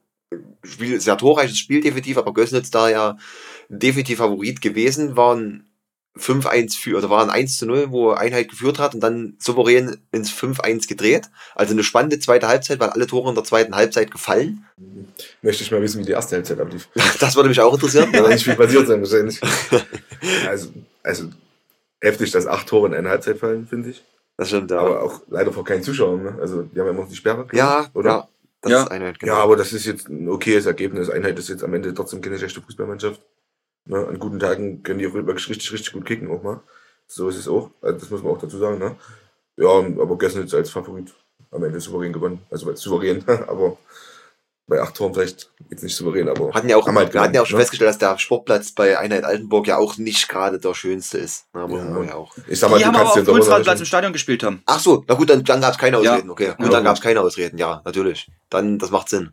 Spiel, 0.63 0.99
sehr 0.99 1.17
torreiches 1.19 1.59
Spiel 1.59 1.81
definitiv, 1.81 2.17
aber 2.17 2.33
Gößnitz 2.33 2.71
da 2.71 2.89
ja 2.89 3.17
definitiv 3.69 4.17
Favorit 4.17 4.61
gewesen, 4.61 5.15
waren 5.15 5.66
5-1 6.17 6.77
für, 6.77 6.97
oder 6.97 7.09
waren 7.09 7.29
1 7.29 7.57
zu 7.57 7.65
0, 7.65 7.91
wo 7.91 8.11
Einheit 8.11 8.49
geführt 8.49 8.79
hat 8.79 8.93
und 8.95 9.01
dann 9.01 9.35
souverän 9.39 9.97
ins 10.11 10.31
5-1 10.31 10.87
gedreht. 10.87 11.29
Also 11.55 11.73
eine 11.73 11.83
spannende 11.83 12.19
zweite 12.19 12.47
Halbzeit, 12.47 12.79
weil 12.79 12.89
alle 12.89 13.07
Tore 13.07 13.29
in 13.29 13.35
der 13.35 13.43
zweiten 13.43 13.75
Halbzeit 13.75 14.11
gefallen. 14.11 14.65
Möchte 15.41 15.63
ich 15.63 15.71
mal 15.71 15.81
wissen, 15.81 15.99
wie 16.01 16.05
die 16.05 16.11
erste 16.11 16.35
Halbzeit 16.35 16.59
ablief. 16.59 16.87
Das 17.19 17.35
würde 17.35 17.49
mich 17.49 17.59
auch 17.61 17.73
interessieren. 17.73 18.09
Da 18.11 18.19
wird 18.19 18.29
nicht 18.31 18.43
viel 18.43 18.55
passiert 18.55 18.87
sein, 18.87 18.99
wahrscheinlich. 19.01 19.39
Also, 20.47 20.69
also 21.03 21.29
heftig, 22.01 22.31
dass 22.31 22.47
acht 22.47 22.67
Tore 22.67 22.87
in 22.87 22.93
einer 22.93 23.09
Halbzeit 23.09 23.37
fallen, 23.37 23.67
finde 23.67 23.89
ich. 23.89 24.03
Das 24.37 24.49
stimmt, 24.49 24.69
ja. 24.71 24.79
Aber 24.79 25.01
auch 25.03 25.21
leider 25.29 25.51
vor 25.51 25.63
keinen 25.63 25.81
Zuschauern. 25.83 26.21
Ne? 26.23 26.37
Also, 26.39 26.61
die 26.63 26.79
haben 26.79 26.85
ja 26.87 26.91
immer 26.91 27.01
noch 27.01 27.09
die 27.09 27.15
Sperre. 27.15 27.47
ja, 27.53 27.87
oder? 27.93 28.09
ja, 28.09 28.27
das 28.61 28.71
Ja. 28.71 28.83
ist 28.83 28.91
Einheit, 28.91 29.19
genau. 29.19 29.33
Ja, 29.33 29.39
aber 29.43 29.55
das 29.55 29.73
ist 29.73 29.85
jetzt 29.85 30.09
ein 30.09 30.29
okayes 30.29 30.65
Ergebnis. 30.67 31.09
Einheit 31.09 31.39
ist 31.39 31.49
jetzt 31.49 31.63
am 31.63 31.73
Ende 31.73 31.93
trotzdem 31.93 32.21
keine 32.21 32.37
schlechte 32.37 32.61
Fußballmannschaft. 32.61 33.19
Ne? 33.87 34.05
An 34.07 34.19
guten 34.19 34.39
Tagen 34.39 34.83
können 34.83 34.99
die 34.99 35.07
auch 35.07 35.13
wirklich 35.13 35.49
richtig, 35.49 35.71
richtig 35.71 35.93
gut 35.93 36.05
kicken 36.05 36.29
auch 36.31 36.43
mal. 36.43 36.61
So 37.07 37.29
ist 37.29 37.37
es 37.37 37.47
auch. 37.47 37.71
Also 37.81 37.99
das 37.99 38.09
muss 38.09 38.21
man 38.23 38.33
auch 38.33 38.39
dazu 38.39 38.57
sagen. 38.57 38.79
Ne? 38.79 38.95
Ja, 39.57 39.69
aber 39.69 40.17
Gößnitz 40.17 40.53
als 40.53 40.69
Favorit 40.69 41.13
am 41.51 41.63
Ende 41.63 41.79
souverän 41.79 42.11
gewonnen. 42.13 42.41
Also 42.51 42.73
souverän, 42.75 43.23
aber 43.47 43.77
bei 44.69 44.81
acht 44.81 44.95
Toren 44.95 45.13
vielleicht 45.13 45.49
jetzt 45.69 45.81
nicht 45.83 45.95
souverän, 45.95 46.27
aber 46.27 46.53
Hatten 46.53 46.67
ja 46.67 46.75
auch, 46.75 46.85
haben 46.85 46.97
halt 46.97 47.13
wir 47.13 47.21
hatten 47.21 47.33
ja 47.33 47.41
auch 47.41 47.45
schon 47.45 47.55
ne? 47.57 47.61
festgestellt, 47.63 47.87
dass 47.89 47.97
der 47.99 48.17
Sportplatz 48.19 48.73
bei 48.73 48.99
Einheit 48.99 49.23
Altenburg 49.23 49.65
ja 49.65 49.77
auch 49.77 49.95
nicht 49.97 50.27
gerade 50.27 50.59
der 50.59 50.73
schönste 50.73 51.19
ist. 51.19 51.45
Na, 51.53 51.63
aber 51.63 51.77
Ja. 51.77 52.03
ja. 52.03 52.15
auch. 52.15 52.35
Ich 52.49 52.59
sag 52.59 52.69
mal, 52.69 52.75
Die 52.77 52.83
du 52.83 52.87
haben 52.89 52.95
aber 52.95 53.03
kannst 53.05 53.11
auf 53.11 53.15
dem 53.23 53.25
darunter 53.27 53.45
Kunstradplatz 53.45 53.79
im. 53.79 53.85
Stadion 53.85 54.11
gespielt 54.11 54.43
haben. 54.43 54.61
Ach 54.65 54.79
so, 54.81 55.05
na 55.07 55.15
gut, 55.15 55.29
dann, 55.29 55.45
dann 55.45 55.61
gab 55.61 55.71
es 55.71 55.77
keine 55.77 56.03
Ja. 56.03 56.11
Ausreden. 56.11 56.29
Okay, 56.31 56.47
gut, 56.57 56.65
Ja. 56.65 56.69
dann 56.69 56.83
gab 56.83 56.97
es 56.97 57.01
keine 57.01 57.21
Ausreden. 57.21 57.57
Ja, 57.57 57.81
natürlich. 57.85 58.29
Dann, 58.49 58.77
das 58.77 58.91
macht 58.91 59.07
Sinn. 59.07 59.31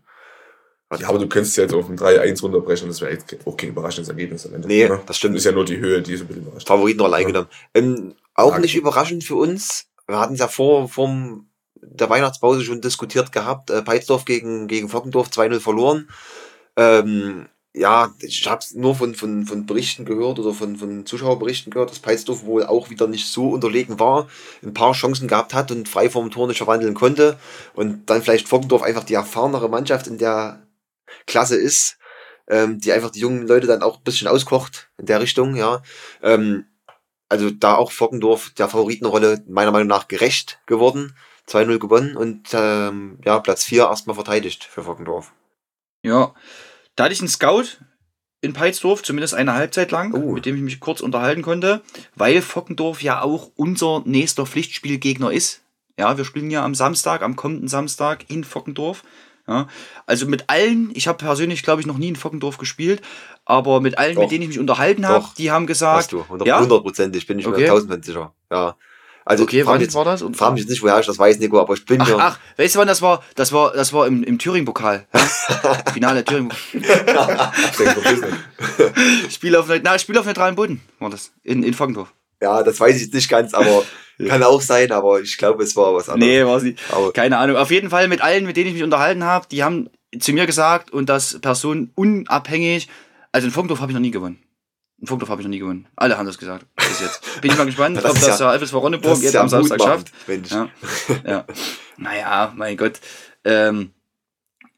Ja, 1.00 1.08
aber 1.08 1.18
du 1.18 1.28
könntest 1.28 1.56
ja 1.56 1.62
jetzt 1.64 1.74
auf 1.74 1.88
ein 1.88 1.96
3-1 1.98 2.42
runterbrechen, 2.42 2.88
das 2.88 3.00
wäre 3.00 3.12
jetzt 3.12 3.28
ke- 3.28 3.38
auch 3.44 3.56
kein 3.56 3.70
überraschendes 3.70 4.08
Ergebnis 4.08 4.46
am 4.46 4.54
Ende. 4.54 4.68
Nee, 4.68 4.88
ne? 4.88 5.00
das 5.06 5.16
stimmt. 5.16 5.36
Ist 5.36 5.44
ja 5.44 5.52
nur 5.52 5.64
die 5.64 5.78
Höhe, 5.78 6.02
die 6.02 6.16
so 6.16 6.24
ein 6.24 6.28
bisschen 6.28 6.42
überrascht. 6.44 6.66
Favoriten 6.68 7.02
allein 7.02 7.22
Ja. 7.22 7.26
genommen. 7.28 7.48
Ähm, 7.74 8.14
auch 8.34 8.52
Ja, 8.52 8.58
nicht 8.58 8.74
überraschend 8.76 9.24
für 9.24 9.36
uns. 9.36 9.86
Wir 10.06 10.18
hatten 10.18 10.34
es 10.34 10.40
ja 10.40 10.48
vor 10.48 10.88
vom 10.88 11.48
der 11.86 12.08
Weihnachtspause 12.08 12.62
schon 12.64 12.80
diskutiert 12.80 13.30
gehabt. 13.32 13.70
Äh, 13.70 13.82
Peitsdorf 13.82 14.24
gegen, 14.24 14.68
gegen 14.68 14.88
Fockendorf 14.88 15.28
2-0 15.28 15.60
verloren. 15.60 16.08
Ähm, 16.76 17.46
ja, 17.76 18.12
ich 18.20 18.48
habe 18.48 18.60
es 18.60 18.74
nur 18.74 18.94
von, 18.94 19.14
von, 19.14 19.46
von 19.46 19.66
Berichten 19.66 20.04
gehört 20.04 20.38
oder 20.38 20.52
von, 20.54 20.76
von 20.76 21.06
Zuschauerberichten 21.06 21.72
gehört, 21.72 21.90
dass 21.90 21.98
Peitsdorf 21.98 22.44
wohl 22.44 22.64
auch 22.64 22.88
wieder 22.88 23.08
nicht 23.08 23.26
so 23.26 23.48
unterlegen 23.50 23.98
war, 23.98 24.28
ein 24.62 24.74
paar 24.74 24.92
Chancen 24.92 25.26
gehabt 25.26 25.54
hat 25.54 25.72
und 25.72 25.88
frei 25.88 26.08
vom 26.08 26.30
Tor 26.30 26.46
nicht 26.46 26.58
verwandeln 26.58 26.94
konnte. 26.94 27.36
Und 27.74 28.08
dann 28.08 28.22
vielleicht 28.22 28.48
Fockendorf 28.48 28.82
einfach 28.82 29.04
die 29.04 29.14
erfahrenere 29.14 29.68
Mannschaft 29.68 30.06
in 30.06 30.18
der 30.18 30.62
Klasse 31.26 31.56
ist, 31.56 31.98
ähm, 32.48 32.78
die 32.78 32.92
einfach 32.92 33.10
die 33.10 33.20
jungen 33.20 33.46
Leute 33.46 33.66
dann 33.66 33.82
auch 33.82 33.98
ein 33.98 34.04
bisschen 34.04 34.28
auskocht 34.28 34.90
in 34.98 35.06
der 35.06 35.20
Richtung, 35.20 35.56
ja. 35.56 35.82
Ähm, 36.22 36.66
also 37.28 37.50
da 37.50 37.74
auch 37.76 37.90
Fockendorf 37.92 38.50
der 38.50 38.68
Favoritenrolle 38.68 39.42
meiner 39.48 39.72
Meinung 39.72 39.88
nach 39.88 40.08
gerecht 40.08 40.60
geworden. 40.66 41.14
2-0 41.48 41.78
gewonnen 41.78 42.16
und 42.16 42.48
ähm, 42.54 43.18
ja, 43.22 43.38
Platz 43.38 43.64
4 43.64 43.82
erstmal 43.82 44.14
verteidigt 44.14 44.64
für 44.64 44.82
Fockendorf. 44.82 45.32
Ja, 46.02 46.34
da 46.96 47.04
hatte 47.04 47.12
ich 47.12 47.20
einen 47.20 47.28
Scout 47.28 47.64
in 48.40 48.54
Peitsdorf, 48.54 49.02
zumindest 49.02 49.34
eine 49.34 49.52
Halbzeit 49.54 49.90
lang, 49.90 50.14
Oh. 50.14 50.32
mit 50.32 50.46
dem 50.46 50.56
ich 50.56 50.62
mich 50.62 50.80
kurz 50.80 51.00
unterhalten 51.00 51.42
konnte, 51.42 51.82
weil 52.14 52.40
Fockendorf 52.40 53.02
ja 53.02 53.20
auch 53.20 53.50
unser 53.56 54.02
nächster 54.06 54.46
Pflichtspielgegner 54.46 55.30
ist. 55.32 55.60
Ja, 55.98 56.16
wir 56.16 56.24
spielen 56.24 56.50
ja 56.50 56.64
am 56.64 56.74
Samstag, 56.74 57.20
am 57.20 57.36
kommenden 57.36 57.68
Samstag 57.68 58.30
in 58.30 58.42
Fockendorf. 58.44 59.02
Ja, 59.46 59.68
also 60.06 60.26
mit 60.26 60.44
allen, 60.48 60.90
ich 60.94 61.06
habe 61.06 61.18
persönlich, 61.18 61.62
glaube 61.62 61.80
ich, 61.82 61.86
noch 61.86 61.98
nie 61.98 62.08
in 62.08 62.16
Fockendorf 62.16 62.56
gespielt, 62.56 63.02
aber 63.44 63.80
mit 63.82 63.98
allen, 63.98 64.14
Doch. 64.14 64.22
mit 64.22 64.30
denen 64.30 64.42
ich 64.42 64.48
mich 64.48 64.58
unterhalten 64.58 65.06
habe, 65.06 65.26
die 65.36 65.50
haben 65.50 65.64
Hast 65.64 65.68
gesagt, 65.68 66.12
du, 66.12 66.24
ja? 66.44 66.60
hundertprozentig, 66.60 67.26
bin 67.26 67.38
ich 67.38 67.46
Okay. 67.46 67.60
mir 67.62 67.66
tausendprozentig 67.68 68.14
sicher. 68.14 68.32
Ja. 68.50 68.76
Also, 69.26 69.44
okay, 69.44 69.64
wann 69.66 69.80
jetzt, 69.80 69.94
war 69.94 70.04
das? 70.04 70.20
Und 70.20 70.36
frag 70.36 70.52
mich 70.52 70.62
jetzt 70.62 70.70
nicht, 70.70 70.82
woher 70.82 70.98
ich 71.00 71.06
das 71.06 71.18
weiß, 71.18 71.38
Nico, 71.38 71.58
aber 71.58 71.72
ich 71.74 71.84
bin 71.86 71.98
Ach, 72.00 72.08
mir. 72.08 72.18
ach, 72.18 72.38
weißt 72.58 72.74
du 72.74 72.78
wann 72.78 72.88
das 72.88 73.00
war? 73.00 73.22
Das 73.36 73.52
war, 73.52 73.72
das 73.72 73.92
war 73.94 74.06
im, 74.06 74.22
im 74.22 74.38
Thüringen-Pokal. 74.38 75.06
Ja? 75.14 75.20
Finale 75.94 76.24
Thüringen. 76.24 76.52
Ich 76.72 76.80
denke, 76.80 78.00
vergiss 78.02 78.20
nicht. 78.22 79.32
Spiel 79.32 79.56
auf, 79.56 79.66
na, 79.82 79.98
Spiel 79.98 80.18
auf 80.18 80.26
neutralen 80.26 80.56
Boden 80.56 80.82
war 80.98 81.08
das. 81.10 81.32
In, 81.42 81.62
in 81.62 81.72
Fockendorf. 81.72 82.12
Ja, 82.44 82.62
das 82.62 82.78
weiß 82.78 82.96
ich 82.96 83.02
jetzt 83.02 83.14
nicht 83.14 83.28
ganz, 83.30 83.54
aber 83.54 83.84
kann 84.28 84.42
auch 84.42 84.60
sein, 84.60 84.92
aber 84.92 85.20
ich 85.20 85.36
glaube, 85.38 85.62
es 85.64 85.74
war 85.76 85.94
was 85.94 86.08
anderes. 86.08 86.30
Nee, 86.32 86.44
war 86.44 86.60
sie. 86.60 86.76
Aber 86.92 87.12
Keine 87.12 87.38
Ahnung. 87.38 87.56
Auf 87.56 87.70
jeden 87.70 87.90
Fall 87.90 88.06
mit 88.08 88.20
allen, 88.20 88.44
mit 88.46 88.56
denen 88.56 88.68
ich 88.68 88.74
mich 88.74 88.82
unterhalten 88.82 89.24
habe, 89.24 89.46
die 89.50 89.64
haben 89.64 89.88
zu 90.20 90.32
mir 90.32 90.46
gesagt 90.46 90.90
und 90.92 91.08
das 91.08 91.40
Personen 91.40 91.90
unabhängig. 91.94 92.88
Also 93.32 93.46
in 93.48 93.52
Funkdorf 93.52 93.80
habe 93.80 93.90
ich 93.92 93.94
noch 93.94 94.00
nie 94.02 94.10
gewonnen. 94.12 94.38
In 95.00 95.08
Funkdorf 95.08 95.28
habe 95.30 95.40
ich 95.40 95.46
noch 95.46 95.50
nie 95.50 95.58
gewonnen. 95.58 95.88
Alle 95.96 96.16
haben 96.16 96.26
das 96.26 96.38
gesagt. 96.38 96.66
Bis 96.76 97.00
jetzt. 97.00 97.40
Bin 97.40 97.50
ich 97.50 97.56
mal 97.58 97.66
gespannt, 97.66 97.96
Das 98.02 98.04
ob 98.04 98.14
das 98.14 98.38
ja- 98.38 98.52
der 98.52 98.60
FSV 98.60 98.74
Ronneburg 98.74 99.22
jetzt 99.22 99.32
ja 99.34 99.40
am 99.40 99.48
Samstag 99.48 99.82
schafft. 99.82 100.12
Mensch. 100.26 100.50
Ja. 100.52 100.68
ja. 101.26 101.44
Naja, 101.96 102.52
mein 102.54 102.76
Gott. 102.76 103.00
Ähm, 103.44 103.90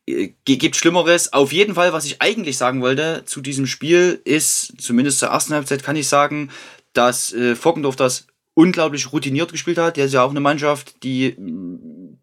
äh, 0.06 0.30
gibt 0.44 0.76
Schlimmeres. 0.76 1.32
Auf 1.32 1.52
jeden 1.52 1.74
Fall, 1.74 1.92
was 1.92 2.04
ich 2.06 2.22
eigentlich 2.22 2.56
sagen 2.56 2.80
wollte 2.80 3.24
zu 3.26 3.40
diesem 3.40 3.66
Spiel, 3.66 4.20
ist, 4.24 4.80
zumindest 4.80 5.18
zur 5.18 5.28
ersten 5.28 5.52
Halbzeit 5.54 5.82
kann 5.82 5.96
ich 5.96 6.08
sagen, 6.08 6.50
dass 6.96 7.32
äh, 7.32 7.54
Fockendorf 7.54 7.96
das 7.96 8.26
unglaublich 8.54 9.12
routiniert 9.12 9.52
gespielt 9.52 9.78
hat. 9.78 9.96
Der 9.96 10.06
ist 10.06 10.14
ja 10.14 10.22
auch 10.22 10.30
eine 10.30 10.40
Mannschaft, 10.40 11.02
die 11.02 11.36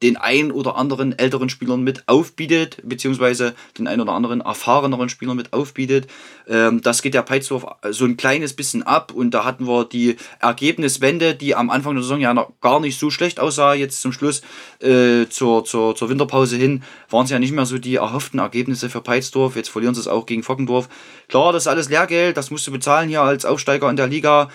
den 0.04 0.18
ein 0.18 0.52
oder 0.52 0.76
anderen 0.76 1.18
älteren 1.18 1.50
Spielern 1.50 1.82
mit 1.82 2.04
aufbietet, 2.08 2.78
beziehungsweise 2.84 3.56
den 3.78 3.88
ein 3.88 4.02
oder 4.02 4.12
anderen 4.12 4.42
erfahreneren 4.42 5.10
Spielern 5.10 5.38
mit 5.38 5.54
aufbietet. 5.54 6.08
Ähm, 6.48 6.82
das 6.82 7.02
geht 7.02 7.14
der 7.14 7.22
Peitsdorf 7.22 7.66
so 7.90 8.06
ein 8.06 8.18
kleines 8.18 8.54
bisschen 8.54 8.84
ab 8.84 9.14
und 9.14 9.32
da 9.32 9.46
hatten 9.46 9.66
wir 9.66 9.86
die 9.86 10.18
Ergebniswende, 10.40 11.36
die 11.36 11.56
am 11.56 11.70
Anfang 11.70 11.96
der 11.96 12.04
Saison 12.04 12.20
ja 12.20 12.34
noch 12.34 12.52
gar 12.60 12.80
nicht 12.82 13.00
so 13.00 13.10
schlecht 13.10 13.40
aussah. 13.40 13.74
Jetzt 13.74 14.02
zum 14.02 14.12
Schluss 14.12 14.42
äh, 14.82 15.26
zur, 15.30 15.64
zur, 15.64 15.96
zur 15.96 16.10
Winterpause 16.10 16.58
hin 16.58 16.84
waren 17.10 17.24
es 17.26 17.32
ja 17.32 17.40
nicht 17.40 17.54
mehr 17.54 17.66
so 17.66 17.78
die 17.78 17.96
erhofften 17.96 18.40
Ergebnisse 18.40 18.90
für 18.90 19.02
Peitsdorf. 19.02 19.56
Jetzt 19.56 19.70
verlieren 19.70 19.96
sie 19.96 20.02
es 20.02 20.08
auch 20.08 20.26
gegen 20.26 20.44
Fockendorf. 20.44 20.90
Klar, 21.30 21.54
das 21.54 21.64
ist 21.64 21.68
alles 21.68 21.90
Lehrgeld, 21.90 22.36
das 22.36 22.52
musst 22.52 22.68
du 22.68 22.72
bezahlen 22.72 23.08
hier 23.08 23.22
als 23.22 23.46
Aufsteiger 23.46 23.90
in 23.90 23.96
der 23.96 24.08
Liga. 24.08 24.50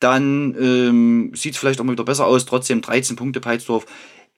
Dann 0.00 0.54
ähm, 0.58 1.32
sieht 1.34 1.54
es 1.54 1.58
vielleicht 1.58 1.78
auch 1.80 1.84
mal 1.84 1.92
wieder 1.92 2.04
besser 2.04 2.26
aus. 2.26 2.46
Trotzdem 2.46 2.80
13 2.80 3.16
Punkte 3.16 3.40
Peitsdorf. 3.40 3.84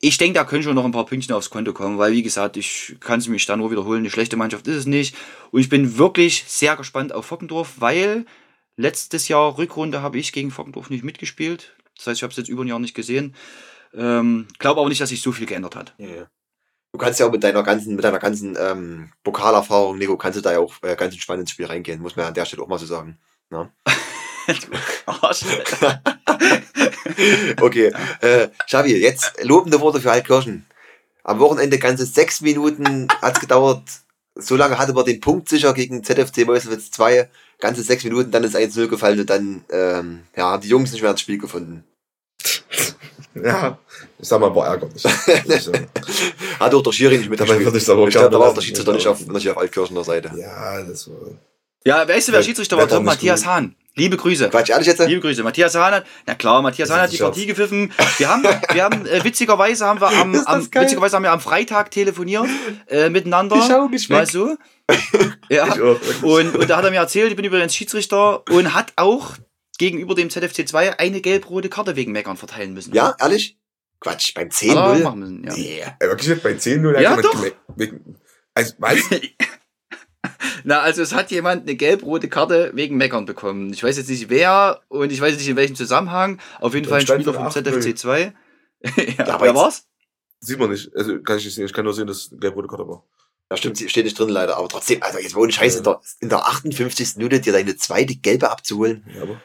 Ich 0.05 0.19
denke, 0.19 0.35
da 0.35 0.45
können 0.45 0.65
schon 0.65 0.75
noch 0.75 0.85
ein 0.85 0.91
paar 0.91 1.07
Pünktchen 1.07 1.33
aufs 1.33 1.51
Konto 1.51 1.73
kommen, 1.73 1.97
weil 1.97 2.13
wie 2.13 2.25
gesagt, 2.25 2.57
ich 2.57 2.97
kann 2.99 3.21
es 3.21 3.29
mich 3.29 3.47
da 3.47 3.57
nur 3.57 3.71
wiederholen. 3.71 4.01
Eine 4.01 4.11
schlechte 4.11 4.37
Mannschaft 4.37 4.67
ist 4.67 4.75
es 4.75 4.87
nicht. 4.87 5.15
Und 5.53 5.61
ich 5.61 5.69
bin 5.69 5.97
wirklich 5.97 6.43
sehr 6.49 6.75
gespannt 6.75 7.13
auf 7.13 7.27
Fockendorf, 7.27 7.75
weil 7.79 8.27
letztes 8.77 9.29
Jahr 9.29 9.57
Rückrunde 9.59 10.03
habe 10.03 10.19
ich 10.19 10.33
gegen 10.33 10.51
Fockendorf 10.51 10.91
nicht 10.91 11.05
mitgespielt. 11.05 11.77
Das 11.97 12.09
heißt, 12.09 12.19
ich 12.19 12.23
habe 12.25 12.33
es 12.33 12.37
jetzt 12.37 12.49
über 12.49 12.65
ein 12.65 12.67
Jahr 12.67 12.81
nicht 12.81 12.95
gesehen. 12.95 13.37
Ähm, 13.95 14.49
Glaube 14.59 14.81
aber 14.81 14.89
nicht, 14.89 15.01
dass 15.01 15.11
sich 15.11 15.23
so 15.23 15.31
viel 15.31 15.47
geändert 15.47 15.77
hat. 15.77 15.95
Ja, 15.99 16.09
ja. 16.09 16.27
Du 16.91 16.99
kannst 16.99 17.21
ja 17.21 17.27
auch 17.27 17.31
mit 17.31 17.45
deiner 17.45 17.63
ganzen, 17.63 17.95
mit 17.95 18.05
deiner 18.05 18.19
ganzen 18.19 18.57
ähm, 18.59 19.13
Pokalerfahrung, 19.23 19.99
Nico, 19.99 20.17
kannst 20.17 20.37
du 20.37 20.43
da 20.43 20.51
ja 20.51 20.59
auch 20.59 20.75
äh, 20.83 20.97
ganz 20.97 21.15
entspannt 21.15 21.43
ins 21.43 21.53
Spiel 21.53 21.67
reingehen, 21.67 22.03
muss 22.03 22.17
man 22.17 22.27
an 22.27 22.35
der 22.35 22.45
Stelle 22.45 22.65
auch 22.65 22.69
mal 22.69 22.79
so 22.79 22.87
sagen. 22.87 23.21
Ne? 23.51 23.71
Arsch. 25.07 25.45
Okay, 27.61 27.93
äh, 28.21 28.49
Xavi, 28.67 28.97
jetzt 28.97 29.45
lobende 29.45 29.81
Worte 29.81 30.01
für 30.01 30.11
Altkirchen. 30.11 30.67
Am 31.25 31.39
Wochenende 31.39 31.79
ganze 31.79 32.05
sechs 32.07 32.41
Minuten 32.41 33.07
hat's 33.21 33.39
gedauert. 33.39 33.83
So 34.35 34.57
lange 34.57 34.79
hatte 34.79 34.93
man 34.93 35.05
den 35.05 35.21
Punkt 35.21 35.49
sicher 35.49 35.73
gegen 35.75 36.03
ZFC 36.03 36.47
Meuselwitz 36.47 36.91
2. 36.91 37.29
Ganze 37.61 37.83
sechs 37.83 38.03
Minuten, 38.03 38.31
dann 38.31 38.45
ist 38.45 38.57
1-0 38.57 38.89
gefallen 38.89 39.21
und 39.21 39.31
dann 39.31 39.65
ähm, 39.71 40.23
ja, 40.35 40.51
haben 40.51 40.63
die 40.63 40.69
Jungs 40.69 40.91
nicht 40.91 41.03
mehr 41.03 41.13
ins 41.13 41.21
Spiel 41.21 41.39
gefunden. 41.39 41.85
Ja, 43.35 43.79
ich 44.19 44.29
sag 44.29 44.41
mal, 44.41 44.55
war 44.55 44.67
ärgerlich. 44.69 45.05
Hat 46.61 46.75
auch 46.75 46.83
der 46.83 46.93
Schiri 46.93 47.19
nicht 47.19 47.31
Dabei 47.31 47.55
mitgespielt. 47.59 47.77
ich 47.77 47.83
es 47.83 47.91
aber 47.91 48.09
Ich 48.09 48.15
glaube, 48.15 48.31
da 48.31 48.39
war 48.41 48.49
auch 48.49 48.55
der 48.55 48.63
Schiedsrichter 48.63 48.93
nicht 48.93 49.07
auf, 49.07 49.27
nicht 49.27 49.49
auf 49.49 49.59
Altkirchener 49.59 50.05
Seite. 50.05 50.33
ja, 50.37 50.83
das 50.83 51.09
war. 51.09 51.17
Ja, 51.85 52.07
weißt 52.07 52.29
du, 52.29 52.33
wer 52.33 52.43
Schiedsrichter 52.43 52.77
war? 52.77 52.89
Tom 52.89 53.05
Matthias? 53.05 53.47
Hahn. 53.47 53.75
Liebe 53.95 54.17
Grüße. 54.17 54.49
Quatsch, 54.49 54.71
ehrlich 54.71 54.87
jetzt? 54.87 55.07
Liebe 55.07 55.21
Grüße. 55.21 55.43
Matthias 55.43 55.75
Hahn 55.75 55.93
hat, 55.93 56.07
na 56.27 56.35
klar, 56.35 56.63
Matthias 56.63 56.91
Hahn 56.91 57.03
hat 57.03 57.13
die. 57.13 57.19
Partie 57.19 57.47
gepfiffen. 57.47 57.93
Wir 58.17 58.29
haben, 58.29 58.43
wir 58.43 58.85
haben, 58.85 59.05
äh, 59.07 59.23
witzigerweise 59.23 59.85
haben 59.85 60.01
wir 60.01 60.09
am, 60.09 60.35
am 60.35 60.63
witzigerweise 60.63 61.17
haben 61.17 61.25
wir 61.25 61.33
am 61.33 61.41
Freitag 61.41 61.91
telefoniert, 61.91 62.47
äh, 62.87 63.11
miteinander. 63.11 63.57
Ich 63.57 63.65
schau 63.65 63.89
mich 63.89 64.09
Mal 64.09 64.23
weg. 64.23 64.31
so. 64.31 64.57
ja. 65.51 65.67
Ich 65.67 65.81
auch. 65.81 66.01
Und, 66.23 66.57
und 66.57 66.71
da 66.71 66.79
hat 66.79 66.85
er 66.85 66.91
mir 66.91 66.99
erzählt, 66.99 67.31
ich 67.31 67.37
bin 67.37 67.45
übrigens 67.45 67.75
Schiedsrichter 67.75 68.43
und 68.51 68.73
hat 68.73 68.93
auch 68.97 69.37
gegenüber 69.79 70.15
dem 70.15 70.31
ZFC 70.31 70.67
2 70.67 70.99
eine 70.99 71.21
gelb-rote 71.21 71.69
Karte 71.69 71.95
wegen 71.95 72.13
Meckern 72.13 72.39
verteilen 72.39 72.73
müssen. 72.73 72.95
Ja, 72.95 73.15
ehrlich? 73.21 73.59
Quatsch, 74.01 74.35
beim 74.35 74.49
Hat 74.49 74.63
er 74.63 74.95
10-0? 74.97 75.03
machen 75.03 75.21
müssen, 75.21 75.45
ja. 75.45 75.53
Nee. 75.55 75.85
Ey, 76.01 76.09
wirklich 76.09 76.29
nicht 76.29 76.43
bei 76.43 76.53
10-0 76.53 76.95
hat 76.95 77.03
Ja, 77.03 77.17
doch. 77.17 77.47
Also, 78.55 78.75
was? 78.79 78.99
Na, 80.65 80.81
also 80.81 81.03
es 81.03 81.13
hat 81.15 81.31
jemand 81.31 81.63
eine 81.63 81.75
gelb-rote 81.77 82.29
Karte 82.29 82.71
wegen 82.75 82.97
Meckern 82.97 83.25
bekommen. 83.27 83.73
Ich 83.73 83.83
weiß 83.83 83.97
jetzt 83.97 84.09
nicht 84.09 84.31
wer 84.31 84.81
und 84.89 85.11
ich 85.11 85.21
weiß 85.21 85.37
nicht 85.37 85.49
in 85.49 85.57
welchem 85.57 85.75
Zusammenhang. 85.77 86.41
Auf 86.61 86.75
jeden 86.75 86.89
Fall 86.89 87.01
ein 87.01 87.07
Spieler 87.07 87.35
vom 87.35 87.43
8-0. 87.47 87.81
ZFC 87.81 87.99
2. 87.99 88.21
ja, 88.21 88.33
Ja, 89.19 89.27
aber 89.35 89.41
wer 89.41 89.47
jetzt- 89.49 89.57
war's? 89.57 89.89
Sieht 90.45 90.59
man 90.59 90.71
nicht. 90.71 90.95
Also, 90.97 91.21
kann 91.23 91.39
ich 91.39 91.45
nicht 91.45 91.55
sehen. 91.55 91.67
Ich 91.67 91.73
kann 91.73 91.85
nur 91.85 91.95
sehen, 91.95 92.07
dass 92.09 92.31
gelb-rote 92.33 92.67
Karte 92.69 92.89
war. 92.89 93.05
Da 93.49 93.57
stimmt, 93.57 93.77
sie 93.77 93.89
steht 93.89 94.05
nicht 94.05 94.19
drin 94.19 94.29
leider, 94.31 94.57
aber 94.57 94.69
trotzdem, 94.69 95.03
also 95.03 95.19
jetzt 95.19 95.37
ohne 95.37 95.53
Scheiß, 95.53 95.77
in 95.77 95.85
der, 95.85 96.01
in 96.21 96.29
der 96.31 96.47
58. 96.47 97.17
Minute 97.17 97.39
dir 97.41 97.53
deine 97.53 97.77
zweite 97.77 98.17
Gelbe 98.17 98.51
abzuholen. 98.51 99.05
Ja, 99.15 99.23
aber. 99.23 99.41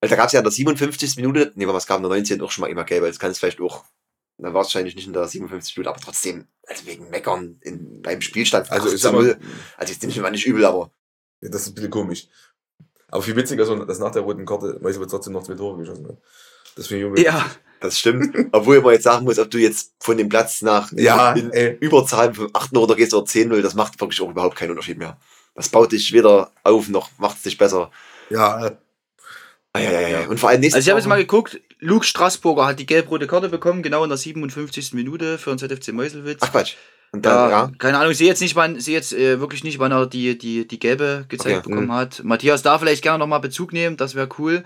Weil 0.00 0.08
da 0.08 0.16
gab 0.16 0.26
es 0.26 0.32
ja 0.32 0.38
in 0.40 0.44
der 0.44 0.52
57. 0.52 1.16
Minute, 1.16 1.52
nee, 1.56 1.66
was 1.66 1.86
kam 1.86 1.96
in 1.98 2.02
der 2.04 2.10
19. 2.10 2.40
auch 2.40 2.50
schon 2.52 2.62
mal 2.62 2.68
immer 2.68 2.84
Gelbe, 2.84 3.08
das 3.08 3.18
kann 3.18 3.30
es 3.32 3.38
vielleicht 3.40 3.60
auch, 3.60 3.84
dann 4.38 4.54
war 4.54 4.60
es 4.60 4.68
wahrscheinlich 4.68 4.94
nicht 4.94 5.08
in 5.08 5.12
der 5.12 5.26
57. 5.26 5.76
Minute, 5.76 5.90
aber 5.90 6.00
trotzdem, 6.00 6.46
also 6.68 6.86
wegen 6.86 7.08
Meckern 7.10 7.58
in, 7.62 8.02
beim 8.02 8.20
Spielstand 8.20 8.70
Also, 8.70 8.92
ich 8.92 9.00
sag 9.00 9.14
18-0. 9.14 9.16
mal, 9.16 9.38
also 9.76 9.92
jetzt 9.92 10.02
nehme 10.02 10.12
ich 10.12 10.20
mir 10.20 10.30
nicht 10.30 10.46
übel, 10.46 10.64
aber 10.64 10.90
ja, 11.40 11.48
das 11.48 11.62
ist 11.62 11.68
ein 11.68 11.74
bisschen 11.74 11.90
komisch. 11.90 12.26
Aber 13.10 13.22
viel 13.22 13.36
witziger 13.36 13.62
ist, 13.62 13.88
dass 13.88 13.98
nach 14.00 14.10
der 14.12 14.22
roten 14.22 14.44
Karte 14.44 14.78
Meiselwitz 14.82 15.10
trotzdem 15.10 15.32
noch 15.32 15.42
zwei 15.42 15.54
Tore 15.54 15.78
geschossen 15.78 16.06
hat. 16.08 16.18
Das 16.76 16.88
finde 16.88 17.12
ich 17.20 17.24
Ja, 17.24 17.50
das 17.80 17.98
stimmt. 17.98 18.36
Obwohl 18.52 18.82
man 18.82 18.92
jetzt 18.92 19.04
sagen 19.04 19.24
muss, 19.24 19.38
ob 19.38 19.50
du 19.50 19.58
jetzt 19.58 19.94
von 20.00 20.16
dem 20.18 20.28
Platz 20.28 20.62
nach 20.62 20.92
Ja, 20.92 21.32
in 21.32 21.50
ey. 21.52 21.76
Überzahl 21.80 22.34
von 22.34 22.50
8 22.52 22.76
oder 22.76 22.94
gehst 22.96 23.14
oder 23.14 23.24
10-0, 23.26 23.62
das 23.62 23.74
macht 23.74 23.98
wirklich 24.00 24.20
auch 24.20 24.30
überhaupt 24.30 24.56
keinen 24.56 24.70
Unterschied 24.70 24.98
mehr. 24.98 25.16
Das 25.54 25.70
baut 25.70 25.92
dich 25.92 26.12
weder 26.12 26.52
auf, 26.64 26.88
noch 26.88 27.10
macht 27.18 27.38
es 27.38 27.42
dich 27.44 27.56
besser. 27.56 27.90
Ja, 28.30 28.76
Ah, 29.72 29.80
ja, 29.80 29.90
ja, 30.00 30.08
ja. 30.08 30.26
Und 30.28 30.40
vor 30.40 30.48
allem 30.48 30.60
nächstes 30.60 30.76
also 30.78 30.86
ich 30.86 30.90
habe 30.90 31.00
jetzt 31.00 31.08
mal 31.08 31.16
geguckt, 31.18 31.60
Luke 31.80 32.04
Straßburger 32.04 32.66
hat 32.66 32.78
die 32.80 32.86
gelb-rote 32.86 33.26
Karte 33.26 33.48
bekommen, 33.48 33.82
genau 33.82 34.02
in 34.02 34.10
der 34.10 34.18
57. 34.18 34.94
Minute 34.94 35.38
für 35.38 35.54
den 35.54 35.58
ZFC 35.58 35.92
Meuselwitz. 35.92 36.40
Ach 36.42 36.50
Quatsch. 36.50 36.74
Und 37.12 37.24
dann, 37.24 37.50
Ja, 37.50 37.50
ja. 37.50 37.72
keine 37.78 37.98
Ahnung, 37.98 38.12
ich 38.12 38.18
sehe 38.18 38.26
jetzt 38.26 38.40
nicht, 38.40 38.54
wann, 38.56 38.78
sehe 38.80 38.94
jetzt 38.94 39.12
äh, 39.12 39.40
wirklich 39.40 39.64
nicht, 39.64 39.78
wann 39.78 39.92
er 39.92 40.06
die, 40.06 40.36
die, 40.36 40.68
die 40.68 40.78
gelbe 40.78 41.24
gezeigt 41.28 41.58
Okay, 41.58 41.68
bekommen 41.70 41.92
hat. 41.92 42.22
Matthias 42.24 42.62
da 42.62 42.78
vielleicht 42.78 43.02
gerne 43.02 43.18
nochmal 43.18 43.40
Bezug 43.40 43.72
nehmen, 43.72 43.96
das 43.96 44.14
wäre 44.14 44.28
cool. 44.38 44.64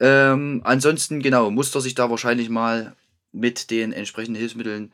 Ähm, 0.00 0.62
ansonsten, 0.64 1.20
genau, 1.20 1.50
muss 1.50 1.74
er 1.74 1.80
sich 1.80 1.94
da 1.94 2.08
wahrscheinlich 2.10 2.48
mal 2.48 2.94
mit 3.32 3.70
den 3.70 3.92
entsprechenden 3.92 4.38
Hilfsmitteln 4.38 4.92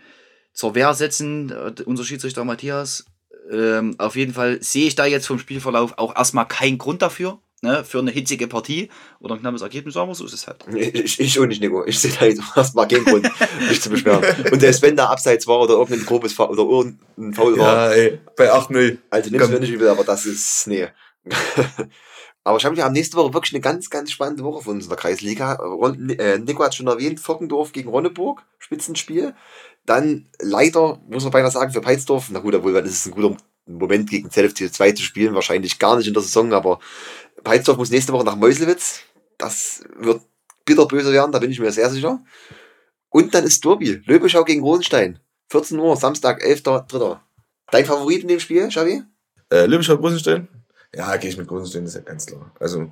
zur 0.52 0.74
Wehr 0.74 0.94
setzen. 0.94 1.50
Äh, 1.50 1.82
unser 1.84 2.04
Schiedsrichter 2.04 2.44
Matthias. 2.44 3.04
Ähm, 3.50 3.94
auf 3.98 4.16
jeden 4.16 4.34
Fall 4.34 4.62
sehe 4.62 4.86
ich 4.86 4.94
da 4.94 5.04
jetzt 5.04 5.26
vom 5.26 5.38
Spielverlauf 5.38 5.98
auch 5.98 6.14
erstmal 6.16 6.46
keinen 6.46 6.78
Grund 6.78 7.02
dafür. 7.02 7.38
Ne, 7.64 7.84
für 7.84 8.00
eine 8.00 8.10
hitzige 8.10 8.48
Partie 8.48 8.88
oder 9.20 9.36
ein 9.36 9.40
knappes 9.40 9.62
Ergebnis, 9.62 9.96
aber 9.96 10.16
so 10.16 10.24
ist 10.24 10.32
es 10.32 10.48
halt. 10.48 10.64
Ich, 10.74 11.20
ich 11.20 11.38
auch 11.38 11.46
nicht, 11.46 11.62
Nico. 11.62 11.84
Ich 11.86 11.96
sehe 11.96 12.10
da 12.10 12.26
jetzt 12.26 12.42
erstmal 12.56 12.88
keinen 12.88 13.04
Grund, 13.04 13.30
mich 13.68 13.80
zu 13.80 13.88
beschweren. 13.88 14.24
Und 14.50 14.58
selbst 14.58 14.82
wenn 14.82 14.96
da 14.96 15.06
Abseits 15.06 15.46
war 15.46 15.60
oder 15.60 15.74
irgendein 15.74 16.04
grobes 16.04 16.32
Foul 16.32 16.58
oder 16.58 16.64
irgendein 16.64 17.34
Foul 17.34 17.56
war, 17.56 17.96
ja, 17.96 18.02
ey, 18.02 18.20
bei 18.36 18.52
8-0. 18.52 18.98
also 19.10 19.30
nimmst 19.30 19.32
du 19.32 19.38
komm. 19.38 19.50
mir 19.52 19.60
nicht 19.60 19.70
übel, 19.70 19.88
aber 19.88 20.02
das 20.02 20.26
ist, 20.26 20.66
nee. 20.66 20.88
aber 22.42 22.58
ich 22.58 22.64
habe 22.64 22.74
wir 22.74 22.82
haben 22.82 22.94
nächste 22.94 23.16
Woche 23.16 23.32
wirklich 23.32 23.54
eine 23.54 23.60
ganz, 23.60 23.90
ganz 23.90 24.10
spannende 24.10 24.42
Woche 24.42 24.64
von 24.64 24.74
uns 24.74 24.86
in 24.86 24.90
der 24.90 24.98
Kreisliga. 24.98 25.52
Ron, 25.52 26.10
äh, 26.10 26.38
Nico 26.38 26.64
hat 26.64 26.74
schon 26.74 26.88
erwähnt, 26.88 27.20
Fockendorf 27.20 27.70
gegen 27.70 27.90
Ronneburg, 27.90 28.42
Spitzenspiel. 28.58 29.36
Dann 29.86 30.28
leider, 30.40 31.00
muss 31.08 31.22
man 31.22 31.30
beinahe 31.30 31.52
sagen, 31.52 31.72
für 31.72 31.80
Peitsdorf, 31.80 32.26
na 32.32 32.40
gut, 32.40 32.56
obwohl 32.56 32.72
dann 32.72 32.86
ist 32.86 32.94
es 32.94 33.06
ein 33.06 33.12
guter 33.12 33.36
Moment 33.66 34.10
gegen 34.10 34.30
ZFC 34.30 34.72
2 34.72 34.92
zu 34.92 35.02
spielen, 35.04 35.34
wahrscheinlich 35.34 35.78
gar 35.78 35.96
nicht 35.96 36.08
in 36.08 36.14
der 36.14 36.22
Saison, 36.22 36.52
aber 36.52 36.80
Peitsdorf 37.44 37.78
muss 37.78 37.90
nächste 37.90 38.12
Woche 38.12 38.24
nach 38.24 38.36
Meuselwitz. 38.36 39.00
Das 39.38 39.82
wird 39.96 40.22
bitterböse 40.64 41.12
werden, 41.12 41.32
da 41.32 41.38
bin 41.38 41.50
ich 41.50 41.60
mir 41.60 41.72
sehr 41.72 41.90
sicher. 41.90 42.20
Und 43.08 43.34
dann 43.34 43.44
ist 43.44 43.64
Derby. 43.64 44.02
Löbeschau 44.06 44.44
gegen 44.44 44.62
Rosenstein. 44.62 45.18
14 45.50 45.78
Uhr, 45.78 45.96
Samstag, 45.96 46.42
11.3. 46.42 47.18
Dein 47.70 47.84
Favorit 47.84 48.22
in 48.22 48.28
dem 48.28 48.40
Spiel, 48.40 48.68
Xavi? 48.68 49.02
Äh, 49.50 49.66
Lübeschau 49.66 49.98
Großenstein? 49.98 50.48
Ja, 50.94 51.16
gehe 51.16 51.30
ich 51.30 51.36
mit 51.36 51.46
Großenstein, 51.48 51.84
das 51.84 51.94
ist 51.94 52.00
ja 52.00 52.02
ganz 52.02 52.26
klar. 52.26 52.52
Also 52.58 52.90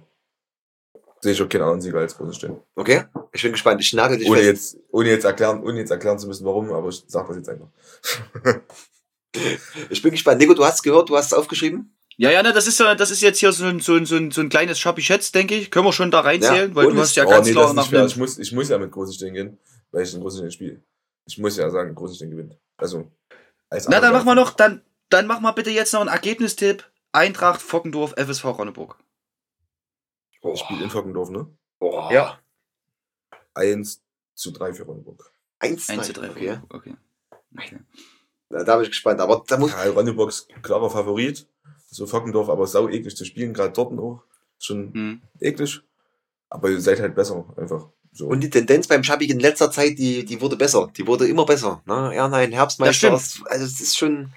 sehe 1.20 1.32
ich 1.32 1.42
auch 1.42 1.48
keinen 1.48 1.62
anderen 1.62 1.80
Sieger 1.80 1.98
als 2.00 2.16
Großenstein. 2.16 2.58
Okay, 2.74 3.04
ich 3.32 3.42
bin 3.42 3.52
gespannt. 3.52 3.80
Ich 3.80 3.92
nagel 3.92 4.18
dich 4.18 4.28
Ohne 4.28 4.40
fest. 4.40 4.74
jetzt, 4.74 4.84
ohne 4.90 5.08
jetzt 5.10 5.24
erklären, 5.24 5.62
ohne 5.62 5.78
jetzt 5.78 5.90
erklären 5.90 6.18
zu 6.18 6.26
müssen, 6.26 6.44
warum, 6.44 6.72
aber 6.72 6.88
ich 6.88 7.04
sag 7.06 7.28
das 7.28 7.36
jetzt 7.36 7.48
einfach. 7.48 7.68
Ich 9.90 10.02
bin 10.02 10.10
gespannt. 10.10 10.40
Nico, 10.40 10.54
du 10.54 10.64
hast 10.64 10.82
gehört, 10.82 11.08
du 11.08 11.16
hast 11.16 11.26
es 11.26 11.34
aufgeschrieben. 11.34 11.94
Ja, 12.20 12.30
ja, 12.30 12.42
ne, 12.42 12.52
das 12.52 12.66
ist, 12.66 12.76
so- 12.76 12.94
das 12.94 13.10
ist 13.10 13.22
jetzt 13.22 13.38
hier 13.38 13.50
so 13.50 13.64
ein, 13.64 13.80
so 13.80 13.94
ein, 13.94 14.04
so 14.04 14.14
ein, 14.16 14.30
so 14.30 14.42
ein 14.42 14.50
kleines 14.50 14.78
Schabi-Schätz, 14.78 15.32
denke 15.32 15.54
ich. 15.54 15.70
Können 15.70 15.86
wir 15.86 15.92
schon 15.94 16.10
da 16.10 16.20
reinzählen, 16.20 16.68
Ja, 16.68 16.74
weil 16.76 16.90
du 16.92 17.00
hast 17.00 17.16
ja 17.16 17.24
oh, 17.24 17.30
ganz 17.30 17.46
nee, 17.46 17.52
klar 17.52 17.72
nach 17.72 17.86
fair. 17.88 18.04
Ich 18.04 18.16
muss, 18.18 18.36
ich 18.36 18.52
muss 18.52 18.68
ja 18.68 18.76
mit 18.76 18.90
Großenstein 18.90 19.32
gehen, 19.32 19.58
weil 19.90 20.02
ich 20.02 20.12
in 20.12 20.20
Großenstein 20.20 20.50
spiele. 20.50 20.82
Ich 21.24 21.38
muss 21.38 21.56
ja 21.56 21.70
sagen, 21.70 21.94
Großenstein 21.94 22.30
gewinnt. 22.30 22.58
Also, 22.76 23.10
als 23.70 23.86
Na, 23.88 23.92
dann 24.00 24.10
Underdog. 24.10 24.18
mach 24.18 24.24
mal 24.26 24.34
noch, 24.34 24.50
dann, 24.50 24.82
dann 25.08 25.26
mach 25.26 25.40
mal 25.40 25.52
bitte 25.52 25.70
jetzt 25.70 25.94
noch 25.94 26.00
einen 26.02 26.10
Ergebnistipp. 26.10 26.84
Eintracht, 27.12 27.62
Fockendorf, 27.62 28.12
FSV 28.18 28.44
Ronneburg. 28.44 28.98
Oh, 30.42 30.52
Ich 30.52 30.60
spiele 30.60 30.84
in 30.84 30.90
Fockendorf, 30.90 31.30
ne? 31.30 31.46
oh. 31.78 32.08
Ja. 32.12 32.38
1 33.54 34.02
zu 34.34 34.50
3 34.50 34.74
für 34.74 34.82
Ronneburg. 34.82 35.32
1, 35.60 35.88
1 35.88 36.02
2, 36.02 36.06
zu 36.06 36.12
3. 36.12 36.30
Okay. 36.30 36.58
okay. 36.68 36.94
okay. 37.56 37.78
Da, 38.50 38.62
da 38.64 38.76
bin 38.76 38.84
ich 38.84 38.90
gespannt. 38.90 39.20
Aber 39.20 39.42
da 39.46 39.56
muss. 39.56 39.70
Ja, 39.72 39.84
Ronneburg 39.90 40.28
ist 40.28 40.48
klarer 40.62 40.90
Favorit. 40.90 41.46
So 41.90 42.06
Fockendorf, 42.06 42.48
aber 42.48 42.66
sau 42.66 42.88
eklig 42.88 43.16
zu 43.16 43.24
spielen, 43.24 43.52
gerade 43.52 43.72
dort 43.72 43.98
auch. 43.98 44.22
Schon 44.58 44.92
Hm. 44.94 45.22
eklig. 45.40 45.80
Aber 46.48 46.70
ihr 46.70 46.80
seid 46.80 47.00
halt 47.00 47.14
besser, 47.14 47.44
einfach. 47.56 47.88
So. 48.12 48.26
Und 48.26 48.40
die 48.40 48.50
Tendenz 48.50 48.88
beim 48.88 49.04
Schabi 49.04 49.26
in 49.30 49.38
letzter 49.38 49.70
Zeit, 49.70 49.98
die, 49.98 50.24
die 50.24 50.40
wurde 50.40 50.56
besser. 50.56 50.90
Die 50.96 51.06
wurde 51.06 51.28
immer 51.28 51.46
besser. 51.46 51.82
Ne? 51.86 52.12
Ja, 52.14 52.28
nein, 52.28 52.50
Herbstmeister. 52.52 53.10
Das 53.10 53.40
also 53.46 53.64
es 53.64 53.80
ist 53.80 53.96
schon. 53.96 54.32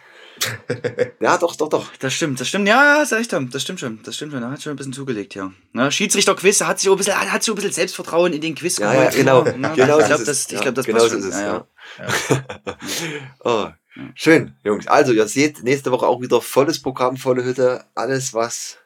Ja, 1.20 1.38
doch, 1.38 1.56
doch, 1.56 1.70
doch. 1.70 1.86
Das 2.00 2.14
stimmt, 2.14 2.40
das 2.40 2.48
stimmt. 2.48 2.68
Ja, 2.68 2.98
ja, 2.98 3.02
ist 3.04 3.12
echt, 3.12 3.32
das 3.34 3.62
stimmt 3.62 3.80
schon. 3.80 4.02
Das 4.04 4.16
stimmt 4.16 4.32
schon. 4.34 4.42
Da 4.42 4.50
hat 4.52 4.62
schon 4.62 4.72
ein 4.74 4.76
bisschen 4.76 4.94
zugelegt, 4.94 5.36
ja. 5.36 5.52
Na, 5.72 5.90
Schiedsrichter-Quiz 5.92 6.62
hat 6.62 6.80
sich 6.80 6.90
auch 6.90 6.94
ein 6.94 6.98
bisschen, 6.98 7.16
hat 7.16 7.44
sich 7.44 7.52
ein 7.52 7.56
bisschen 7.56 7.72
Selbstvertrauen 7.72 8.34
in 8.34 8.42
den 8.42 8.56
Quiz 8.56 8.78
Ja, 8.78 8.94
ja, 8.94 9.00
geholt. 9.10 9.16
genau. 9.16 9.46
Na, 9.58 9.74
genau 9.74 9.98
ich 10.00 10.04
so 10.04 10.08
glaube, 10.08 10.22
ist 10.24 10.28
das, 10.28 10.46
ich 10.48 10.52
Ja, 10.54 10.62
glaub, 10.62 10.76
das 10.76 10.86
genau 10.86 11.00
passt 11.00 11.12
so 11.12 11.20
schon. 11.20 11.30
ist 11.30 11.36
es. 11.36 11.42
Ja, 11.42 11.68
Ja. 12.00 12.78
oh. 13.44 13.68
Schön, 14.16 14.56
Jungs. 14.64 14.88
Also, 14.88 15.14
ihr 15.14 15.28
seht 15.28 15.62
nächste 15.64 15.92
Woche 15.92 16.08
auch 16.08 16.20
wieder 16.20 16.42
volles 16.42 16.82
Programm, 16.82 17.16
volle 17.16 17.44
Hütte. 17.44 17.86
Alles, 17.94 18.34
was 18.34 18.78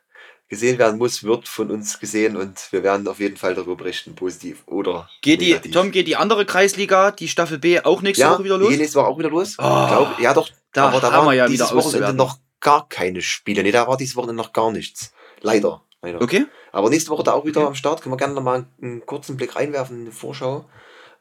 gesehen 0.50 0.78
werden 0.78 0.98
muss, 0.98 1.24
wird 1.24 1.48
von 1.48 1.70
uns 1.72 2.00
gesehen 2.00 2.38
und 2.38 2.72
wir 2.72 2.82
werden 2.84 3.08
auf 3.08 3.20
jeden 3.20 3.36
Fall 3.38 3.54
darüber 3.56 3.76
berichten, 3.76 4.16
positiv 4.16 4.64
oder 4.66 5.10
Geht 5.22 5.42
die, 5.42 5.50
negativ. 5.50 5.72
Tom, 5.74 5.92
geht 5.92 6.08
die 6.08 6.16
andere 6.16 6.46
Kreisliga, 6.46 7.12
die 7.12 7.28
Staffel 7.28 7.58
B, 7.60 7.80
auch 7.82 8.02
nächste 8.02 8.22
ja, 8.24 8.32
Woche 8.34 8.44
wieder 8.46 8.56
die 8.58 8.62
los? 8.62 8.70
geht 8.72 8.80
nächste 8.80 9.00
Woche 9.00 9.08
auch 9.08 9.20
wieder 9.20 9.30
los. 9.30 9.56
Oh, 9.60 9.64
Glaub, 9.88 10.20
ja, 10.20 10.34
doch. 10.34 10.50
da 10.74 10.88
aber 10.88 11.00
da 11.02 11.12
haben 11.12 11.26
war 11.26 11.34
wir 11.34 11.38
ja 11.38 11.48
dieses 11.48 11.74
Wochenende 11.74 12.14
noch 12.14 12.38
gar 12.62 12.88
keine 12.88 13.22
Spiele. 13.22 13.62
Nee, 13.64 13.72
da 13.72 13.88
war 13.88 13.98
dieses 13.98 14.16
Wochenende 14.16 14.42
noch 14.42 14.54
gar 14.54 14.72
nichts. 14.72 15.12
Leider. 15.42 15.84
Leider. 16.02 16.22
Okay. 16.22 16.46
Aber 16.72 16.90
nächste 16.90 17.10
Woche 17.12 17.24
da 17.24 17.34
auch 17.34 17.46
wieder 17.46 17.66
am 17.68 17.76
Start. 17.76 18.02
Können 18.02 18.14
wir 18.14 18.18
gerne 18.18 18.34
noch 18.34 18.44
mal 18.44 18.66
einen 18.82 19.06
kurzen 19.06 19.36
Blick 19.36 19.56
reinwerfen 19.56 19.98
in 20.00 20.06
die 20.06 20.12
Vorschau, 20.12 20.70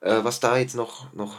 äh, 0.02 0.22
was 0.22 0.38
da 0.40 0.56
jetzt 0.58 0.74
noch, 0.76 1.12
noch 1.14 1.36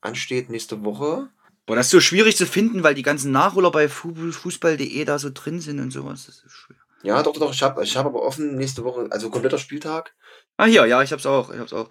ansteht 0.00 0.50
nächste 0.50 0.84
Woche. 0.84 1.28
Boah, 1.66 1.76
das 1.76 1.86
ist 1.86 1.92
so 1.92 2.00
schwierig 2.00 2.36
zu 2.36 2.46
finden, 2.46 2.82
weil 2.82 2.94
die 2.94 3.02
ganzen 3.02 3.30
Nachholer 3.32 3.70
bei 3.70 3.88
fu- 3.88 4.14
Fußball.de 4.32 5.04
da 5.04 5.18
so 5.18 5.30
drin 5.32 5.60
sind 5.60 5.78
und 5.78 5.90
sowas. 5.92 6.26
Das 6.26 6.36
ist 6.44 6.52
schwer. 6.52 6.76
Ja, 7.02 7.22
doch, 7.22 7.34
doch. 7.34 7.52
Ich 7.52 7.62
habe 7.62 7.82
ich 7.82 7.96
hab 7.96 8.06
aber 8.06 8.22
offen 8.22 8.56
nächste 8.56 8.84
Woche, 8.84 9.08
also 9.10 9.30
kompletter 9.30 9.58
Spieltag. 9.58 10.14
Ah, 10.56 10.66
hier, 10.66 10.86
ja, 10.86 11.02
ich 11.02 11.12
hab's 11.12 11.26
auch. 11.26 11.50
Ich 11.50 11.58
hab's 11.58 11.72
auch. 11.72 11.88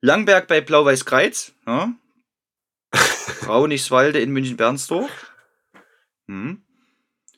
Langberg 0.00 0.46
bei 0.46 0.60
Blau-Weiß-Kreiz. 0.60 1.52
Ja. 1.66 1.92
Raunichswalde 3.46 4.20
in 4.20 4.30
München-Bernsdorf. 4.30 5.32
Hm. 6.28 6.62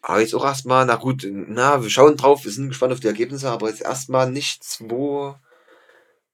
Aber 0.02 0.20
jetzt 0.20 0.34
auch 0.34 0.44
erstmal, 0.44 0.86
na 0.86 0.96
gut, 0.96 1.26
na, 1.28 1.82
wir 1.82 1.90
schauen 1.90 2.16
drauf, 2.16 2.44
wir 2.44 2.50
sind 2.52 2.68
gespannt 2.68 2.92
auf 2.92 3.00
die 3.00 3.06
Ergebnisse, 3.06 3.50
aber 3.50 3.68
jetzt 3.68 3.82
erstmal 3.82 4.30
nichts, 4.30 4.82
wo, 4.88 5.34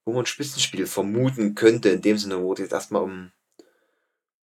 wo 0.05 0.13
man 0.13 0.23
ein 0.23 0.25
Spitzenspiel 0.25 0.87
vermuten 0.87 1.53
könnte, 1.53 1.89
in 1.89 2.01
dem 2.01 2.17
Sinne, 2.17 2.41
wo 2.41 2.53
es 2.53 2.59
jetzt 2.59 2.71
erstmal 2.71 3.03
um, 3.03 3.31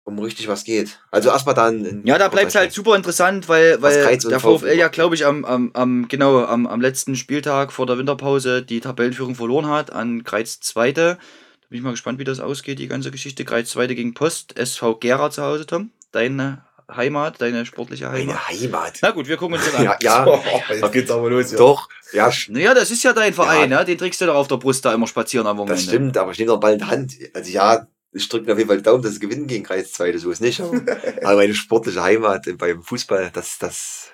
um 0.04 0.18
richtig 0.18 0.48
was 0.48 0.64
geht. 0.64 1.00
Also 1.10 1.30
erstmal 1.30 1.54
dann. 1.54 2.02
Ja, 2.04 2.18
da 2.18 2.28
bleibt 2.28 2.54
halt 2.54 2.72
super 2.72 2.94
interessant, 2.94 3.48
weil, 3.48 3.80
weil 3.80 4.16
der 4.18 4.40
VfL 4.40 4.74
ja, 4.74 4.88
glaube 4.88 5.14
ich, 5.14 5.24
am, 5.24 5.44
am, 5.44 5.70
am, 5.72 6.08
genau, 6.08 6.44
am, 6.44 6.66
am 6.66 6.80
letzten 6.80 7.16
Spieltag 7.16 7.72
vor 7.72 7.86
der 7.86 7.96
Winterpause 7.98 8.62
die 8.62 8.80
Tabellenführung 8.80 9.34
verloren 9.34 9.68
hat 9.68 9.92
an 9.92 10.22
Kreiz 10.22 10.60
Zweite. 10.60 11.18
Da 11.62 11.68
bin 11.70 11.78
ich 11.78 11.82
mal 11.84 11.92
gespannt, 11.92 12.18
wie 12.18 12.24
das 12.24 12.40
ausgeht, 12.40 12.78
die 12.78 12.88
ganze 12.88 13.10
Geschichte. 13.10 13.44
Kreiz 13.46 13.70
Zweite 13.70 13.94
gegen 13.94 14.12
Post, 14.14 14.58
SV 14.58 14.96
Gera 14.96 15.30
zu 15.30 15.42
Hause, 15.42 15.64
Tom. 15.64 15.90
Deine 16.12 16.62
Heimat, 16.94 17.40
deine 17.40 17.64
sportliche 17.64 18.10
Heimat. 18.10 18.26
Meine 18.26 18.48
Heimat. 18.48 18.98
Na 19.00 19.10
gut, 19.10 19.26
wir 19.26 19.38
gucken 19.38 19.56
uns 19.56 19.64
das 19.64 19.74
an. 19.78 19.84
Ja, 19.84 19.96
ja, 20.02 20.26
Oh, 20.26 20.38
jetzt 20.68 20.92
geht's 20.92 21.10
aber 21.10 21.30
los, 21.30 21.50
ja. 21.50 21.56
doch. 21.56 21.88
Ja, 22.12 22.30
Naja, 22.48 22.74
das 22.74 22.90
ist 22.90 23.02
ja 23.02 23.14
dein 23.14 23.32
Verein, 23.32 23.70
ja. 23.70 23.82
Den 23.84 23.96
trägst 23.96 24.20
du 24.20 24.26
doch 24.26 24.34
auf 24.34 24.48
der 24.48 24.58
Brust 24.58 24.84
da 24.84 24.92
immer 24.92 25.06
spazieren 25.06 25.46
am 25.46 25.56
Wochenende. 25.56 25.82
das 25.82 25.90
stimmt, 25.90 26.18
aber 26.18 26.32
ich 26.32 26.38
nehme 26.38 26.48
doch 26.52 26.60
Ball 26.60 26.74
in 26.74 26.78
die 26.80 26.84
Hand. 26.84 27.14
Also 27.32 27.50
ja, 27.50 27.86
ich 28.14 28.28
drücke 28.28 28.52
auf 28.52 28.58
jeden 28.58 28.68
Fall 28.68 28.78
die 28.78 28.82
Daumen, 28.82 29.02
dass 29.02 29.14
sie 29.14 29.20
gewinnen 29.20 29.46
gegen 29.46 29.64
Kreis 29.64 29.92
2, 29.92 30.16
so 30.18 30.30
ist 30.30 30.40
nicht. 30.40 30.60
Aber, 30.60 30.80
aber 31.22 31.36
meine 31.36 31.54
sportliche 31.54 32.02
Heimat 32.02 32.46
beim 32.56 32.82
Fußball, 32.82 33.30
das, 33.32 33.58
das 33.58 34.12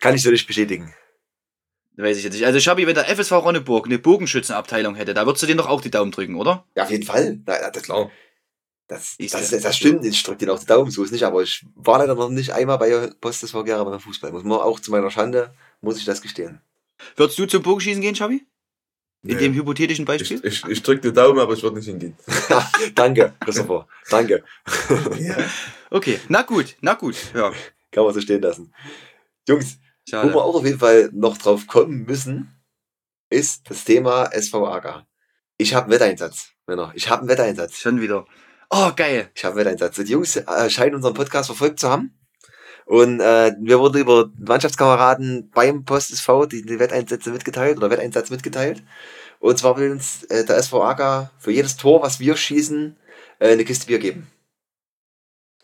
kann 0.00 0.14
ich 0.14 0.22
so 0.22 0.30
nicht 0.30 0.46
bestätigen. 0.46 0.94
Weiß 1.96 2.16
ich 2.16 2.24
jetzt 2.24 2.34
nicht. 2.34 2.46
Also, 2.46 2.60
Schabi, 2.60 2.86
wenn 2.86 2.94
der 2.94 3.08
FSV 3.08 3.32
Ronneburg 3.32 3.86
eine 3.86 3.98
Bogenschützenabteilung 3.98 4.94
hätte, 4.94 5.14
da 5.14 5.26
würdest 5.26 5.42
du 5.42 5.46
den 5.48 5.56
doch 5.56 5.66
auch 5.66 5.80
die 5.80 5.90
Daumen 5.90 6.12
drücken, 6.12 6.36
oder? 6.36 6.64
Ja, 6.76 6.84
auf 6.84 6.90
jeden 6.90 7.04
Fall. 7.04 7.40
Na, 7.44 7.70
das, 7.70 7.82
Klar. 7.82 8.10
Das, 8.86 9.16
das, 9.18 9.32
ja. 9.32 9.40
das, 9.40 9.62
das 9.62 9.76
stimmt, 9.76 10.04
ich 10.04 10.22
drücke 10.22 10.46
dir 10.46 10.52
auch 10.52 10.58
die 10.58 10.66
Daumen, 10.66 10.90
so 10.90 11.04
ist 11.04 11.10
nicht, 11.12 11.24
aber 11.24 11.42
ich 11.42 11.66
war 11.74 11.98
leider 11.98 12.14
noch 12.14 12.30
nicht 12.30 12.52
einmal 12.52 12.78
bei 12.78 13.10
Postes 13.20 13.52
Gera 13.52 13.84
beim 13.84 14.00
Fußball. 14.00 14.32
Muss 14.32 14.44
man 14.44 14.60
auch 14.60 14.80
zu 14.80 14.90
meiner 14.90 15.10
Schande, 15.10 15.52
muss 15.82 15.98
ich 15.98 16.06
das 16.06 16.22
gestehen. 16.22 16.62
Würdest 17.16 17.38
du 17.38 17.46
zum 17.46 17.62
Bogenschießen 17.62 18.00
gehen, 18.00 18.14
Schabi? 18.14 18.46
In 19.22 19.30
Nee. 19.30 19.36
dem 19.36 19.54
hypothetischen 19.54 20.04
Beispiel? 20.04 20.40
Ich, 20.44 20.64
ich, 20.64 20.70
ich 20.70 20.82
drück 20.82 21.02
die 21.02 21.12
Daumen, 21.12 21.38
aber 21.40 21.52
ich 21.54 21.62
würde 21.62 21.76
nicht 21.76 21.86
hingehen. 21.86 22.16
Danke, 22.94 23.34
Christopher. 23.40 23.88
Danke. 24.10 24.44
Ja. 25.18 25.36
Okay, 25.90 26.20
na 26.28 26.42
gut, 26.42 26.76
na 26.80 26.94
gut. 26.94 27.16
Ja, 27.34 27.52
Kann 27.90 28.04
man 28.04 28.14
so 28.14 28.20
stehen 28.20 28.42
lassen. 28.42 28.72
Jungs, 29.48 29.78
wo 30.06 30.10
schade. 30.10 30.32
wir 30.34 30.44
auch 30.44 30.54
auf 30.54 30.64
jeden 30.64 30.78
Fall 30.78 31.10
noch 31.12 31.36
drauf 31.38 31.66
kommen 31.66 32.04
müssen, 32.04 32.54
ist 33.30 33.68
das 33.68 33.84
Thema 33.84 34.30
SVAG. 34.30 35.04
Ich 35.56 35.74
habe 35.74 35.84
einen 35.86 35.92
Wetteinsatz, 35.94 36.50
Männer. 36.66 36.92
Ich 36.94 37.10
habe 37.10 37.20
einen 37.22 37.28
Wetteinsatz. 37.30 37.76
Schon 37.78 38.00
wieder. 38.00 38.24
Oh, 38.70 38.92
geil. 38.94 39.30
Ich 39.34 39.44
habe 39.44 39.56
einen 39.56 39.64
Wetteinsatz. 39.66 39.96
Die 39.96 40.12
Jungs 40.12 40.36
äh, 40.36 40.70
scheinen 40.70 40.94
unseren 40.94 41.14
Podcast 41.14 41.46
verfolgt 41.48 41.80
zu 41.80 41.88
haben. 41.90 42.17
Und 42.88 43.20
äh, 43.20 43.52
mir 43.60 43.78
wurde 43.78 43.98
über 43.98 44.30
Mannschaftskameraden 44.38 45.50
beim 45.50 45.84
Post 45.84 46.10
SV 46.10 46.46
die, 46.46 46.62
die 46.62 46.78
Wetteinsätze 46.78 47.30
mitgeteilt 47.30 47.76
oder 47.76 47.90
Wetteinsatz 47.90 48.30
mitgeteilt. 48.30 48.82
Und 49.40 49.58
zwar 49.58 49.76
will 49.76 49.90
uns 49.90 50.24
äh, 50.24 50.46
der 50.46 50.56
SV 50.56 50.82
Acker 50.82 51.30
für 51.38 51.52
jedes 51.52 51.76
Tor, 51.76 52.00
was 52.00 52.18
wir 52.18 52.34
schießen, 52.34 52.96
äh, 53.40 53.52
eine 53.52 53.66
Kiste 53.66 53.88
Bier 53.88 53.98
geben. 53.98 54.28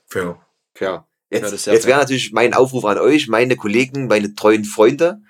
Fair. 0.07 0.39
Ja. 0.79 1.07
Ja, 1.31 1.39
Jetzt, 1.39 1.64
sehr 1.64 1.72
jetzt 1.72 1.85
fair. 1.85 1.93
wäre 1.93 2.01
natürlich 2.01 2.33
mein 2.33 2.53
Aufruf 2.53 2.85
an 2.85 2.99
euch, 2.99 3.27
meine 3.27 3.57
Kollegen, 3.57 4.07
meine 4.07 4.35
treuen 4.35 4.66
Freunde, 4.66 5.22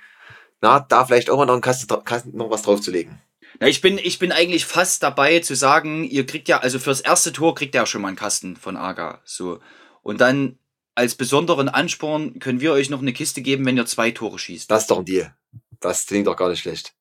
na, 0.61 0.80
da 0.80 1.05
vielleicht 1.05 1.30
auch 1.30 1.36
mal 1.36 1.47
noch, 1.47 1.53
einen 1.53 1.62
Kasten, 1.62 1.86
Kasten, 2.05 2.36
noch 2.36 2.51
was 2.51 2.62
draufzulegen. 2.62 3.20
Na, 3.61 3.68
ich 3.68 3.80
bin, 3.80 3.99
ich 3.99 4.18
bin 4.18 4.32
eigentlich 4.32 4.66
fast 4.66 5.05
dabei 5.05 5.38
zu 5.38 5.55
sagen, 5.55 6.03
ihr 6.03 6.26
kriegt 6.26 6.49
ja, 6.49 6.59
also 6.59 6.80
fürs 6.80 7.01
erste 7.01 7.32
Tor 7.32 7.55
kriegt 7.55 7.76
ihr 7.76 7.82
ja 7.82 7.86
schon 7.86 8.03
mal 8.03 8.09
einen 8.09 8.16
Kasten 8.16 8.57
von 8.57 8.76
Aga. 8.76 9.20
So. 9.24 9.61
Und 10.03 10.20
dann 10.20 10.59
als 10.95 11.14
besonderen 11.14 11.68
Ansporn 11.68 12.38
können 12.38 12.61
wir 12.61 12.72
euch 12.72 12.90
noch 12.90 13.01
eine 13.03 13.12
Kiste 13.12 13.42
geben, 13.42 13.64
wenn 13.66 13.76
ihr 13.76 13.86
zwei 13.86 14.11
Tore 14.11 14.38
schießt. 14.38 14.70
Das 14.70 14.82
ist 14.82 14.90
doch 14.90 14.99
ein 14.99 15.05
Deal. 15.05 15.34
Das 15.80 16.07
klingt 16.07 16.26
doch 16.26 16.36
gar 16.36 16.49
nicht 16.49 16.61
schlecht. 16.61 16.95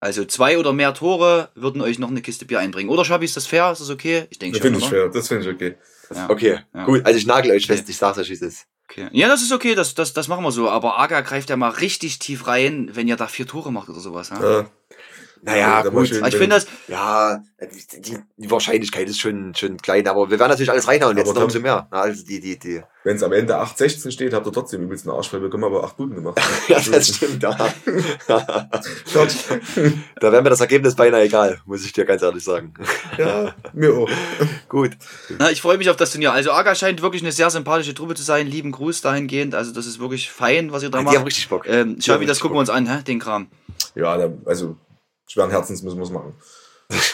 Also 0.00 0.24
zwei 0.24 0.58
oder 0.58 0.72
mehr 0.72 0.92
Tore 0.94 1.50
würden 1.54 1.80
euch 1.80 1.98
noch 1.98 2.10
eine 2.10 2.20
Kiste 2.22 2.44
Bier 2.44 2.60
einbringen. 2.60 2.90
Oder 2.90 3.04
Schabi, 3.04 3.24
ist 3.24 3.36
das 3.36 3.46
fair? 3.46 3.72
Ist 3.72 3.80
das 3.80 3.90
okay? 3.90 4.26
Ich 4.30 4.38
denke 4.38 4.58
Das 4.58 4.66
schon, 4.66 4.74
finde 4.74 4.84
ich 4.84 4.90
fair. 4.90 5.08
Das 5.08 5.28
finde 5.28 5.48
ich 5.48 5.54
okay. 5.54 5.76
Ja. 6.14 6.30
Okay, 6.30 6.58
Ja. 6.74 6.84
gut. 6.84 7.04
Also 7.04 7.18
ich 7.18 7.26
nagel 7.26 7.50
euch 7.52 7.64
Okay. 7.64 7.76
fest, 7.76 7.88
ich 7.88 7.96
sag's 7.96 8.18
euch, 8.18 8.28
wie 8.28 8.34
es 8.34 8.42
ist. 8.42 8.66
Okay. 8.88 9.08
Ja, 9.12 9.26
das 9.28 9.42
ist 9.42 9.52
okay, 9.52 9.74
das, 9.74 9.94
das, 9.94 10.12
das 10.12 10.28
machen 10.28 10.44
wir 10.44 10.52
so. 10.52 10.68
Aber 10.68 10.98
Aga 10.98 11.20
greift 11.22 11.50
ja 11.50 11.56
mal 11.56 11.70
richtig 11.70 12.18
tief 12.20 12.46
rein, 12.46 12.90
wenn 12.92 13.08
ihr 13.08 13.16
da 13.16 13.26
vier 13.26 13.46
Tore 13.46 13.72
macht 13.72 13.88
oder 13.88 13.98
sowas. 14.00 14.28
Ja? 14.30 14.40
Ja. 14.60 14.70
Naja, 15.46 15.84
war 15.84 15.90
gut. 15.90 16.10
ich 16.10 16.18
finde 16.36 16.48
das, 16.56 16.66
Ja, 16.88 17.40
die, 17.98 18.18
die, 18.36 18.50
Wahrscheinlichkeit 18.50 19.08
ist 19.08 19.20
schon, 19.20 19.54
schon 19.54 19.76
klein, 19.78 20.06
aber 20.08 20.28
wir 20.30 20.38
werden 20.38 20.50
natürlich 20.50 20.70
alles 20.70 20.86
reinhauen, 20.88 21.16
jetzt 21.16 21.28
noch 21.28 21.34
Tom- 21.34 21.44
umso 21.44 21.60
mehr. 21.60 21.86
Na, 21.90 22.00
Also 22.02 22.24
die, 22.24 22.40
die, 22.40 22.58
die. 22.58 22.82
Wenn 23.04 23.14
es 23.16 23.22
am 23.22 23.32
Ende 23.32 23.56
8-16 23.56 24.10
steht, 24.10 24.34
habt 24.34 24.44
ihr 24.46 24.52
trotzdem 24.52 24.82
übelst 24.82 25.06
einen 25.06 25.16
Arschfrei 25.16 25.38
bekommen, 25.38 25.62
aber 25.64 25.84
8 25.84 25.96
Guten 25.96 26.14
gemacht. 26.16 26.40
Ja, 26.68 26.80
das 26.80 27.08
stimmt. 27.16 27.42
Ja. 27.42 27.56
Da 30.20 30.32
wäre 30.32 30.42
mir 30.42 30.50
das 30.50 30.60
Ergebnis 30.60 30.94
beinahe 30.94 31.22
egal, 31.22 31.60
muss 31.66 31.84
ich 31.84 31.92
dir 31.92 32.04
ganz 32.04 32.22
ehrlich 32.22 32.42
sagen. 32.44 32.74
ja, 33.18 33.54
mir 33.72 33.94
auch. 33.94 34.08
Gut. 34.68 34.90
na, 35.38 35.50
ich 35.50 35.60
freue 35.62 35.78
mich 35.78 35.88
auf 35.90 35.96
das 35.96 36.10
Turnier. 36.12 36.32
Also 36.32 36.50
Aga 36.52 36.74
scheint 36.74 37.02
wirklich 37.02 37.22
eine 37.22 37.32
sehr 37.32 37.50
sympathische 37.50 37.94
Truppe 37.94 38.14
zu 38.14 38.22
sein. 38.22 38.46
Lieben 38.46 38.72
Gruß 38.72 39.00
dahingehend. 39.02 39.54
Also 39.54 39.72
das 39.72 39.86
ist 39.86 40.00
wirklich 40.00 40.30
fein, 40.30 40.72
was 40.72 40.82
ihr 40.82 40.90
da 40.90 40.98
Die 40.98 41.06
haben 41.06 41.14
macht. 41.14 41.26
richtig 41.26 41.48
Bock. 41.48 41.66
Ähm, 41.68 41.98
Schabi, 42.00 42.26
das 42.26 42.40
gucken 42.40 42.56
wir 42.56 42.60
uns 42.60 42.70
an, 42.70 42.86
hä? 42.86 43.02
den 43.06 43.18
Kram. 43.20 43.48
Ja, 43.94 44.16
da, 44.16 44.30
also 44.46 44.76
schweren 45.28 45.50
Herzens 45.50 45.82
müssen 45.82 45.98
wir 45.98 46.04
es 46.04 46.10
machen. 46.10 46.34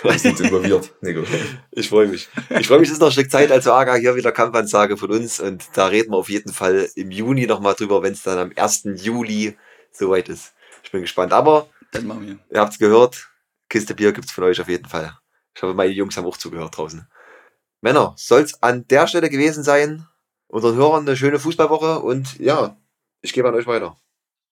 Wir 0.02 0.18
sind 0.18 0.38
involviert, 0.40 0.92
Nico. 1.00 1.22
Ich 1.70 1.88
freue 1.88 2.06
mich. 2.06 2.28
Ich 2.50 2.66
freue 2.68 2.78
mich, 2.80 2.88
es 2.88 2.94
ist 2.94 3.00
noch 3.00 3.08
ein 3.08 3.12
Stück 3.12 3.30
Zeit, 3.30 3.50
also 3.50 3.72
Aga, 3.72 3.94
hier 3.94 4.14
wieder 4.16 4.30
Kampfansage 4.32 4.98
von 4.98 5.10
uns 5.10 5.40
und 5.40 5.64
da 5.74 5.86
reden 5.86 6.12
wir 6.12 6.18
auf 6.18 6.28
jeden 6.28 6.52
Fall 6.52 6.90
im 6.94 7.10
Juni 7.10 7.46
nochmal 7.46 7.74
drüber, 7.74 8.02
wenn 8.02 8.12
es 8.12 8.22
dann 8.22 8.38
am 8.38 8.52
1. 8.54 8.82
Juli 8.96 9.56
soweit 9.90 10.28
ist. 10.28 10.52
Ich 10.82 10.90
bin 10.90 11.00
gespannt. 11.00 11.32
Aber 11.32 11.68
Das 11.90 12.02
machen 12.02 12.26
wir. 12.26 12.38
ihr 12.50 12.60
habt 12.60 12.74
es 12.74 12.78
gehört, 12.78 13.30
Kiste 13.70 13.94
Bier 13.94 14.12
gibt's 14.12 14.32
von 14.32 14.44
euch 14.44 14.60
auf 14.60 14.68
jeden 14.68 14.86
Fall. 14.88 15.16
Ich 15.56 15.62
hoffe, 15.62 15.72
meine 15.74 15.92
Jungs 15.92 16.16
haben 16.18 16.26
auch 16.26 16.36
zugehört 16.36 16.76
draußen. 16.76 17.06
Männer, 17.80 18.14
soll's 18.18 18.62
an 18.62 18.86
der 18.88 19.06
Stelle 19.06 19.30
gewesen 19.30 19.64
sein. 19.64 20.06
Unseren 20.48 20.76
Hörern 20.76 21.06
eine 21.06 21.16
schöne 21.16 21.38
Fußballwoche 21.38 22.00
und 22.00 22.38
ja, 22.38 22.76
ich 23.22 23.32
gebe 23.32 23.48
an 23.48 23.54
euch 23.54 23.66
weiter. 23.66 23.96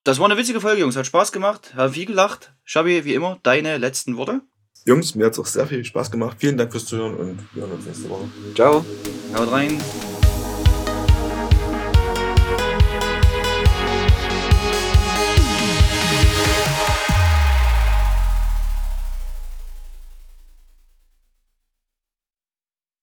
Das 0.05 0.19
war 0.19 0.27
eine 0.27 0.39
witzige 0.39 0.61
Folge, 0.61 0.81
Jungs. 0.81 0.97
Hat 0.97 1.07
Spaß 1.07 1.31
gemacht. 1.31 1.75
Haben 1.77 1.93
viel 1.93 2.07
gelacht. 2.07 2.55
Schabi, 2.65 3.05
wie 3.05 3.15
immer, 3.15 3.39
deine 3.43 3.77
letzten 3.77 4.17
Worte. 4.17 4.41
Jungs, 4.87 5.15
mir 5.15 5.27
hat 5.27 5.35
es 5.35 5.39
auch 5.39 5.47
sehr 5.47 5.67
viel 5.67 5.85
Spaß 5.85 6.11
gemacht. 6.11 6.39
Vielen 6.41 6.57
Dank 6.57 6.73
fürs 6.73 6.87
Zuhören 6.87 7.15
und 7.15 7.39
wir 7.53 7.63
hören 7.63 7.73
uns 7.73 7.85
nächste 7.85 8.09
Woche. 8.09 8.25
Ciao. 8.55 8.85
Haut 9.35 9.53
rein. 9.53 9.79